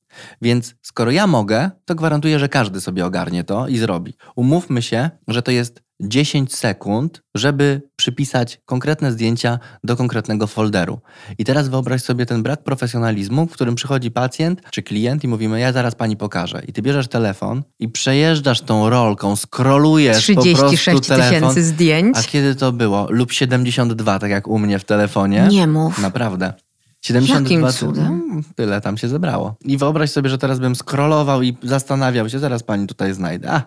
Więc 0.43 0.75
skoro 0.83 1.11
ja 1.11 1.27
mogę, 1.27 1.71
to 1.85 1.95
gwarantuję, 1.95 2.39
że 2.39 2.49
każdy 2.49 2.81
sobie 2.81 3.07
ogarnie 3.07 3.45
to 3.45 3.69
i 3.69 3.79
zrobi. 3.79 4.14
Umówmy 4.37 4.83
się, 4.83 5.11
że 5.29 5.43
to 5.43 5.51
jest 5.51 5.83
10 6.01 6.55
sekund, 6.55 7.23
żeby 7.35 7.83
przypisać 7.97 8.61
konkretne 8.65 9.13
zdjęcia 9.13 9.59
do 9.85 9.97
konkretnego 9.97 10.47
folderu. 10.47 11.01
I 11.39 11.45
teraz 11.45 11.69
wyobraź 11.69 12.03
sobie 12.03 12.27
ten 12.27 12.43
brak 12.43 12.65
profesjonalizmu, 12.65 13.47
w 13.47 13.53
którym 13.53 13.75
przychodzi 13.75 14.11
pacjent 14.11 14.61
czy 14.71 14.83
klient 14.83 15.25
i 15.25 15.29
mówimy, 15.29 15.61
ja 15.61 15.73
zaraz 15.73 15.95
pani 15.95 16.17
pokażę. 16.17 16.63
I 16.69 16.73
ty 16.73 16.83
bierzesz 16.83 17.09
telefon 17.09 17.63
i 17.79 17.89
przejeżdżasz 17.89 18.61
tą 18.61 18.91
rolką, 18.91 19.37
scrollujesz 19.37 20.27
po 20.27 20.43
prostu 20.43 20.67
36 20.67 21.09
telefon. 21.09 21.35
tysięcy 21.35 21.63
zdjęć. 21.63 22.17
A 22.19 22.23
kiedy 22.23 22.55
to 22.55 22.73
było? 22.73 23.07
Lub 23.11 23.33
72, 23.33 24.19
tak 24.19 24.31
jak 24.31 24.49
u 24.49 24.59
mnie 24.59 24.79
w 24.79 24.85
telefonie. 24.85 25.49
Nie 25.51 25.67
mów. 25.67 25.99
Naprawdę. 25.99 26.53
72 27.07 27.67
Jakim 27.67 27.73
cudem? 27.73 28.07
Mm, 28.07 28.45
Tyle 28.55 28.81
tam 28.81 28.99
się 28.99 29.09
zebrało. 29.09 29.57
I 29.65 29.79
wyobraź 29.79 30.11
sobie, 30.11 30.31
że 30.31 30.39
teraz 30.39 30.59
bym 30.59 30.75
scrollował 30.75 31.43
i 31.43 31.57
zastanawiał 31.63 32.29
się, 32.29 32.39
zaraz 32.39 32.63
pani 32.63 32.87
tutaj 32.87 33.15
znajdę. 33.15 33.51
A, 33.51 33.63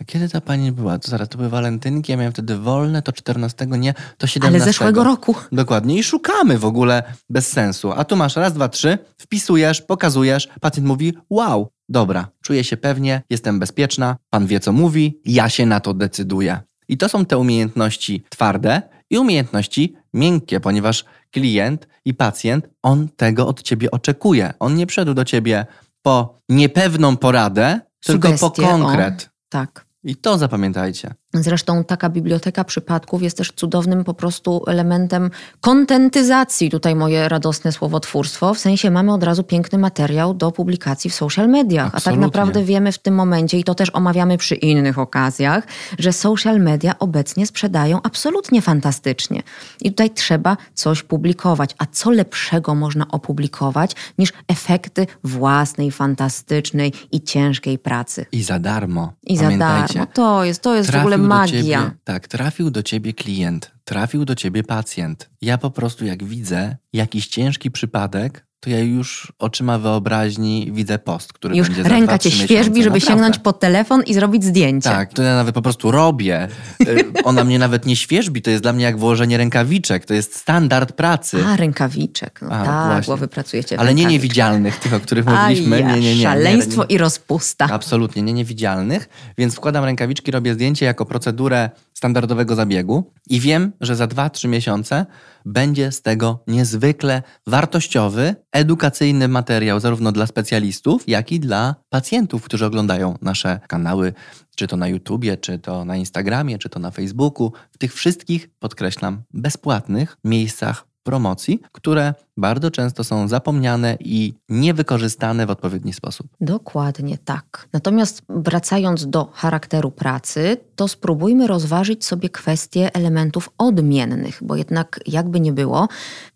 a 0.00 0.04
kiedy 0.06 0.28
ta 0.28 0.40
pani 0.40 0.72
była? 0.72 0.98
To 0.98 1.10
zaraz, 1.10 1.28
to 1.28 1.38
były 1.38 1.50
walentynki, 1.50 2.12
ja 2.12 2.18
miałem 2.18 2.32
wtedy 2.32 2.58
wolne, 2.58 3.02
to 3.02 3.12
14 3.12 3.66
nie, 3.66 3.94
to 4.18 4.26
17. 4.26 4.56
Ale 4.56 4.72
zeszłego 4.72 5.04
roku. 5.04 5.34
Dokładnie. 5.52 5.98
I 5.98 6.02
szukamy 6.02 6.58
w 6.58 6.64
ogóle 6.64 7.02
bez 7.30 7.48
sensu. 7.48 7.92
A 7.92 8.04
tu 8.04 8.16
masz 8.16 8.36
raz, 8.36 8.52
dwa, 8.52 8.68
trzy, 8.68 8.98
wpisujesz, 9.18 9.82
pokazujesz, 9.82 10.48
pacjent 10.60 10.88
mówi, 10.88 11.14
wow, 11.30 11.68
dobra, 11.88 12.28
czuję 12.42 12.64
się 12.64 12.76
pewnie, 12.76 13.22
jestem 13.30 13.58
bezpieczna, 13.58 14.16
pan 14.30 14.46
wie 14.46 14.60
co 14.60 14.72
mówi, 14.72 15.20
ja 15.24 15.48
się 15.48 15.66
na 15.66 15.80
to 15.80 15.94
decyduję. 15.94 16.60
I 16.88 16.96
to 16.96 17.08
są 17.08 17.24
te 17.24 17.38
umiejętności 17.38 18.24
twarde 18.28 18.82
i 19.10 19.18
umiejętności 19.18 19.94
miękkie, 20.14 20.60
ponieważ 20.60 21.04
klient 21.34 21.88
i 22.04 22.14
pacjent, 22.14 22.68
on 22.82 23.08
tego 23.16 23.46
od 23.46 23.62
ciebie 23.62 23.90
oczekuje. 23.90 24.54
On 24.58 24.74
nie 24.74 24.86
przyszedł 24.86 25.14
do 25.14 25.24
ciebie 25.24 25.66
po 26.02 26.40
niepewną 26.48 27.16
poradę, 27.16 27.80
tylko 28.00 28.28
po 28.30 28.38
Sugestie, 28.38 28.62
konkret. 28.62 29.24
O, 29.24 29.32
tak. 29.48 29.86
I 30.04 30.16
to 30.16 30.38
zapamiętajcie. 30.38 31.14
Zresztą 31.42 31.84
taka 31.84 32.08
biblioteka 32.08 32.64
przypadków 32.64 33.22
jest 33.22 33.36
też 33.36 33.52
cudownym 33.56 34.04
po 34.04 34.14
prostu 34.14 34.64
elementem 34.66 35.30
kontentyzacji, 35.60 36.70
tutaj 36.70 36.96
moje 36.96 37.28
radosne 37.28 37.72
słowotwórstwo, 37.72 38.54
w 38.54 38.58
sensie 38.58 38.90
mamy 38.90 39.12
od 39.12 39.22
razu 39.22 39.42
piękny 39.42 39.78
materiał 39.78 40.34
do 40.34 40.52
publikacji 40.52 41.10
w 41.10 41.14
social 41.14 41.48
mediach. 41.48 41.86
A 41.86 41.90
tak 41.90 41.96
Absolutnie. 41.96 42.26
naprawdę 42.26 42.64
wiemy 42.64 42.92
w 42.92 42.98
tym 42.98 43.14
momencie, 43.14 43.58
i 43.58 43.64
to 43.64 43.74
też 43.74 43.90
omawiamy 43.92 44.38
przy 44.38 44.54
innych 44.54 44.98
okazjach, 44.98 45.66
że 45.98 46.12
social 46.12 46.60
media 46.60 46.98
obecnie 46.98 47.46
sprzedają 47.46 48.00
absolutnie 48.02 48.62
fantastycznie. 48.62 49.42
I 49.80 49.90
tutaj 49.90 50.10
trzeba 50.10 50.56
coś 50.74 51.02
publikować. 51.02 51.74
A 51.78 51.86
co 51.86 52.10
lepszego 52.10 52.74
można 52.74 53.08
opublikować 53.08 53.96
niż 54.18 54.32
efekty 54.48 55.06
własnej, 55.24 55.90
fantastycznej 55.90 56.92
i 57.12 57.22
ciężkiej 57.22 57.78
pracy? 57.78 58.26
I 58.32 58.42
za 58.42 58.58
darmo. 58.58 59.12
I 59.26 59.36
za 59.36 59.50
darmo. 59.50 60.06
To 60.14 60.44
jest, 60.44 60.62
to 60.62 60.74
jest 60.74 60.90
w 60.90 60.96
ogóle 60.96 61.18
do 61.24 61.34
magia. 61.34 61.62
Ciebie, 61.62 61.96
tak, 62.04 62.28
trafił 62.28 62.70
do 62.70 62.82
ciebie 62.82 63.12
klient, 63.12 63.72
trafił 63.84 64.24
do 64.24 64.34
ciebie 64.34 64.62
pacjent. 64.62 65.30
Ja 65.40 65.58
po 65.58 65.70
prostu 65.70 66.04
jak 66.04 66.24
widzę 66.24 66.76
jakiś 66.92 67.26
ciężki 67.26 67.70
przypadek, 67.70 68.46
to 68.64 68.70
ja 68.70 68.78
już 68.80 69.32
oczyma 69.38 69.78
wyobraźni 69.78 70.70
widzę 70.72 70.98
post, 70.98 71.32
który 71.32 71.56
Już 71.56 71.66
będzie 71.68 71.82
za 71.82 71.88
ręka 71.88 72.06
dwa, 72.06 72.18
cię 72.18 72.28
miesiące. 72.30 72.54
żeby 72.64 72.80
Naprawdę. 72.80 73.00
sięgnąć 73.00 73.38
po 73.38 73.52
telefon 73.52 74.02
i 74.02 74.14
zrobić 74.14 74.44
zdjęcie. 74.44 74.90
Tak, 74.90 75.12
to 75.12 75.22
ja 75.22 75.34
nawet 75.34 75.54
po 75.54 75.62
prostu 75.62 75.90
robię. 75.90 76.48
Y, 76.88 77.04
Ona 77.24 77.44
mnie 77.44 77.58
nawet 77.58 77.86
nie 77.86 77.96
świeżbi, 77.96 78.42
to 78.42 78.50
jest 78.50 78.62
dla 78.62 78.72
mnie 78.72 78.84
jak 78.84 78.98
włożenie 78.98 79.36
rękawiczek, 79.38 80.04
to 80.06 80.14
jest 80.14 80.36
standard 80.36 80.92
pracy. 80.92 81.38
A, 81.46 81.56
rękawiczek. 81.56 82.40
No 82.42 82.48
A, 82.50 82.64
tak, 82.64 82.86
właśnie. 82.92 83.12
bo 83.12 83.16
wy 83.16 83.28
pracujecie 83.28 83.80
Ale 83.80 83.94
nie 83.94 84.04
niewidzialnych, 84.04 84.76
tych, 84.80 84.94
o 84.94 85.00
których 85.00 85.26
mówiliśmy. 85.26 85.80
ja, 85.80 85.86
Nie, 85.86 85.94
nie, 85.94 86.00
nie. 86.00 86.16
nie. 86.16 86.22
Szaleństwo 86.22 86.84
i 86.88 86.98
rozpusta. 86.98 87.66
Absolutnie, 87.70 88.22
nie 88.22 88.32
niewidzialnych, 88.32 89.08
więc 89.38 89.54
wkładam 89.54 89.84
rękawiczki, 89.84 90.30
robię 90.30 90.54
zdjęcie 90.54 90.86
jako 90.86 91.04
procedurę 91.06 91.70
standardowego 91.94 92.54
zabiegu 92.54 93.12
i 93.30 93.40
wiem, 93.40 93.72
że 93.80 93.96
za 93.96 94.06
2-3 94.06 94.48
miesiące 94.48 95.06
będzie 95.44 95.92
z 95.92 96.02
tego 96.02 96.44
niezwykle 96.46 97.22
wartościowy, 97.46 98.34
edukacyjny 98.52 99.28
materiał 99.28 99.80
zarówno 99.80 100.12
dla 100.12 100.26
specjalistów, 100.26 101.08
jak 101.08 101.32
i 101.32 101.40
dla 101.40 101.74
pacjentów, 101.88 102.44
którzy 102.44 102.66
oglądają 102.66 103.18
nasze 103.22 103.60
kanały, 103.68 104.12
czy 104.56 104.66
to 104.66 104.76
na 104.76 104.88
YouTubie, 104.88 105.36
czy 105.36 105.58
to 105.58 105.84
na 105.84 105.96
Instagramie, 105.96 106.58
czy 106.58 106.68
to 106.68 106.80
na 106.80 106.90
Facebooku, 106.90 107.52
w 107.72 107.78
tych 107.78 107.94
wszystkich, 107.94 108.50
podkreślam, 108.58 109.22
bezpłatnych 109.32 110.16
miejscach 110.24 110.93
promocji, 111.08 111.60
które 111.72 112.14
bardzo 112.36 112.70
często 112.70 113.04
są 113.04 113.28
zapomniane 113.28 113.96
i 114.00 114.34
niewykorzystane 114.48 115.46
w 115.46 115.50
odpowiedni 115.50 115.92
sposób. 115.92 116.26
Dokładnie 116.40 117.18
tak. 117.24 117.68
Natomiast 117.72 118.22
wracając 118.28 119.06
do 119.06 119.30
charakteru 119.34 119.90
pracy, 119.90 120.56
to 120.76 120.88
spróbujmy 120.88 121.46
rozważyć 121.46 122.04
sobie 122.04 122.28
kwestie 122.28 122.94
elementów 122.94 123.50
odmiennych, 123.58 124.38
bo 124.42 124.56
jednak 124.56 125.00
jakby 125.06 125.40
nie 125.40 125.52
było, 125.52 125.88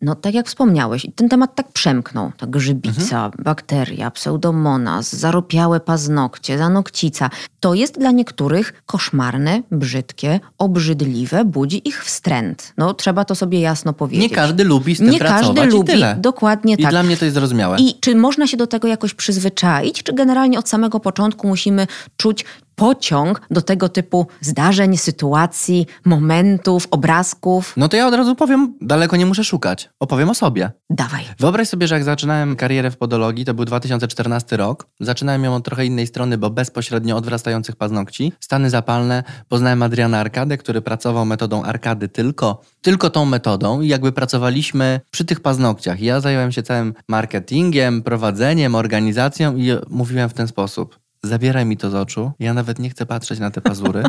no 0.03 0.15
tak 0.15 0.35
jak 0.35 0.47
wspomniałeś, 0.47 1.07
ten 1.15 1.29
temat 1.29 1.55
tak 1.55 1.73
przemknął. 1.73 2.33
Ta 2.37 2.47
grzybica, 2.47 3.25
Mhm. 3.27 3.33
bakteria, 3.45 4.11
pseudomonas, 4.11 5.13
zaropiałe 5.17 5.81
paznokcie, 5.81 6.59
zanokcica. 6.59 7.31
To 7.61 7.75
jest 7.75 7.99
dla 7.99 8.11
niektórych 8.11 8.83
koszmarne, 8.87 9.63
brzydkie, 9.71 10.41
obrzydliwe, 10.59 11.45
budzi 11.45 11.89
ich 11.89 12.05
wstręt. 12.05 12.73
No 12.77 12.95
trzeba 12.95 13.25
to 13.25 13.35
sobie 13.35 13.61
jasno 13.61 13.93
powiedzieć. 13.93 14.31
Nie 14.31 14.37
każdy 14.37 14.58
lubi 14.65 14.95
z 14.95 14.99
tym 14.99 15.11
Nie 15.11 15.19
pracować 15.19 15.47
każdy 15.57 15.61
i 15.61 15.79
lubi, 15.79 15.93
tyle. 15.93 16.17
dokładnie 16.21 16.75
I 16.75 16.83
tak. 16.83 16.91
dla 16.91 17.03
mnie 17.03 17.17
to 17.17 17.25
jest 17.25 17.35
zrozumiałe. 17.35 17.77
I 17.81 17.95
czy 18.01 18.15
można 18.15 18.47
się 18.47 18.57
do 18.57 18.67
tego 18.67 18.89
jakoś 18.89 19.15
przyzwyczaić, 19.15 20.03
czy 20.03 20.13
generalnie 20.13 20.59
od 20.59 20.69
samego 20.69 21.01
początku 21.01 21.49
musimy 21.49 21.87
czuć 22.17 22.45
pociąg 22.79 23.41
do 23.51 23.63
tego 23.63 23.89
typu 23.89 24.27
zdarzeń, 24.41 24.97
sytuacji, 24.97 25.87
momentów, 26.05 26.89
obrazków? 26.91 27.75
No 27.77 27.89
to 27.89 27.97
ja 27.97 28.07
od 28.07 28.15
razu 28.15 28.37
powiem, 28.37 28.75
daleko 28.81 29.17
nie 29.17 29.27
muszę 29.27 29.45
szukać. 29.45 29.91
Opowiem 30.01 30.31
o 30.31 30.35
sobie. 30.35 30.71
Dawaj. 30.91 31.25
Wyobraź 31.39 31.69
sobie, 31.69 31.87
że 31.87 31.95
jak 31.95 32.05
zaczynałem 32.05 32.57
karierę 32.57 32.91
w 32.91 32.97
podologii, 32.97 33.45
to 33.45 33.55
był 33.55 33.65
2014 33.65 34.57
rok. 34.57 34.87
Zaczynałem 35.01 35.45
ją 35.45 35.55
od 35.55 35.65
trochę 35.65 35.87
innej 35.87 36.07
strony, 36.07 36.39
bo 36.39 36.51
bezpośrednio 36.51 37.17
od 37.17 37.25
wrastających 37.25 37.77
paznokci. 37.77 38.33
Stany 38.41 38.71
zapalne. 38.71 39.23
Poznałem 39.49 39.83
Adriana 39.83 40.19
Arkadę, 40.19 40.59
który 40.59 40.83
pracował 40.83 41.27
metodą 41.27 41.63
arkady 41.63 42.09
tylko, 42.09 42.61
tylko 42.83 43.11
tą 43.11 43.25
metodą 43.25 43.81
i 43.81 43.89
jakby 43.89 44.13
pracowaliśmy 44.13 45.01
przy 45.11 45.25
tych 45.25 45.41
paznokciach. 45.41 46.01
Ja 46.01 46.21
zająłem 46.21 46.53
się 46.53 46.63
całym 46.63 46.95
marketingiem, 47.09 48.03
prowadzeniem, 48.03 48.75
organizacją 48.75 49.57
i 49.57 49.71
mówiłem 49.91 50.29
w 50.29 50.35
ten 50.35 50.49
sposób. 50.49 51.08
Zabieraj 51.29 51.67
mi 51.67 51.77
to 51.77 51.91
z 51.91 51.95
oczu. 51.95 52.33
Ja 52.39 52.55
nawet 52.55 52.79
nie 52.79 52.91
chcę 52.91 53.07
patrzeć 53.07 53.39
na 53.39 53.51
te 53.51 53.61
pazury. 53.61 54.03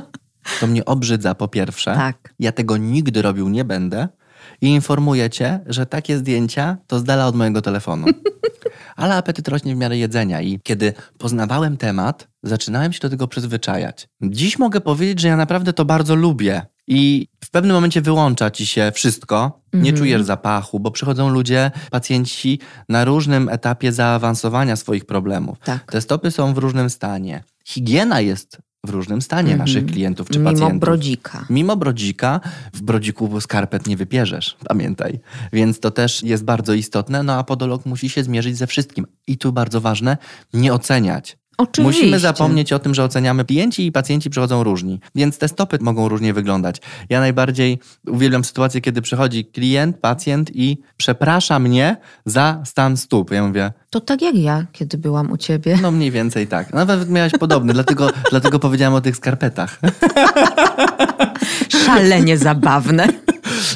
To 0.60 0.68
mnie 0.68 0.86
obrzydza 0.86 1.36
po 1.36 1.48
pierwsze. 1.48 1.96
Tak. 1.96 2.34
Ja 2.40 2.52
tego 2.52 2.78
nigdy 2.78 3.22
robił 3.22 3.50
nie 3.50 3.66
będę. 3.66 4.08
I 4.62 4.68
informuję 4.68 5.30
cię, 5.30 5.60
że 5.66 5.86
takie 5.86 6.18
zdjęcia 6.18 6.78
to 6.88 7.00
z 7.00 7.04
dala 7.04 7.28
od 7.28 7.36
mojego 7.36 7.62
telefonu. 7.62 8.08
Ale 8.96 9.16
apetyt 9.16 9.48
rośnie 9.48 9.76
w 9.76 9.78
miarę 9.78 9.98
jedzenia 9.98 10.42
i 10.42 10.60
kiedy 10.64 10.94
poznawałem 11.18 11.78
temat, 11.78 12.28
zaczynałem 12.44 12.94
się 12.94 13.00
do 13.00 13.10
tego 13.10 13.28
przyzwyczajać. 13.28 14.08
Dziś 14.22 14.60
mogę 14.60 14.82
powiedzieć, 14.82 15.20
że 15.20 15.28
ja 15.28 15.38
naprawdę 15.38 15.74
to 15.74 15.86
bardzo 15.86 16.16
lubię. 16.16 16.62
I 16.92 17.28
w 17.46 17.50
pewnym 17.50 17.76
momencie 17.76 18.02
wyłącza 18.02 18.52
ci 18.52 18.66
się 18.66 18.92
wszystko, 18.96 19.62
nie 19.74 19.80
Mhm. 19.80 19.98
czujesz 19.98 20.22
zapachu, 20.24 20.80
bo 20.80 20.92
przychodzą 20.92 21.30
ludzie, 21.30 21.72
pacjenci 21.92 22.60
na 22.90 23.06
różnym 23.06 23.50
etapie 23.50 23.92
zaawansowania 23.92 24.76
swoich 24.76 25.06
problemów. 25.06 25.58
Tak. 25.64 25.92
Te 25.92 26.02
stopy 26.02 26.32
są 26.32 26.54
w 26.54 26.58
różnym 26.58 26.90
stanie. 26.90 27.44
Higiena 27.66 28.22
jest 28.22 28.58
w 28.86 28.90
różnym 28.90 29.22
stanie 29.22 29.52
Mhm. 29.52 29.60
naszych 29.60 29.86
klientów 29.86 30.30
czy 30.30 30.40
Mimo 30.40 30.52
pacjentów. 30.52 30.80
brodzika. 30.80 31.46
Mimo 31.50 31.76
brodzika, 31.78 32.40
w 32.74 32.82
brodziku 32.82 33.42
skarpet 33.42 33.88
nie 33.88 33.98
wypierzesz, 33.98 34.58
pamiętaj. 34.68 35.20
Więc 35.54 35.80
to 35.80 35.92
też 35.92 36.24
jest 36.24 36.44
bardzo 36.44 36.74
istotne, 36.74 37.24
no 37.24 37.34
a 37.34 37.44
podolog 37.44 37.86
musi 37.86 38.10
się 38.10 38.24
zmierzyć 38.24 38.58
ze 38.58 38.68
wszystkim. 38.68 39.06
I 39.28 39.38
tu 39.38 39.52
bardzo 39.54 39.82
ważne, 39.82 40.18
nie 40.54 40.74
oceniać. 40.74 41.38
Oczywiście. 41.60 42.00
Musimy 42.02 42.20
zapomnieć 42.20 42.74
o 42.74 42.80
tym, 42.80 42.94
że 42.96 43.04
oceniamy 43.04 43.46
klienci 43.46 43.86
i 43.86 43.92
pacjenci 43.92 44.30
przychodzą 44.30 44.64
różni, 44.64 45.00
więc 45.16 45.38
te 45.38 45.48
stopy 45.48 45.78
mogą 45.82 46.10
różnie 46.10 46.34
wyglądać. 46.34 46.82
Ja 47.10 47.20
najbardziej 47.20 47.80
uwielbiam 48.08 48.44
sytuację, 48.44 48.82
kiedy 48.82 49.02
przychodzi 49.02 49.46
klient, 49.46 49.98
pacjent 49.98 50.52
i 50.56 50.78
przeprasza 50.98 51.60
mnie 51.60 51.98
za 52.26 52.62
stan 52.66 52.98
stóp. 52.98 53.32
Ja 53.32 53.48
mówię, 53.48 53.72
To 53.90 54.00
tak 54.02 54.22
jak 54.22 54.36
ja, 54.36 54.66
kiedy 54.72 54.98
byłam 54.98 55.32
u 55.32 55.38
ciebie. 55.38 55.78
no 55.82 55.92
mniej 55.92 56.12
więcej 56.12 56.48
tak. 56.48 56.74
Nawet 56.74 57.10
miałeś 57.10 57.34
podobny, 57.40 57.74
dlatego, 57.74 58.10
dlatego 58.32 58.60
powiedziałem 58.60 58.94
o 58.94 59.02
tych 59.02 59.16
skarpetach. 59.16 59.80
Szalenie 61.86 62.38
zabawne. 62.38 63.08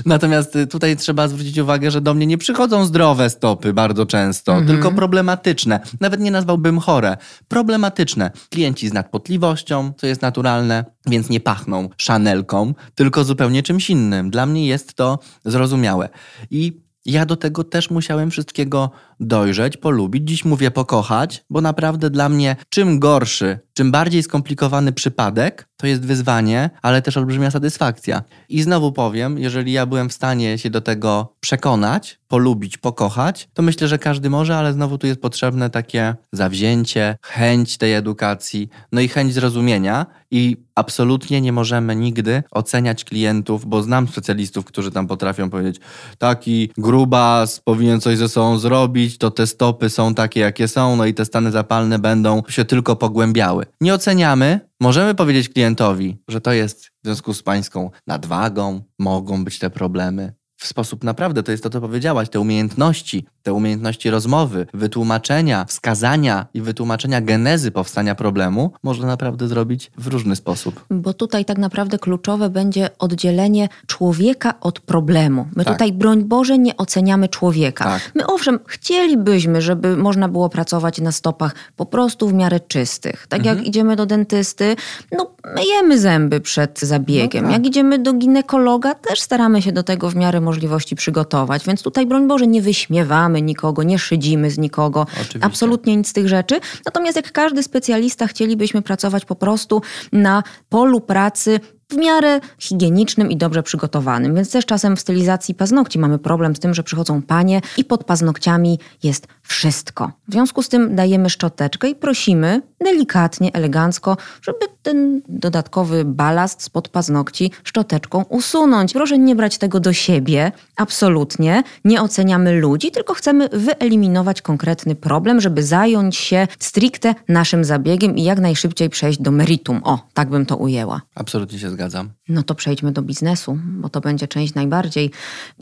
Natomiast 0.05 0.55
y, 0.55 0.67
tutaj 0.67 0.97
trzeba 0.97 1.27
zwrócić 1.27 1.57
uwagę, 1.57 1.91
że 1.91 2.01
do 2.01 2.13
mnie 2.13 2.25
nie 2.25 2.37
przychodzą 2.37 2.85
zdrowe 2.85 3.29
stopy 3.29 3.73
bardzo 3.73 4.05
często, 4.05 4.51
Mhm. 4.51 4.67
tylko 4.67 4.91
problematyczne. 4.91 5.79
Nawet 5.99 6.19
nie 6.19 6.31
nazwałbym 6.31 6.79
chore. 6.79 7.17
Problematyczne. 7.47 8.31
Klienci 8.49 8.89
z 8.89 8.93
nadpotliwością, 8.93 9.93
co 9.97 10.07
jest 10.07 10.21
naturalne, 10.21 10.85
więc 11.07 11.29
nie 11.29 11.39
pachną 11.39 11.89
szanelką, 11.97 12.73
tylko 12.95 13.23
zupełnie 13.23 13.63
czymś 13.63 13.89
innym. 13.89 14.29
Dla 14.29 14.45
mnie 14.45 14.67
jest 14.67 14.93
to 14.93 15.19
zrozumiałe. 15.45 16.09
I 16.51 16.82
ja 17.05 17.25
do 17.25 17.35
tego 17.35 17.63
też 17.63 17.89
musiałem 17.89 18.31
wszystkiego 18.31 18.91
dojrzeć, 19.19 19.77
polubić. 19.77 20.27
Dziś 20.27 20.45
mówię 20.45 20.71
pokochać, 20.71 21.45
bo 21.49 21.61
naprawdę 21.61 22.09
dla 22.09 22.29
mnie 22.29 22.55
czym 22.69 22.99
gorszy, 22.99 23.59
czym 23.73 23.91
bardziej 23.91 24.23
skomplikowany 24.23 24.93
przypadek, 24.93 25.69
to 25.77 25.87
jest 25.87 26.05
wyzwanie, 26.05 26.69
ale 26.81 27.01
też 27.01 27.17
olbrzymia 27.17 27.51
satysfakcja. 27.51 28.23
I 28.49 28.61
znowu 28.61 28.91
powiem, 28.91 29.39
jeżeli 29.39 29.71
ja 29.71 29.85
byłem 29.85 30.09
w 30.09 30.13
stanie 30.13 30.57
się 30.57 30.69
do 30.69 30.81
tego 30.81 31.35
przekonać, 31.39 32.19
polubić, 32.33 32.77
pokochać, 32.77 33.49
to 33.53 33.61
myślę, 33.61 33.87
że 33.87 33.97
każdy 33.97 34.29
może, 34.29 34.57
ale 34.57 34.73
znowu 34.73 34.97
tu 34.97 35.07
jest 35.07 35.21
potrzebne 35.21 35.69
takie 35.69 36.15
zawzięcie, 36.31 37.17
chęć 37.21 37.77
tej 37.77 37.93
edukacji, 37.93 38.69
no 38.91 39.01
i 39.01 39.07
chęć 39.07 39.33
zrozumienia. 39.33 40.05
I 40.31 40.57
absolutnie 40.75 41.41
nie 41.41 41.51
możemy 41.51 41.95
nigdy 41.95 42.43
oceniać 42.51 43.03
klientów, 43.03 43.65
bo 43.65 43.83
znam 43.83 44.07
specjalistów, 44.07 44.65
którzy 44.65 44.91
tam 44.91 45.07
potrafią 45.07 45.49
powiedzieć, 45.49 45.79
taki 46.17 46.69
grubas 46.77 47.59
powinien 47.59 48.01
coś 48.01 48.17
ze 48.17 48.29
sobą 48.29 48.57
zrobić, 48.57 49.17
to 49.17 49.31
te 49.31 49.47
stopy 49.47 49.89
są 49.89 50.15
takie, 50.15 50.39
jakie 50.39 50.67
są, 50.67 50.95
no 50.95 51.05
i 51.05 51.13
te 51.13 51.25
stany 51.25 51.51
zapalne 51.51 51.99
będą 51.99 52.43
się 52.49 52.65
tylko 52.65 52.95
pogłębiały. 52.95 53.65
Nie 53.81 53.93
oceniamy, 53.93 54.59
możemy 54.79 55.15
powiedzieć 55.15 55.49
klientowi, 55.49 56.17
że 56.27 56.41
to 56.41 56.53
jest 56.53 56.85
w 56.85 56.91
związku 57.03 57.33
z 57.33 57.43
pańską 57.43 57.91
nadwagą, 58.07 58.81
mogą 58.99 59.43
być 59.43 59.59
te 59.59 59.69
problemy. 59.69 60.33
W 60.63 60.67
sposób 60.67 61.03
naprawdę, 61.03 61.43
to 61.43 61.51
jest 61.51 61.63
to, 61.63 61.69
co 61.69 61.81
powiedziałaś, 61.81 62.29
te 62.29 62.39
umiejętności, 62.39 63.25
te 63.43 63.53
umiejętności 63.53 64.09
rozmowy, 64.09 64.65
wytłumaczenia, 64.73 65.65
wskazania 65.65 66.45
i 66.53 66.61
wytłumaczenia 66.61 67.21
genezy 67.21 67.71
powstania 67.71 68.15
problemu 68.15 68.71
można 68.83 69.07
naprawdę 69.07 69.47
zrobić 69.47 69.91
w 69.97 70.07
różny 70.07 70.35
sposób. 70.35 70.85
Bo 70.89 71.13
tutaj 71.13 71.45
tak 71.45 71.57
naprawdę 71.57 71.99
kluczowe 71.99 72.49
będzie 72.49 72.89
oddzielenie 72.99 73.69
człowieka 73.87 74.53
od 74.61 74.79
problemu. 74.79 75.47
My 75.55 75.65
Tak. 75.65 75.73
tutaj, 75.73 75.91
broń 75.93 76.23
Boże, 76.23 76.57
nie 76.57 76.77
oceniamy 76.77 77.27
człowieka. 77.27 77.83
Tak. 77.85 78.11
My 78.15 78.27
owszem, 78.27 78.59
chcielibyśmy, 78.67 79.61
żeby 79.61 79.97
można 79.97 80.29
było 80.29 80.49
pracować 80.49 81.01
na 81.01 81.11
stopach 81.11 81.55
po 81.75 81.85
prostu 81.85 82.27
w 82.27 82.33
miarę 82.33 82.59
czystych. 82.59 83.27
Tak 83.27 83.39
Mhm. 83.39 83.57
jak 83.57 83.67
idziemy 83.67 83.95
do 83.95 84.05
dentysty, 84.05 84.75
no 85.11 85.31
myjemy 85.55 85.99
zęby 85.99 86.41
przed 86.41 86.79
zabiegiem. 86.79 87.43
No 87.43 87.49
tak. 87.49 87.57
Jak 87.57 87.67
idziemy 87.67 87.99
do 87.99 88.13
ginekologa, 88.13 88.95
też 88.95 89.21
staramy 89.21 89.61
się 89.61 89.71
do 89.71 89.83
tego 89.83 90.09
w 90.09 90.15
miarę 90.15 90.41
możliwości 90.41 90.52
przygotować. 90.95 91.65
Więc 91.65 91.83
tutaj, 91.83 92.05
broń 92.05 92.27
Boże, 92.27 92.47
nie 92.47 92.61
wyśmiewamy 92.61 93.41
nikogo, 93.41 93.83
nie 93.83 93.99
szydzimy 93.99 94.51
z 94.51 94.57
nikogo. 94.57 95.01
Oczywiście. 95.13 95.39
Absolutnie 95.41 95.95
nic 95.95 96.07
z 96.07 96.13
tych 96.13 96.27
rzeczy. 96.27 96.59
Natomiast 96.85 97.15
jak 97.15 97.31
każdy 97.31 97.63
specjalista 97.63 98.27
chcielibyśmy 98.27 98.81
pracować 98.81 99.25
po 99.25 99.35
prostu 99.35 99.81
na 100.11 100.43
polu 100.69 101.01
pracy 101.01 101.59
w 101.89 101.97
miarę 101.97 102.39
higienicznym 102.59 103.31
i 103.31 103.37
dobrze 103.37 103.63
przygotowanym. 103.63 104.35
Więc 104.35 104.51
też 104.51 104.65
czasem 104.65 104.95
w 104.95 104.99
stylizacji 104.99 105.55
paznokci 105.55 105.99
mamy 105.99 106.19
problem 106.19 106.55
z 106.55 106.59
tym, 106.59 106.73
że 106.73 106.83
przychodzą 106.83 107.21
panie 107.21 107.61
i 107.77 107.85
pod 107.85 108.03
paznokciami 108.03 108.79
jest 109.03 109.27
wszystko. 109.43 110.11
W 110.27 110.31
związku 110.31 110.63
z 110.63 110.69
tym 110.69 110.95
dajemy 110.95 111.29
szczoteczkę 111.29 111.89
i 111.89 111.95
prosimy 111.95 112.61
delikatnie, 112.83 113.53
elegancko, 113.53 114.17
żeby 114.41 114.59
ten 114.83 115.21
dodatkowy 115.27 116.05
balast 116.05 116.61
spod 116.61 116.89
paznokci 116.89 117.51
szczoteczką 117.63 118.23
usunąć. 118.23 118.93
Proszę 118.93 119.17
nie 119.17 119.35
brać 119.35 119.57
tego 119.57 119.79
do 119.79 119.93
siebie, 119.93 120.51
absolutnie. 120.75 121.63
Nie 121.85 122.01
oceniamy 122.01 122.59
ludzi, 122.59 122.91
tylko 122.91 123.13
chcemy 123.13 123.49
wyeliminować 123.49 124.41
konkretny 124.41 124.95
problem, 124.95 125.41
żeby 125.41 125.63
zająć 125.63 126.15
się 126.15 126.47
stricte 126.59 127.15
naszym 127.27 127.63
zabiegiem 127.63 128.17
i 128.17 128.23
jak 128.23 128.39
najszybciej 128.39 128.89
przejść 128.89 129.21
do 129.21 129.31
meritum. 129.31 129.81
O, 129.83 130.07
tak 130.13 130.29
bym 130.29 130.45
to 130.45 130.57
ujęła. 130.57 131.01
Absolutnie 131.15 131.59
się 131.59 131.69
zgadzam. 131.69 132.09
No 132.29 132.43
to 132.43 132.55
przejdźmy 132.55 132.91
do 132.91 133.01
biznesu, 133.01 133.57
bo 133.65 133.89
to 133.89 134.01
będzie 134.01 134.27
część 134.27 134.53
najbardziej, 134.53 135.11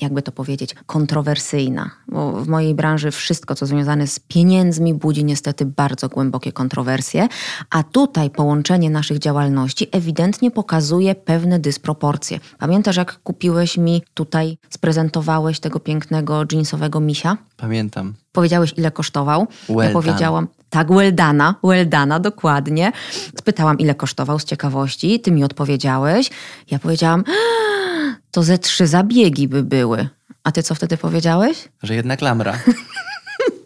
jakby 0.01 0.21
to 0.21 0.31
powiedzieć, 0.31 0.75
kontrowersyjna. 0.85 1.91
Bo 2.07 2.31
w 2.31 2.47
mojej 2.47 2.75
branży 2.75 3.11
wszystko, 3.11 3.55
co 3.55 3.65
związane 3.71 4.07
z 4.07 4.19
pieniędzmi, 4.19 4.93
budzi 4.93 5.23
niestety 5.25 5.65
bardzo 5.65 6.09
głębokie 6.09 6.51
kontrowersje, 6.51 7.27
a 7.69 7.83
tutaj 7.83 8.29
połączenie 8.29 8.89
naszych 8.89 9.19
działalności 9.19 9.87
ewidentnie 9.91 10.51
pokazuje 10.51 11.15
pewne 11.15 11.59
dysproporcje. 11.59 12.39
Pamiętasz, 12.59 12.95
jak 12.95 13.19
kupiłeś 13.23 13.77
mi 13.77 14.03
tutaj, 14.13 14.57
sprezentowałeś 14.69 15.59
tego 15.59 15.79
pięknego 15.79 16.43
jeansowego 16.51 16.99
misia? 16.99 17.37
Pamiętam. 17.57 18.13
Powiedziałeś, 18.31 18.73
ile 18.77 18.91
kosztował. 18.91 19.47
Well 19.69 19.87
ja 19.87 19.93
powiedziałam, 19.93 20.47
tak, 20.69 20.93
Weldana, 20.93 21.55
Weldana, 21.63 22.19
dokładnie. 22.19 22.91
Spytałam, 23.39 23.79
ile 23.79 23.95
kosztował 23.95 24.39
z 24.39 24.45
ciekawości. 24.45 25.19
Ty 25.19 25.31
mi 25.31 25.43
odpowiedziałeś. 25.43 26.29
Ja 26.71 26.79
powiedziałam, 26.79 27.23
"Eee, 27.27 28.15
to 28.31 28.43
ze 28.43 28.57
trzy 28.57 28.87
zabiegi 28.87 29.47
by 29.47 29.63
były. 29.63 30.07
A 30.43 30.51
ty 30.51 30.63
co 30.63 30.75
wtedy 30.75 30.97
powiedziałeś? 30.97 31.69
Że 31.83 31.95
jednak 31.95 32.21
lamra. 32.21 32.53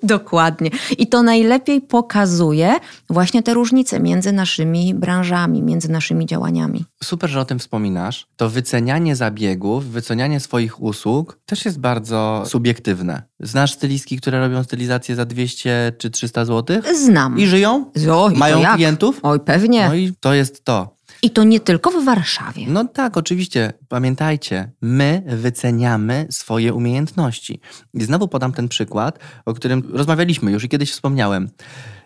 Dokładnie. 0.05 0.69
I 0.97 1.07
to 1.07 1.23
najlepiej 1.23 1.81
pokazuje 1.81 2.75
właśnie 3.09 3.43
te 3.43 3.53
różnice 3.53 3.99
między 3.99 4.31
naszymi 4.31 4.93
branżami, 4.93 5.61
między 5.63 5.91
naszymi 5.91 6.25
działaniami. 6.25 6.85
Super, 7.03 7.29
że 7.29 7.39
o 7.39 7.45
tym 7.45 7.59
wspominasz. 7.59 8.27
To 8.35 8.49
wycenianie 8.49 9.15
zabiegów, 9.15 9.85
wycenianie 9.85 10.39
swoich 10.39 10.81
usług 10.81 11.39
też 11.45 11.65
jest 11.65 11.79
bardzo 11.79 12.43
subiektywne. 12.45 13.21
Znasz 13.39 13.73
stylistki, 13.73 14.17
które 14.17 14.39
robią 14.39 14.63
stylizację 14.63 15.15
za 15.15 15.25
200 15.25 15.93
czy 15.97 16.09
300 16.09 16.45
zł? 16.45 16.81
Znam. 17.05 17.39
I 17.39 17.47
żyją? 17.47 17.91
O, 18.11 18.29
i 18.29 18.37
Mają 18.37 18.59
jak? 18.59 18.75
klientów? 18.75 19.19
Oj, 19.23 19.39
pewnie. 19.39 19.87
No 19.87 19.95
i 19.95 20.13
to 20.19 20.33
jest 20.33 20.65
to. 20.65 20.94
I 21.21 21.29
to 21.29 21.43
nie 21.43 21.59
tylko 21.59 21.91
w 21.91 22.05
Warszawie. 22.05 22.65
No 22.67 22.85
tak, 22.85 23.17
oczywiście. 23.17 23.73
Pamiętajcie, 23.87 24.71
my 24.81 25.23
wyceniamy 25.27 26.27
swoje 26.29 26.73
umiejętności. 26.73 27.59
I 27.93 28.03
znowu 28.03 28.27
podam 28.27 28.51
ten 28.53 28.67
przykład, 28.67 29.19
o 29.45 29.53
którym 29.53 29.83
rozmawialiśmy 29.93 30.51
już 30.51 30.63
i 30.63 30.69
kiedyś 30.69 30.91
wspomniałem. 30.91 31.49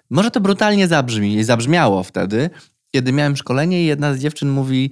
Może 0.10 0.32
to 0.32 0.41
brutalnie 0.41 0.88
zabrzmi 0.88 1.36
i 1.36 1.43
zabrzmiało 1.43 2.03
wtedy, 2.03 2.49
kiedy 2.91 3.12
miałem 3.12 3.38
szkolenie 3.38 3.84
i 3.84 3.86
jedna 3.86 4.14
z 4.14 4.20
dziewczyn 4.20 4.49
mówi, 4.49 4.91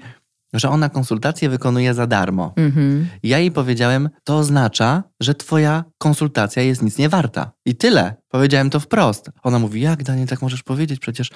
że 0.53 0.69
ona 0.69 0.89
konsultacje 0.89 1.49
wykonuje 1.49 1.93
za 1.93 2.07
darmo. 2.07 2.53
Mhm. 2.55 3.07
Ja 3.23 3.39
jej 3.39 3.51
powiedziałem, 3.51 4.09
to 4.23 4.37
oznacza, 4.37 5.03
że 5.19 5.35
twoja 5.35 5.83
konsultacja 5.97 6.63
jest 6.63 6.81
nic 6.81 6.97
nie 6.97 7.09
warta. 7.09 7.51
I 7.65 7.75
tyle. 7.75 8.15
Powiedziałem 8.29 8.69
to 8.69 8.79
wprost. 8.79 9.31
Ona 9.43 9.59
mówi, 9.59 9.81
jak 9.81 10.03
Daniel, 10.03 10.27
tak 10.27 10.41
możesz 10.41 10.63
powiedzieć? 10.63 10.99
Przecież 10.99 11.31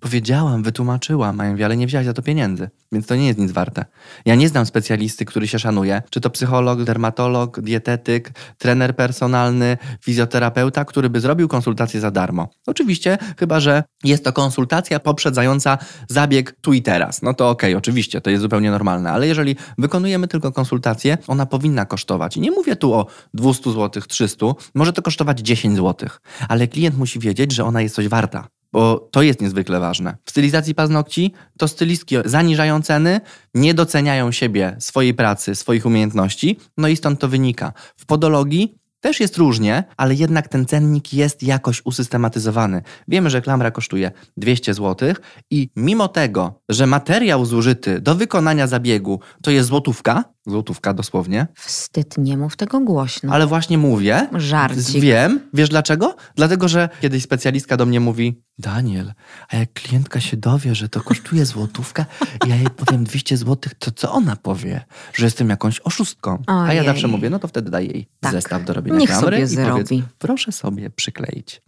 powiedziałam, 0.00 0.62
wytłumaczyłam, 0.62 1.48
mówię, 1.50 1.64
ale 1.64 1.76
nie 1.76 1.86
wzięłaś 1.86 2.06
za 2.06 2.12
to 2.12 2.22
pieniędzy, 2.22 2.70
więc 2.92 3.06
to 3.06 3.16
nie 3.16 3.26
jest 3.26 3.38
nic 3.38 3.52
warte. 3.52 3.84
Ja 4.24 4.34
nie 4.34 4.48
znam 4.48 4.66
specjalisty, 4.66 5.24
który 5.24 5.48
się 5.48 5.58
szanuje, 5.58 6.02
czy 6.10 6.20
to 6.20 6.30
psycholog, 6.30 6.84
dermatolog, 6.84 7.60
dietetyk, 7.60 8.30
trener 8.58 8.96
personalny, 8.96 9.78
fizjoterapeuta, 10.04 10.84
który 10.84 11.10
by 11.10 11.20
zrobił 11.20 11.48
konsultację 11.48 12.00
za 12.00 12.10
darmo. 12.10 12.48
Oczywiście, 12.66 13.18
chyba 13.38 13.60
że 13.60 13.84
jest 14.04 14.24
to 14.24 14.32
konsultacja 14.32 15.00
poprzedzająca 15.00 15.78
zabieg 16.08 16.56
tu 16.60 16.72
i 16.72 16.82
teraz. 16.82 17.22
No 17.22 17.34
to 17.34 17.50
okej, 17.50 17.74
oczywiście, 17.74 18.20
to 18.20 18.30
jest 18.30 18.42
zupełnie 18.42 18.70
normalne, 18.70 19.10
ale 19.10 19.26
jeżeli 19.26 19.56
wykonujemy 19.78 20.28
tylko 20.28 20.52
konsultację, 20.52 21.18
ona 21.26 21.46
powinna 21.46 21.84
kosztować. 21.84 22.36
I 22.36 22.40
nie 22.40 22.50
mówię 22.50 22.76
tu 22.76 22.94
o 22.94 23.06
200 23.34 23.70
zł, 23.72 24.02
300, 24.08 24.46
może 24.74 24.92
to 24.92 25.02
kosztować 25.02 25.40
10 25.40 25.76
zł, 25.76 26.08
ale 26.48 26.68
klient 26.68 26.98
musi 26.98 27.18
wiedzieć, 27.18 27.52
że 27.52 27.64
ona 27.64 27.82
jest 27.82 27.94
coś 27.94 28.08
warta. 28.08 28.48
Bo 28.72 29.08
to 29.10 29.22
jest 29.22 29.40
niezwykle 29.40 29.80
ważne. 29.80 30.16
W 30.24 30.30
stylizacji 30.30 30.74
paznokci 30.74 31.32
to 31.58 31.68
stylistki 31.68 32.16
zaniżają 32.24 32.82
ceny, 32.82 33.20
nie 33.54 33.74
doceniają 33.74 34.32
siebie, 34.32 34.76
swojej 34.78 35.14
pracy, 35.14 35.54
swoich 35.54 35.86
umiejętności, 35.86 36.58
no 36.76 36.88
i 36.88 36.96
stąd 36.96 37.20
to 37.20 37.28
wynika. 37.28 37.72
W 37.96 38.06
podologii 38.06 38.82
też 39.02 39.20
jest 39.20 39.36
różnie, 39.36 39.84
ale 39.96 40.14
jednak 40.14 40.48
ten 40.48 40.66
cennik 40.66 41.12
jest 41.12 41.42
jakoś 41.42 41.82
usystematyzowany. 41.84 42.82
Wiemy, 43.08 43.30
że 43.30 43.42
klamra 43.42 43.70
kosztuje 43.70 44.10
200 44.36 44.74
zł 44.74 45.14
i 45.50 45.70
mimo 45.76 46.08
tego, 46.08 46.60
że 46.68 46.86
materiał 46.86 47.44
zużyty 47.44 48.00
do 48.00 48.14
wykonania 48.14 48.66
zabiegu 48.66 49.20
to 49.42 49.50
jest 49.50 49.68
złotówka, 49.68 50.24
Złotówka 50.46 50.94
dosłownie. 50.94 51.46
Wstyd, 51.54 52.18
nie 52.18 52.36
mów 52.36 52.56
tego 52.56 52.80
głośno. 52.80 53.32
Ale 53.32 53.46
właśnie 53.46 53.78
mówię. 53.78 54.28
Żarcik. 54.34 55.00
Wiem. 55.02 55.40
Wiesz 55.54 55.68
dlaczego? 55.68 56.16
Dlatego, 56.36 56.68
że 56.68 56.88
kiedyś 57.00 57.22
specjalistka 57.22 57.76
do 57.76 57.86
mnie 57.86 58.00
mówi 58.00 58.42
Daniel, 58.58 59.12
a 59.48 59.56
jak 59.56 59.72
klientka 59.72 60.20
się 60.20 60.36
dowie, 60.36 60.74
że 60.74 60.88
to 60.88 61.00
kosztuje 61.00 61.46
złotówkę 61.46 62.04
i 62.46 62.48
ja 62.50 62.56
jej 62.56 62.66
powiem 62.70 63.04
200 63.04 63.36
złotych, 63.36 63.74
to 63.74 63.90
co 63.90 64.12
ona 64.12 64.36
powie? 64.36 64.84
Że 65.14 65.24
jestem 65.24 65.48
jakąś 65.50 65.80
oszustką. 65.80 66.42
A 66.46 66.52
ja 66.52 66.70
Ojej. 66.70 66.84
zawsze 66.84 67.08
mówię, 67.08 67.30
no 67.30 67.38
to 67.38 67.48
wtedy 67.48 67.70
daj 67.70 67.86
jej 67.88 68.06
Tak. 68.20 68.32
zestaw 68.32 68.64
do 68.64 68.72
robienia 68.72 68.98
Niech 68.98 69.10
klamry 69.10 69.46
sobie 69.48 69.62
i 69.64 69.66
powiedz, 69.70 69.88
zrobi. 69.88 70.04
proszę 70.18 70.52
sobie 70.52 70.90
przykleić. 70.90 71.62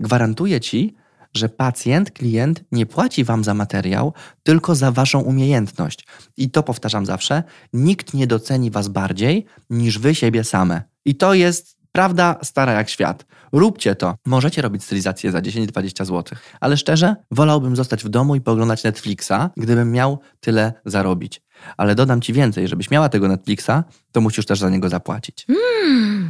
Gwarantuję 0.00 0.60
ci, 0.60 0.94
że 1.36 1.48
pacjent, 1.48 2.10
klient 2.10 2.64
nie 2.72 2.86
płaci 2.86 3.24
wam 3.24 3.44
za 3.44 3.54
materiał, 3.54 4.12
tylko 4.42 4.74
za 4.74 4.92
waszą 4.92 5.20
umiejętność. 5.20 6.06
I 6.36 6.50
to 6.50 6.62
powtarzam 6.62 7.06
zawsze, 7.06 7.42
nikt 7.72 8.14
nie 8.14 8.26
doceni 8.26 8.70
was 8.70 8.88
bardziej 8.88 9.46
niż 9.70 9.98
wy 9.98 10.14
siebie 10.14 10.44
same. 10.44 10.82
I 11.04 11.14
to 11.14 11.34
jest 11.34 11.76
prawda 11.92 12.36
stara 12.42 12.72
jak 12.72 12.88
świat. 12.88 13.26
Róbcie 13.52 13.94
to. 13.94 14.14
Możecie 14.26 14.62
robić 14.62 14.84
stylizację 14.84 15.32
za 15.32 15.40
10-20 15.40 16.04
zł, 16.04 16.38
ale 16.60 16.76
szczerze, 16.76 17.16
wolałbym 17.30 17.76
zostać 17.76 18.04
w 18.04 18.08
domu 18.08 18.36
i 18.36 18.40
poglądać 18.40 18.84
Netflixa, 18.84 19.50
gdybym 19.56 19.92
miał 19.92 20.18
tyle 20.40 20.72
zarobić. 20.84 21.42
Ale 21.76 21.94
dodam 21.94 22.20
ci 22.20 22.32
więcej, 22.32 22.68
żebyś 22.68 22.90
miała 22.90 23.08
tego 23.08 23.28
Netflixa, 23.28 23.70
to 24.12 24.20
musisz 24.20 24.46
też 24.46 24.58
za 24.58 24.70
niego 24.70 24.88
zapłacić. 24.88 25.46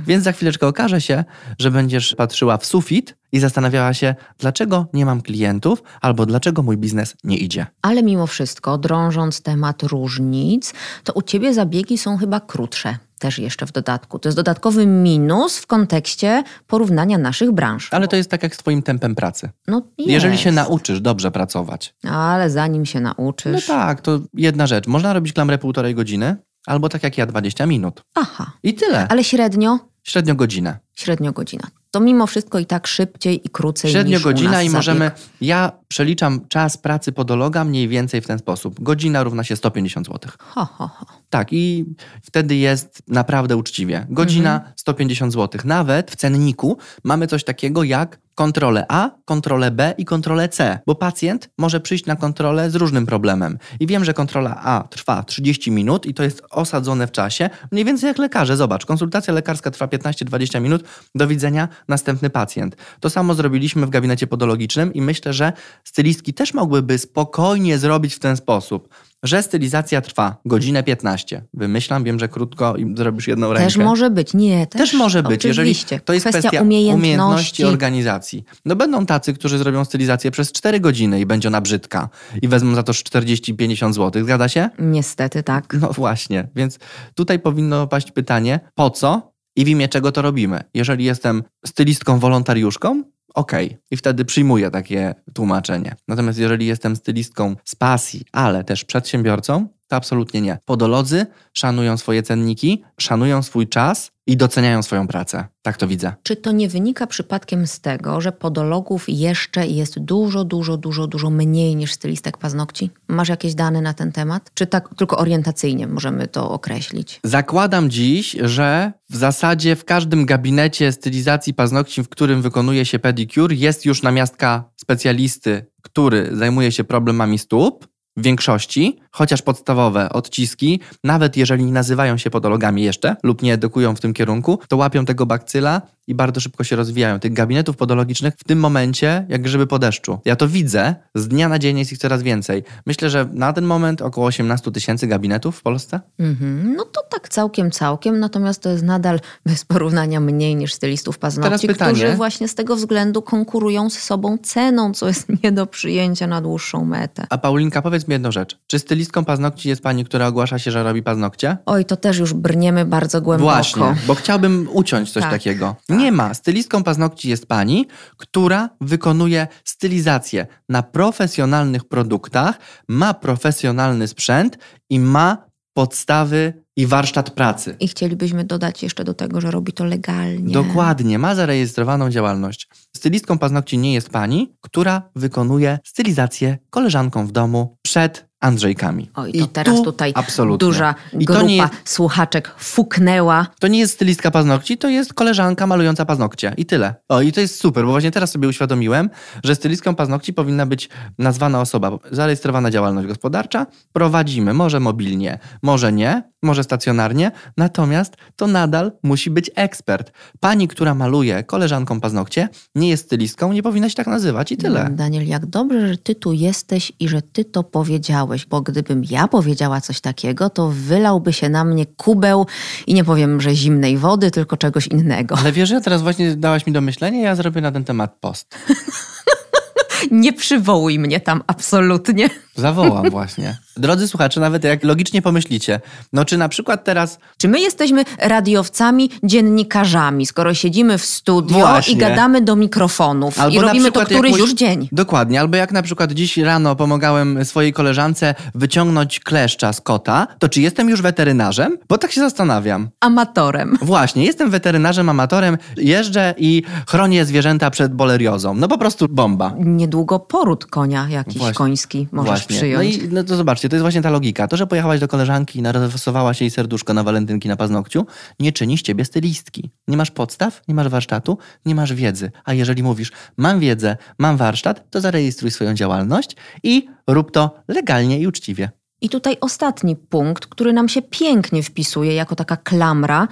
Więc 0.07 0.25
za 0.25 0.33
chwileczkę 0.33 0.67
okaże 0.67 1.01
się, 1.01 1.25
że 1.59 1.71
będziesz 1.71 2.15
patrzyła 2.15 2.57
w 2.57 2.67
sufit 2.67 3.17
i 3.33 3.39
zastanawiała 3.41 3.95
się, 3.95 4.15
dlaczego 4.39 4.87
nie 4.93 5.07
mam 5.07 5.23
klientów 5.23 5.83
albo 6.01 6.27
dlaczego 6.27 6.63
mój 6.63 6.77
biznes 6.77 7.15
nie 7.25 7.37
idzie. 7.37 7.67
Ale 7.83 8.03
mimo 8.03 8.27
wszystko, 8.27 8.79
drążąc 8.79 9.43
temat 9.43 9.83
różnic, 9.83 10.75
to 11.05 11.13
u 11.13 11.23
ciebie 11.23 11.55
zabiegi 11.55 11.99
są 11.99 12.17
chyba 12.17 12.41
krótsze. 12.41 12.99
Też 13.19 13.39
jeszcze 13.39 13.67
w 13.67 13.73
dodatku. 13.73 14.19
To 14.19 14.29
jest 14.29 14.37
dodatkowy 14.39 14.87
minus 14.87 15.59
w 15.59 15.67
kontekście 15.67 16.43
porównania 16.67 17.19
naszych 17.19 17.53
branż. 17.53 17.89
Ale 17.93 18.09
to 18.09 18.17
jest 18.17 18.31
tak 18.31 18.43
jak 18.43 18.55
z 18.55 18.59
twoim 18.59 18.83
tempem 18.83 19.15
pracy. 19.15 19.51
No 19.69 19.83
Jeżeli 19.99 20.33
jest. 20.33 20.45
się 20.45 20.53
nauczysz 20.53 21.01
dobrze 21.01 21.31
pracować, 21.31 21.95
Ale 22.11 22.51
zanim 22.51 22.87
się 22.87 23.01
no 23.01 23.15
nauczysz. 23.19 23.67
tak, 23.67 24.01
to 24.01 24.21
jedna 24.35 24.67
rzecz. 24.67 24.87
Można 24.87 25.13
robić 25.13 25.33
klamrę 25.33 25.59
półtorej 25.59 25.95
godziny, 25.95 26.37
albo 26.67 26.89
tak 26.89 27.03
jak 27.03 27.19
ja 27.19 27.27
20 27.27 27.67
minut. 27.67 28.03
Aha. 28.15 28.53
I 28.63 28.75
tyle. 28.75 29.09
Ale 29.09 29.25
średnio? 29.25 29.79
Średnio 30.03 30.35
godzinę. 30.35 30.79
Średnio 30.95 31.33
godzina. 31.33 31.65
To 31.91 32.01
mimo 32.01 32.27
wszystko 32.27 32.59
i 32.59 32.67
tak 32.67 32.87
szybciej 32.87 33.47
i 33.47 33.51
krócej 33.51 33.91
Średnio 33.91 34.17
niż 34.17 34.21
u 34.27 34.29
godzina 34.29 34.51
i 34.63 34.67
zabieg. 34.67 34.73
możemy. 34.73 35.11
Ja 35.41 35.73
przeliczam 35.89 36.49
czas 36.49 36.77
pracy 36.77 37.13
podologa 37.13 37.65
mniej 37.65 37.89
więcej 37.89 38.21
w 38.21 38.27
ten 38.27 38.39
sposób. 38.39 38.81
Godzina 38.81 39.23
równa 39.23 39.45
się 39.45 39.57
150 39.57 40.07
zł. 40.07 40.31
Ho, 40.39 40.65
ho, 40.65 40.89
ho. 40.89 41.07
Tak, 41.31 41.53
i 41.53 41.85
wtedy 42.23 42.57
jest 42.57 43.03
naprawdę 43.09 43.57
uczciwie. 43.57 44.07
Godzina 44.11 44.55
Mhm. 44.55 44.73
150 44.77 45.33
zł. 45.33 45.61
Nawet 45.65 46.11
w 46.11 46.17
cenniku 46.17 46.79
mamy 47.05 47.27
coś 47.27 47.45
takiego 47.45 47.85
jak 47.85 48.19
kontrolę 48.37 48.87
A, 48.89 49.11
kontrolę 49.25 49.71
B 49.71 49.95
i 49.99 50.05
kontrolę 50.05 50.49
C, 50.49 50.79
bo 50.87 50.95
pacjent 50.95 51.51
może 51.59 51.81
przyjść 51.81 52.07
na 52.07 52.17
kontrolę 52.17 52.71
z 52.71 52.75
różnym 52.75 53.07
problemem. 53.07 53.59
I 53.81 53.87
wiem, 53.87 54.05
że 54.05 54.15
kontrola 54.15 54.61
A 54.63 54.85
trwa 54.91 55.23
30 55.23 55.71
minut 55.71 56.07
i 56.07 56.15
to 56.15 56.23
jest 56.23 56.43
osadzone 56.51 57.07
w 57.07 57.13
czasie, 57.13 57.51
mniej 57.73 57.85
więcej 57.85 58.09
jak 58.09 58.19
lekarze. 58.19 58.57
Zobacz, 58.57 58.87
konsultacja 58.87 59.35
lekarska 59.35 59.71
trwa 59.71 59.87
15-20 59.87 60.61
minut, 60.61 60.85
do 61.15 61.27
widzenia, 61.27 61.69
następny 61.89 62.31
pacjent. 62.31 62.77
To 63.01 63.11
samo 63.11 63.35
zrobiliśmy 63.35 63.87
w 63.87 63.91
gabinecie 63.91 64.27
podologicznym 64.27 64.95
i 64.95 65.01
myślę, 65.01 65.33
że 65.33 65.53
stylistki 65.85 66.35
też 66.35 66.55
mogłyby 66.55 66.99
spokojnie 66.99 67.79
zrobić 67.79 68.15
w 68.15 68.19
ten 68.19 68.37
sposób 68.37 68.89
że 69.27 69.43
stylizacja 69.43 70.01
trwa 70.01 70.37
godzinę 70.45 70.83
15. 70.83 71.43
Wymyślam, 71.55 72.05
wiem, 72.05 72.19
że 72.19 72.29
krótko 72.29 72.77
i 72.77 72.97
zrobisz 72.97 73.29
jedną 73.29 73.53
rękę. 73.53 73.65
Też 73.65 73.77
może 73.77 74.11
być. 74.11 74.35
Nie, 74.35 74.67
też, 74.67 74.81
Też 74.81 74.95
może 74.95 75.23
być, 75.23 75.45
jeżeli 75.45 75.71
oczywiście. 75.71 76.01
to 76.01 76.13
jest 76.13 76.27
Kwestia 76.27 76.49
kwestia 76.49 76.63
umiejętności. 76.63 77.65
organizacji. 77.65 78.45
No 78.65 78.77
będą 78.77 79.07
tacy, 79.07 79.35
którzy 79.35 79.59
zrobią 79.59 79.85
stylizację 79.85 80.31
przez 80.31 80.53
4 80.53 80.81
godziny 80.81 81.21
i 81.21 81.27
będzie 81.27 81.49
ona 81.49 81.61
brzydka 81.61 82.09
i 82.43 82.49
wezmą 82.49 82.75
za 82.75 82.83
to 82.83 82.93
40-50 82.93 83.93
zł. 83.93 84.25
Zgadza 84.25 84.49
się? 84.49 84.71
Niestety 84.79 85.43
tak. 85.43 85.77
No 85.81 85.93
właśnie, 85.93 86.49
więc 86.57 86.79
tutaj 87.15 87.39
powinno 87.39 87.87
paść 87.87 88.11
pytanie, 88.11 88.61
po 88.75 88.91
co 88.91 89.33
i 89.57 89.65
w 89.65 89.69
imię 89.69 89.89
czego 89.89 90.13
to 90.13 90.23
robimy? 90.23 90.61
Jeżeli 90.75 91.05
jestem 91.05 91.43
stylistką 91.67 92.19
wolontariuszką, 92.19 93.03
okej, 93.37 93.79
i 93.91 93.97
wtedy 93.97 94.25
przyjmuję 94.25 94.71
takie 94.71 95.15
tłumaczenie. 95.35 95.97
Natomiast 96.09 96.39
jeżeli 96.39 96.67
jestem 96.67 96.97
stylistką 96.97 97.57
z 97.65 97.75
pasji, 97.75 98.25
ale 98.33 98.65
też 98.65 98.85
przedsiębiorcą, 98.85 99.69
to 99.89 99.97
absolutnie 99.97 100.41
nie. 100.41 100.59
Podolodzy 100.65 101.27
szanują 101.53 101.97
swoje 101.97 102.23
cenniki, 102.23 102.85
szanują 103.01 103.43
swój 103.43 103.69
czas 103.69 104.13
i 104.27 104.37
doceniają 104.37 104.83
swoją 104.83 105.09
pracę. 105.09 105.45
Tak 105.63 105.77
to 105.77 105.89
widzę. 105.89 106.13
Czy 106.23 106.37
to 106.37 106.53
nie 106.53 106.69
wynika 106.69 107.07
przypadkiem 107.07 107.67
z 107.67 107.81
tego, 107.81 108.21
że 108.21 108.33
podologów 108.33 109.05
jeszcze 109.09 109.67
jest 109.67 109.99
dużo, 109.99 110.45
dużo, 110.45 110.77
dużo, 110.77 111.07
dużo 111.07 111.31
mniej 111.31 111.77
niż 111.77 111.93
stylistek 111.93 112.39
paznokci? 112.39 112.91
Masz 113.09 113.29
jakieś 113.29 113.55
dane 113.55 113.83
na 113.83 113.95
ten 113.95 114.13
temat? 114.13 114.51
Czy 114.55 114.67
tak 114.67 114.89
tylko 114.97 115.19
orientacyjnie 115.19 115.87
możemy 115.87 116.27
to 116.27 116.51
określić? 116.51 117.21
Zakładam 117.25 117.91
dziś, 117.91 118.37
że 118.41 118.93
w 119.11 119.17
zasadzie 119.17 119.77
w 119.77 119.85
każdym 119.85 120.27
gabinecie 120.27 120.93
stylizacji 120.93 121.55
paznokci, 121.55 122.03
w 122.03 122.09
którym 122.09 122.43
wykonuje 122.43 122.85
się 122.85 122.99
pedicure, 122.99 123.55
jest 123.55 123.87
już 123.87 124.03
namiastka 124.03 124.65
specjalisty, 124.77 125.67
który 125.83 126.37
zajmuje 126.37 126.73
się 126.73 126.85
problemami 126.85 127.39
stóp. 127.39 127.89
W 128.19 128.23
większości, 128.23 129.01
chociaż 129.17 129.43
podstawowe 129.43 130.09
odciski, 130.09 130.81
nawet 131.05 131.37
jeżeli 131.37 131.65
nie 131.65 131.73
nazywają 131.73 132.17
się 132.17 132.31
podologami 132.31 132.83
jeszcze 132.83 133.17
lub 133.23 133.43
nie 133.43 133.55
edukują 133.55 133.97
w 133.97 134.01
tym 134.01 134.15
kierunku, 134.15 134.59
to 134.69 134.77
łapią 134.77 135.05
tego 135.05 135.27
bakcyla 135.27 135.83
i 136.07 136.15
bardzo 136.15 136.41
szybko 136.41 136.65
się 136.65 136.77
rozwijają. 136.77 137.21
Tych 137.21 137.33
gabinetów 137.33 137.77
podologicznych 137.77 138.35
w 138.39 138.45
tym 138.45 138.59
momencie 138.61 139.27
jak 139.29 139.43
grzyby 139.43 139.67
po 139.67 139.79
deszczu. 139.79 140.19
Ja 140.25 140.37
to 140.37 140.49
widzę, 140.49 140.95
z 141.15 141.29
dnia 141.29 141.49
na 141.49 141.59
dzień 141.59 141.79
jest 141.79 141.93
ich 141.93 141.99
coraz 141.99 142.23
więcej. 142.23 142.65
Myślę, 142.87 143.11
że 143.11 143.29
na 143.33 143.53
ten 143.53 143.65
moment 143.65 144.03
około 144.03 144.27
18 144.27 144.73
tysięcy 144.73 145.07
gabinetów 145.07 145.59
w 145.59 145.63
Polsce. 145.63 146.01
Mhm. 146.19 146.75
No 146.77 146.85
to 146.85 147.03
tak 147.11 147.29
całkiem, 147.29 147.71
całkiem, 147.71 148.21
natomiast 148.21 148.63
to 148.63 148.71
jest 148.71 148.85
nadal 148.85 149.21
bez 149.47 149.65
porównania 149.65 150.21
mniej 150.21 150.57
niż 150.57 150.75
stylistów 150.75 151.19
paznokci, 151.19 151.69
którzy 151.69 152.15
właśnie 152.15 152.49
z 152.49 152.55
tego 152.55 152.77
względu 152.77 153.23
konkurują 153.23 153.91
z 153.91 153.99
sobą 153.99 154.39
ceną, 154.39 154.95
co 154.95 155.07
jest 155.07 155.27
nie 155.43 155.53
do 155.53 155.67
przyjęcia 155.67 156.27
na 156.27 156.41
dłuższą 156.41 156.85
metę. 156.85 157.27
A 157.31 157.39
Paulinka, 157.39 157.83
powiedz 157.83 158.09
mi 158.09 158.13
jedną 158.13 158.33
rzecz. 158.33 158.59
Czy 158.67 158.79
stylistką 159.07 159.25
paznokci 159.25 159.69
jest 159.69 159.83
pani, 159.83 160.05
która 160.05 160.27
ogłasza 160.27 160.59
się, 160.59 160.71
że 160.71 160.83
robi 160.83 161.03
paznokcie? 161.03 161.57
Oj, 161.67 161.85
to 161.85 161.97
też 161.97 162.19
już 162.19 162.35
brniemy 162.35 162.85
bardzo 162.85 163.21
głęboko. 163.23 163.53
Właśnie, 163.53 163.95
bo 164.07 164.15
chciałbym 164.15 164.69
uciąć 164.73 165.13
coś 165.13 165.23
Tak, 165.23 165.33
takiego. 165.33 165.77
tak. 165.87 165.99
Nie 165.99 166.13
ma. 166.13 166.35
Stylistką 166.35 166.83
paznokci 166.83 167.29
jest 167.29 167.47
pani, 167.47 167.87
która 168.17 168.71
wykonuje 168.81 169.47
stylizację 169.65 170.47
na 170.69 170.83
profesjonalnych 170.83 171.85
produktach, 171.85 172.59
ma 172.89 173.15
profesjonalny 173.15 174.09
sprzęt 174.09 174.59
i 174.91 175.01
ma 175.01 175.47
podstawy 175.75 176.53
i 176.77 176.87
warsztat 176.87 177.31
pracy. 177.31 177.77
I 177.81 177.89
chcielibyśmy 177.89 178.45
dodać 178.45 178.83
jeszcze 178.83 179.05
do 179.05 179.15
tego, 179.15 179.41
że 179.41 179.51
robi 179.51 179.73
to 179.73 179.85
legalnie. 179.85 180.53
Dokładnie, 180.53 181.19
ma 181.19 181.35
zarejestrowaną 181.35 182.11
działalność. 182.11 182.69
Stylistką 182.97 183.39
paznokci 183.39 183.79
nie 183.79 183.95
jest 183.95 184.11
pani, 184.11 184.53
która 184.61 185.03
wykonuje 185.17 185.79
stylizację 185.85 186.59
koleżanką 186.71 187.27
w 187.27 187.33
domu 187.33 187.77
przed 187.83 188.26
Andrzejkami. 188.41 189.11
Oj, 189.15 189.33
to 189.33 189.47
teraz 189.47 189.77
tu 189.77 189.85
tutaj 189.85 190.13
absolutnie. 190.15 190.67
duża 190.67 190.95
I 191.19 191.25
grupa 191.25 191.43
jest- 191.43 191.73
słuchaczek 191.85 192.55
fuknęła. 192.59 193.47
To 193.61 193.69
nie 193.69 193.79
jest 193.79 193.95
stylistka 193.95 194.31
paznokci, 194.31 194.79
to 194.79 194.89
jest 194.89 195.15
koleżanka 195.15 195.67
malująca 195.67 196.05
paznokcie. 196.05 196.55
I 196.57 196.67
tyle. 196.67 196.95
O, 197.09 197.21
i 197.21 197.33
to 197.33 197.41
jest 197.41 197.61
super, 197.61 197.85
bo 197.85 197.91
właśnie 197.91 198.11
teraz 198.11 198.31
sobie 198.31 198.49
uświadomiłem, 198.49 199.11
że 199.45 199.55
stylistką 199.55 199.95
paznokci 199.95 200.33
powinna 200.33 200.67
być 200.67 200.89
nazwana 201.19 201.61
osoba, 201.61 201.99
zarejestrowana 202.11 202.71
działalność 202.71 203.09
gospodarcza. 203.09 203.67
Prowadzimy, 203.93 204.55
może 204.55 204.81
mobilnie, 204.81 205.39
może 205.63 205.93
nie, 205.93 206.23
może 206.43 206.65
stacjonarnie, 206.65 207.31
natomiast 207.57 208.17
to 208.37 208.47
nadal 208.47 208.93
musi 209.03 209.31
być 209.31 209.51
ekspert. 209.55 210.13
Pani, 210.41 210.69
która 210.69 210.95
maluje 210.95 211.45
koleżanką 211.45 212.01
paznokcie, 212.01 212.49
nie 212.75 212.89
jest 212.89 213.05
stylistką, 213.05 213.53
nie 213.53 213.63
powinna 213.63 213.89
się 213.89 213.95
tak 213.95 214.07
nazywać 214.07 214.53
i 214.53 214.57
tyle. 214.57 214.89
Daniel, 214.93 215.27
jak 215.27 215.47
dobrze, 215.47 215.89
że 215.89 215.97
ty 215.99 216.15
tu 216.15 216.33
jesteś 216.33 216.93
i 217.01 217.09
że 217.09 217.23
ty 217.23 217.45
to 217.45 217.63
powiedziałeś, 217.63 218.26
bo 218.47 218.61
gdybym 218.61 219.03
ja 219.11 219.29
powiedziała 219.29 219.81
coś 219.81 220.01
takiego, 220.01 220.51
to 220.51 220.69
wylałby 220.69 221.33
się 221.33 221.49
na 221.49 221.65
mnie 221.65 221.87
kubeł 221.87 222.47
i 222.87 222.95
nie 222.95 223.05
powiem, 223.05 223.41
że 223.41 223.55
zimnej 223.55 223.99
wody, 223.99 224.31
tylko 224.31 224.57
czegoś 224.57 224.87
innego. 224.87 225.39
Ale 225.39 225.53
wiesz, 225.53 225.69
że 225.69 225.81
teraz 225.81 226.03
właśnie 226.03 226.37
dałaś 226.37 226.67
mi 226.67 226.73
do 226.73 226.81
myślenia, 226.81 227.21
ja 227.21 227.35
zrobię 227.35 227.61
na 227.61 227.73
ten 227.73 227.85
temat 227.85 228.17
post. 228.21 228.59
Nie 230.11 230.33
przywołuj 230.33 230.99
mnie 230.99 231.21
tam 231.21 231.43
absolutnie. 231.47 232.31
Zawołam 232.57 233.11
właśnie. 233.19 233.59
Drodzy 233.77 234.09
słuchacze, 234.09 234.41
nawet 234.41 234.65
jak 234.65 234.85
logicznie 234.85 235.23
pomyślicie, 235.23 235.81
no 236.13 236.25
czy 236.25 236.37
na 236.37 236.49
przykład 236.49 236.85
teraz... 236.85 237.19
Czy 237.39 237.49
my 237.49 237.61
jesteśmy 237.61 238.05
radiowcami, 238.19 239.11
dziennikarzami, 239.23 240.27
skoro 240.27 240.55
siedzimy 240.55 240.99
w 240.99 241.05
studio 241.05 241.59
Właśnie. 241.59 241.95
i 241.95 241.97
gadamy 241.97 242.41
do 242.41 242.57
mikrofonów 242.57 243.41
Albo 243.41 243.57
i 243.57 243.61
robimy 243.61 243.93
to 243.93 244.01
któryś 244.05 244.23
jakąś- 244.23 244.41
już 244.41 244.55
dzień? 244.55 244.89
Dokładnie, 244.93 245.41
albo 245.41 245.57
jak 245.57 245.73
na 245.73 245.83
przykład 245.83 246.13
dziś 246.13 246.37
rano 246.37 246.77
pomagałem 246.77 247.45
swojej 247.45 247.73
koleżance 247.73 248.35
wyciągnąć 248.55 249.21
kleszcza 249.21 249.73
z 249.73 249.81
kota, 249.81 250.27
to 250.39 250.49
czy 250.49 250.61
jestem 250.61 250.89
już 250.89 251.03
weterynarzem? 251.03 251.79
Bo 251.89 251.99
tak 251.99 252.13
się 252.13 252.21
zastanawiam. 252.21 252.89
Amatorem. 253.01 253.79
Właśnie, 253.83 254.25
jestem 254.25 254.51
weterynarzem, 254.51 255.09
amatorem, 255.09 255.59
jeżdżę 255.77 256.35
i 256.39 256.63
chronię 256.89 257.25
zwierzęta 257.25 257.71
przed 257.71 257.95
boleriozą. 257.95 258.55
No 258.55 258.69
po 258.69 258.79
prostu 258.79 259.07
bomba. 259.11 259.53
Niedługo 259.59 260.19
poród 260.19 260.67
konia 260.67 261.07
jakiś 261.11 261.39
Właśnie. 261.39 261.55
koński 261.55 262.09
możesz 262.13 262.31
Właśnie. 262.31 262.46
Przyjąć. 262.47 262.99
No 262.99 263.05
i 263.05 263.09
no 263.09 263.25
to 263.25 263.37
zobaczcie, 263.37 263.69
to 263.69 263.77
jest 263.77 263.83
właśnie 263.83 264.03
ta 264.03 264.11
logika. 264.11 264.49
To, 264.49 264.57
że 264.57 264.67
pojechałaś 264.67 265.01
do 265.01 265.09
koleżanki 265.09 265.59
i 265.59 265.63
narysowała 265.63 266.35
się 266.35 266.45
jej 266.45 266.51
serduszko 266.51 266.95
na 266.95 267.03
walentynki 267.03 267.49
na 267.49 267.57
paznokciu, 267.57 268.07
nie 268.41 268.53
czyni 268.53 268.79
z 268.79 268.83
ciebie 268.83 269.05
stylistki. 269.05 269.71
Nie 269.89 269.97
masz 269.97 270.11
podstaw, 270.11 270.63
nie 270.69 270.75
masz 270.75 270.89
warsztatu, 270.89 271.39
nie 271.67 271.75
masz 271.75 271.95
wiedzy. 271.95 272.31
A 272.45 272.55
jeżeli 272.55 272.83
mówisz, 272.83 273.13
mam 273.37 273.61
wiedzę, 273.61 273.97
mam 274.19 274.37
warsztat, 274.37 274.91
to 274.91 275.01
zarejestruj 275.01 275.51
swoją 275.51 275.75
działalność 275.75 276.37
i 276.63 276.89
rób 277.07 277.31
to 277.31 277.63
legalnie 277.69 278.21
i 278.21 278.27
uczciwie. 278.27 278.71
I 279.01 279.09
tutaj 279.09 279.37
ostatni 279.41 279.97
punkt, 279.97 280.47
który 280.47 280.73
nam 280.73 280.89
się 280.89 281.03
pięknie 281.03 281.63
wpisuje 281.63 282.15
jako 282.15 282.37
taka 282.37 282.57
klamra. 282.57 283.29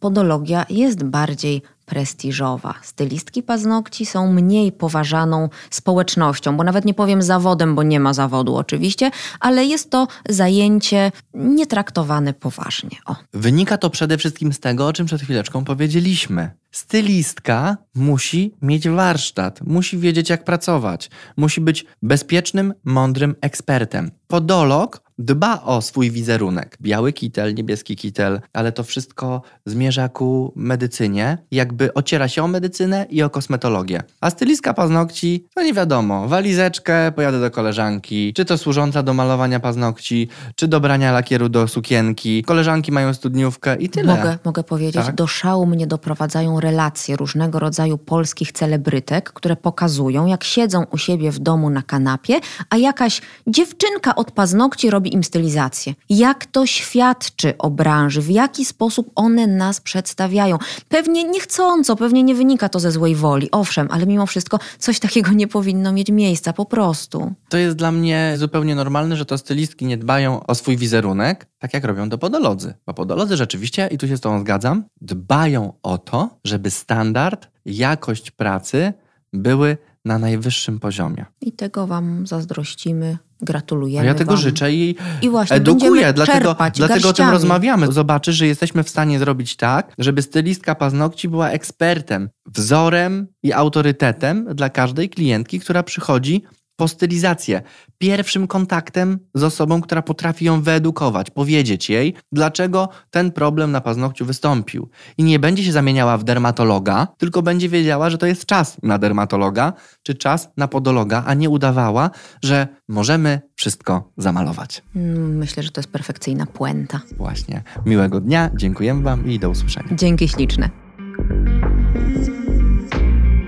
Podologia 0.00 0.66
jest 0.70 1.04
bardziej 1.04 1.62
prestiżowa. 1.86 2.74
Stylistki 2.82 3.42
paznokci 3.42 4.06
są 4.06 4.32
mniej 4.32 4.72
poważaną 4.72 5.48
społecznością, 5.70 6.56
bo 6.56 6.64
nawet 6.64 6.84
nie 6.84 6.94
powiem 6.94 7.22
zawodem, 7.22 7.74
bo 7.74 7.82
nie 7.82 8.00
ma 8.00 8.14
zawodu 8.14 8.56
oczywiście, 8.56 9.10
ale 9.40 9.64
jest 9.64 9.90
to 9.90 10.08
zajęcie 10.28 11.12
nietraktowane 11.34 12.32
poważnie. 12.32 12.98
O. 13.06 13.16
Wynika 13.34 13.78
to 13.78 13.90
przede 13.90 14.18
wszystkim 14.18 14.52
z 14.52 14.60
tego, 14.60 14.86
o 14.86 14.92
czym 14.92 15.06
przed 15.06 15.22
chwileczką 15.22 15.64
powiedzieliśmy. 15.64 16.50
Stylistka 16.70 17.76
musi 17.94 18.54
mieć 18.62 18.88
warsztat, 18.88 19.60
musi 19.62 19.98
wiedzieć, 19.98 20.30
jak 20.30 20.44
pracować, 20.44 21.10
musi 21.36 21.60
być 21.60 21.86
bezpiecznym, 22.02 22.74
mądrym 22.84 23.34
ekspertem. 23.40 24.10
Podolog 24.26 25.05
dba 25.18 25.62
o 25.62 25.82
swój 25.82 26.10
wizerunek. 26.10 26.78
Biały 26.80 27.12
kitel, 27.12 27.54
niebieski 27.54 27.96
kitel, 27.96 28.40
ale 28.52 28.72
to 28.72 28.84
wszystko 28.84 29.42
zmierza 29.66 30.08
ku 30.08 30.52
medycynie, 30.56 31.38
jakby 31.50 31.94
ociera 31.94 32.28
się 32.28 32.44
o 32.44 32.48
medycynę 32.48 33.06
i 33.10 33.22
o 33.22 33.30
kosmetologię. 33.30 34.02
A 34.20 34.30
stylistka 34.30 34.74
paznokci, 34.74 35.46
no 35.56 35.62
nie 35.62 35.72
wiadomo, 35.72 36.28
walizeczkę, 36.28 37.12
pojadę 37.12 37.40
do 37.40 37.50
koleżanki, 37.50 38.32
czy 38.34 38.44
to 38.44 38.58
służąca 38.58 39.02
do 39.02 39.14
malowania 39.14 39.60
paznokci, 39.60 40.28
czy 40.54 40.68
do 40.68 40.80
brania 40.80 41.12
lakieru 41.12 41.48
do 41.48 41.68
sukienki. 41.68 42.42
Koleżanki 42.42 42.92
mają 42.92 43.14
studniówkę 43.14 43.76
i 43.76 43.88
tyle. 43.88 44.16
Mogę, 44.16 44.38
mogę 44.44 44.62
powiedzieć, 44.64 45.06
Tak? 45.06 45.14
do 45.14 45.26
szału 45.26 45.66
mnie 45.66 45.86
doprowadzają 45.86 46.60
relacje 46.60 47.16
różnego 47.16 47.58
rodzaju 47.58 47.98
polskich 47.98 48.52
celebrytek, 48.52 49.32
które 49.32 49.56
pokazują, 49.56 50.26
jak 50.26 50.44
siedzą 50.44 50.84
u 50.90 50.98
siebie 50.98 51.30
w 51.30 51.38
domu 51.38 51.70
na 51.70 51.82
kanapie, 51.82 52.40
a 52.70 52.76
jakaś 52.76 53.20
dziewczynka 53.46 54.14
od 54.14 54.30
paznokci 54.30 54.90
robi 54.90 55.05
im 55.08 55.24
stylizację. 55.24 55.94
Jak 56.08 56.46
to 56.46 56.66
świadczy 56.66 57.58
o 57.58 57.70
branży, 57.70 58.22
w 58.22 58.30
jaki 58.30 58.64
sposób 58.64 59.10
one 59.14 59.46
nas 59.46 59.80
przedstawiają. 59.80 60.58
Pewnie 60.88 61.24
niechcąco, 61.24 61.96
pewnie 61.96 62.22
nie 62.22 62.34
wynika 62.34 62.68
to 62.68 62.80
ze 62.80 62.92
złej 62.92 63.14
woli, 63.14 63.50
owszem, 63.50 63.88
ale 63.90 64.06
mimo 64.06 64.26
wszystko 64.26 64.58
coś 64.78 65.00
takiego 65.00 65.32
nie 65.32 65.48
powinno 65.48 65.92
mieć 65.92 66.10
miejsca, 66.10 66.52
po 66.52 66.64
prostu. 66.64 67.32
To 67.48 67.58
jest 67.58 67.76
dla 67.76 67.92
mnie 67.92 68.34
zupełnie 68.36 68.74
normalne, 68.74 69.16
że 69.16 69.26
to 69.26 69.38
stylistki 69.38 69.86
nie 69.86 69.96
dbają 69.96 70.46
o 70.46 70.54
swój 70.54 70.76
wizerunek, 70.76 71.46
tak 71.58 71.74
jak 71.74 71.84
robią 71.84 72.10
to 72.10 72.18
podolodzy. 72.18 72.74
Bo 72.86 72.94
podolodzy 72.94 73.36
rzeczywiście, 73.36 73.88
i 73.90 73.98
tu 73.98 74.08
się 74.08 74.16
z 74.16 74.20
Tobą 74.20 74.40
zgadzam, 74.40 74.84
dbają 75.00 75.72
o 75.82 75.98
to, 75.98 76.38
żeby 76.44 76.70
standard, 76.70 77.48
jakość 77.64 78.30
pracy 78.30 78.92
były 79.32 79.78
na 80.06 80.18
najwyższym 80.18 80.80
poziomie. 80.80 81.24
I 81.40 81.52
tego 81.52 81.86
Wam 81.86 82.26
zazdrościmy, 82.26 83.18
A 83.42 83.44
gratulujemy 83.44 84.06
ja 84.06 84.14
tego 84.14 84.32
wam. 84.32 84.40
życzę 84.40 84.72
i 84.72 84.96
I 85.22 85.30
właśnie 85.30 85.56
edukuję, 85.56 86.12
dlatego, 86.12 86.56
dlatego 86.74 87.08
o 87.08 87.12
tym 87.12 87.30
rozmawiamy. 87.30 87.92
Zobaczysz, 87.92 88.36
że 88.36 88.46
jesteśmy 88.46 88.82
w 88.82 88.88
stanie 88.88 89.18
zrobić 89.18 89.56
tak, 89.56 89.92
żeby 89.98 90.22
stylistka 90.22 90.74
paznokci 90.74 91.28
była 91.28 91.50
ekspertem, 91.50 92.30
wzorem 92.46 93.26
i 93.42 93.52
autorytetem 93.52 94.46
dla 94.54 94.70
każdej 94.70 95.08
klientki, 95.10 95.60
która 95.60 95.82
przychodzi 95.82 96.42
po 96.76 96.88
stylizację. 96.88 97.62
Pierwszym 97.98 98.46
kontaktem 98.46 99.18
z 99.34 99.42
osobą, 99.42 99.80
która 99.80 100.02
potrafi 100.02 100.44
ją 100.44 100.62
wyedukować, 100.62 101.30
powiedzieć 101.30 101.90
jej, 101.90 102.14
dlaczego 102.32 102.88
ten 103.10 103.32
problem 103.32 103.72
na 103.72 103.80
paznokciu 103.80 104.24
wystąpił. 104.24 104.88
I 105.18 105.24
nie 105.24 105.38
będzie 105.38 105.64
się 105.64 105.72
zamieniała 105.72 106.18
w 106.18 106.24
dermatologa, 106.24 107.08
tylko 107.18 107.42
będzie 107.42 107.68
wiedziała, 107.68 108.10
że 108.10 108.18
to 108.18 108.26
jest 108.26 108.46
czas 108.46 108.76
na 108.82 108.98
dermatologa, 108.98 109.72
czy 110.02 110.14
czas 110.14 110.48
na 110.56 110.68
podologa, 110.68 111.22
a 111.26 111.34
nie 111.34 111.50
udawała, 111.50 112.10
że 112.44 112.68
możemy 112.88 113.40
wszystko 113.54 114.12
zamalować. 114.16 114.82
Mm, 114.96 115.36
Myślę, 115.38 115.62
że 115.62 115.70
to 115.70 115.80
jest 115.80 115.90
perfekcyjna 115.90 116.46
puenta. 116.46 117.00
Właśnie. 117.16 117.62
Miłego 117.86 118.20
dnia, 118.20 118.50
dziękujemy 118.54 119.02
Wam 119.02 119.30
i 119.30 119.38
do 119.38 119.50
usłyszenia. 119.50 119.88
Dzięki 119.92 120.28
śliczne. 120.28 120.70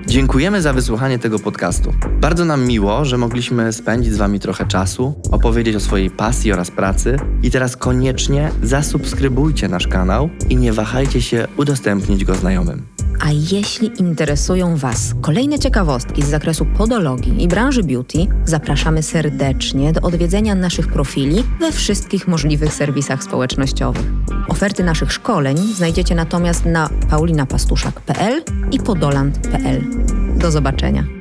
Dziękujemy 0.08 0.62
za 0.62 0.72
wysłuchanie 0.72 1.18
tego 1.18 1.38
podcastu. 1.38 1.92
Bardzo 2.20 2.44
nam 2.44 2.66
miło, 2.66 3.04
że 3.04 3.18
mogliśmy 3.18 3.72
spędzić 3.72 4.12
z 4.12 4.16
Wami 4.16 4.40
trochę 4.40 4.66
czasu, 4.66 5.14
opowiedzieć 5.30 5.76
o 5.76 5.80
swojej 5.80 6.10
pasji 6.10 6.52
oraz 6.52 6.70
pracy. 6.70 7.16
I 7.42 7.50
teraz 7.50 7.76
koniecznie 7.76 8.50
zasubskrybujcie 8.62 9.68
nasz 9.68 9.88
kanał 9.88 10.30
i 10.48 10.56
nie 10.56 10.72
wahajcie 10.72 11.22
się 11.22 11.48
udostępnić 11.56 12.24
go 12.24 12.34
znajomym. 12.34 12.86
A 13.20 13.30
jeśli 13.52 13.90
interesują 14.00 14.76
Was 14.76 15.14
kolejne 15.20 15.58
ciekawostki 15.58 16.22
z 16.22 16.26
zakresu 16.28 16.66
podologii 16.66 17.42
i 17.42 17.48
branży 17.48 17.82
beauty, 17.82 18.18
zapraszamy 18.44 19.02
serdecznie 19.02 19.92
do 19.92 20.00
odwiedzenia 20.00 20.54
naszych 20.54 20.88
profili 20.88 21.44
we 21.60 21.72
wszystkich 21.72 22.28
możliwych 22.28 22.74
serwisach 22.74 23.22
społecznościowych. 23.22 24.06
Oferty 24.48 24.84
naszych 24.84 25.12
szkoleń 25.12 25.58
znajdziecie 25.74 26.14
natomiast 26.14 26.64
na 26.64 26.90
paulinapastuszak.pl 27.10 28.42
i 28.72 28.78
podoland.pl. 28.78 29.97
Do 30.36 30.50
zobaczenia. 30.50 31.17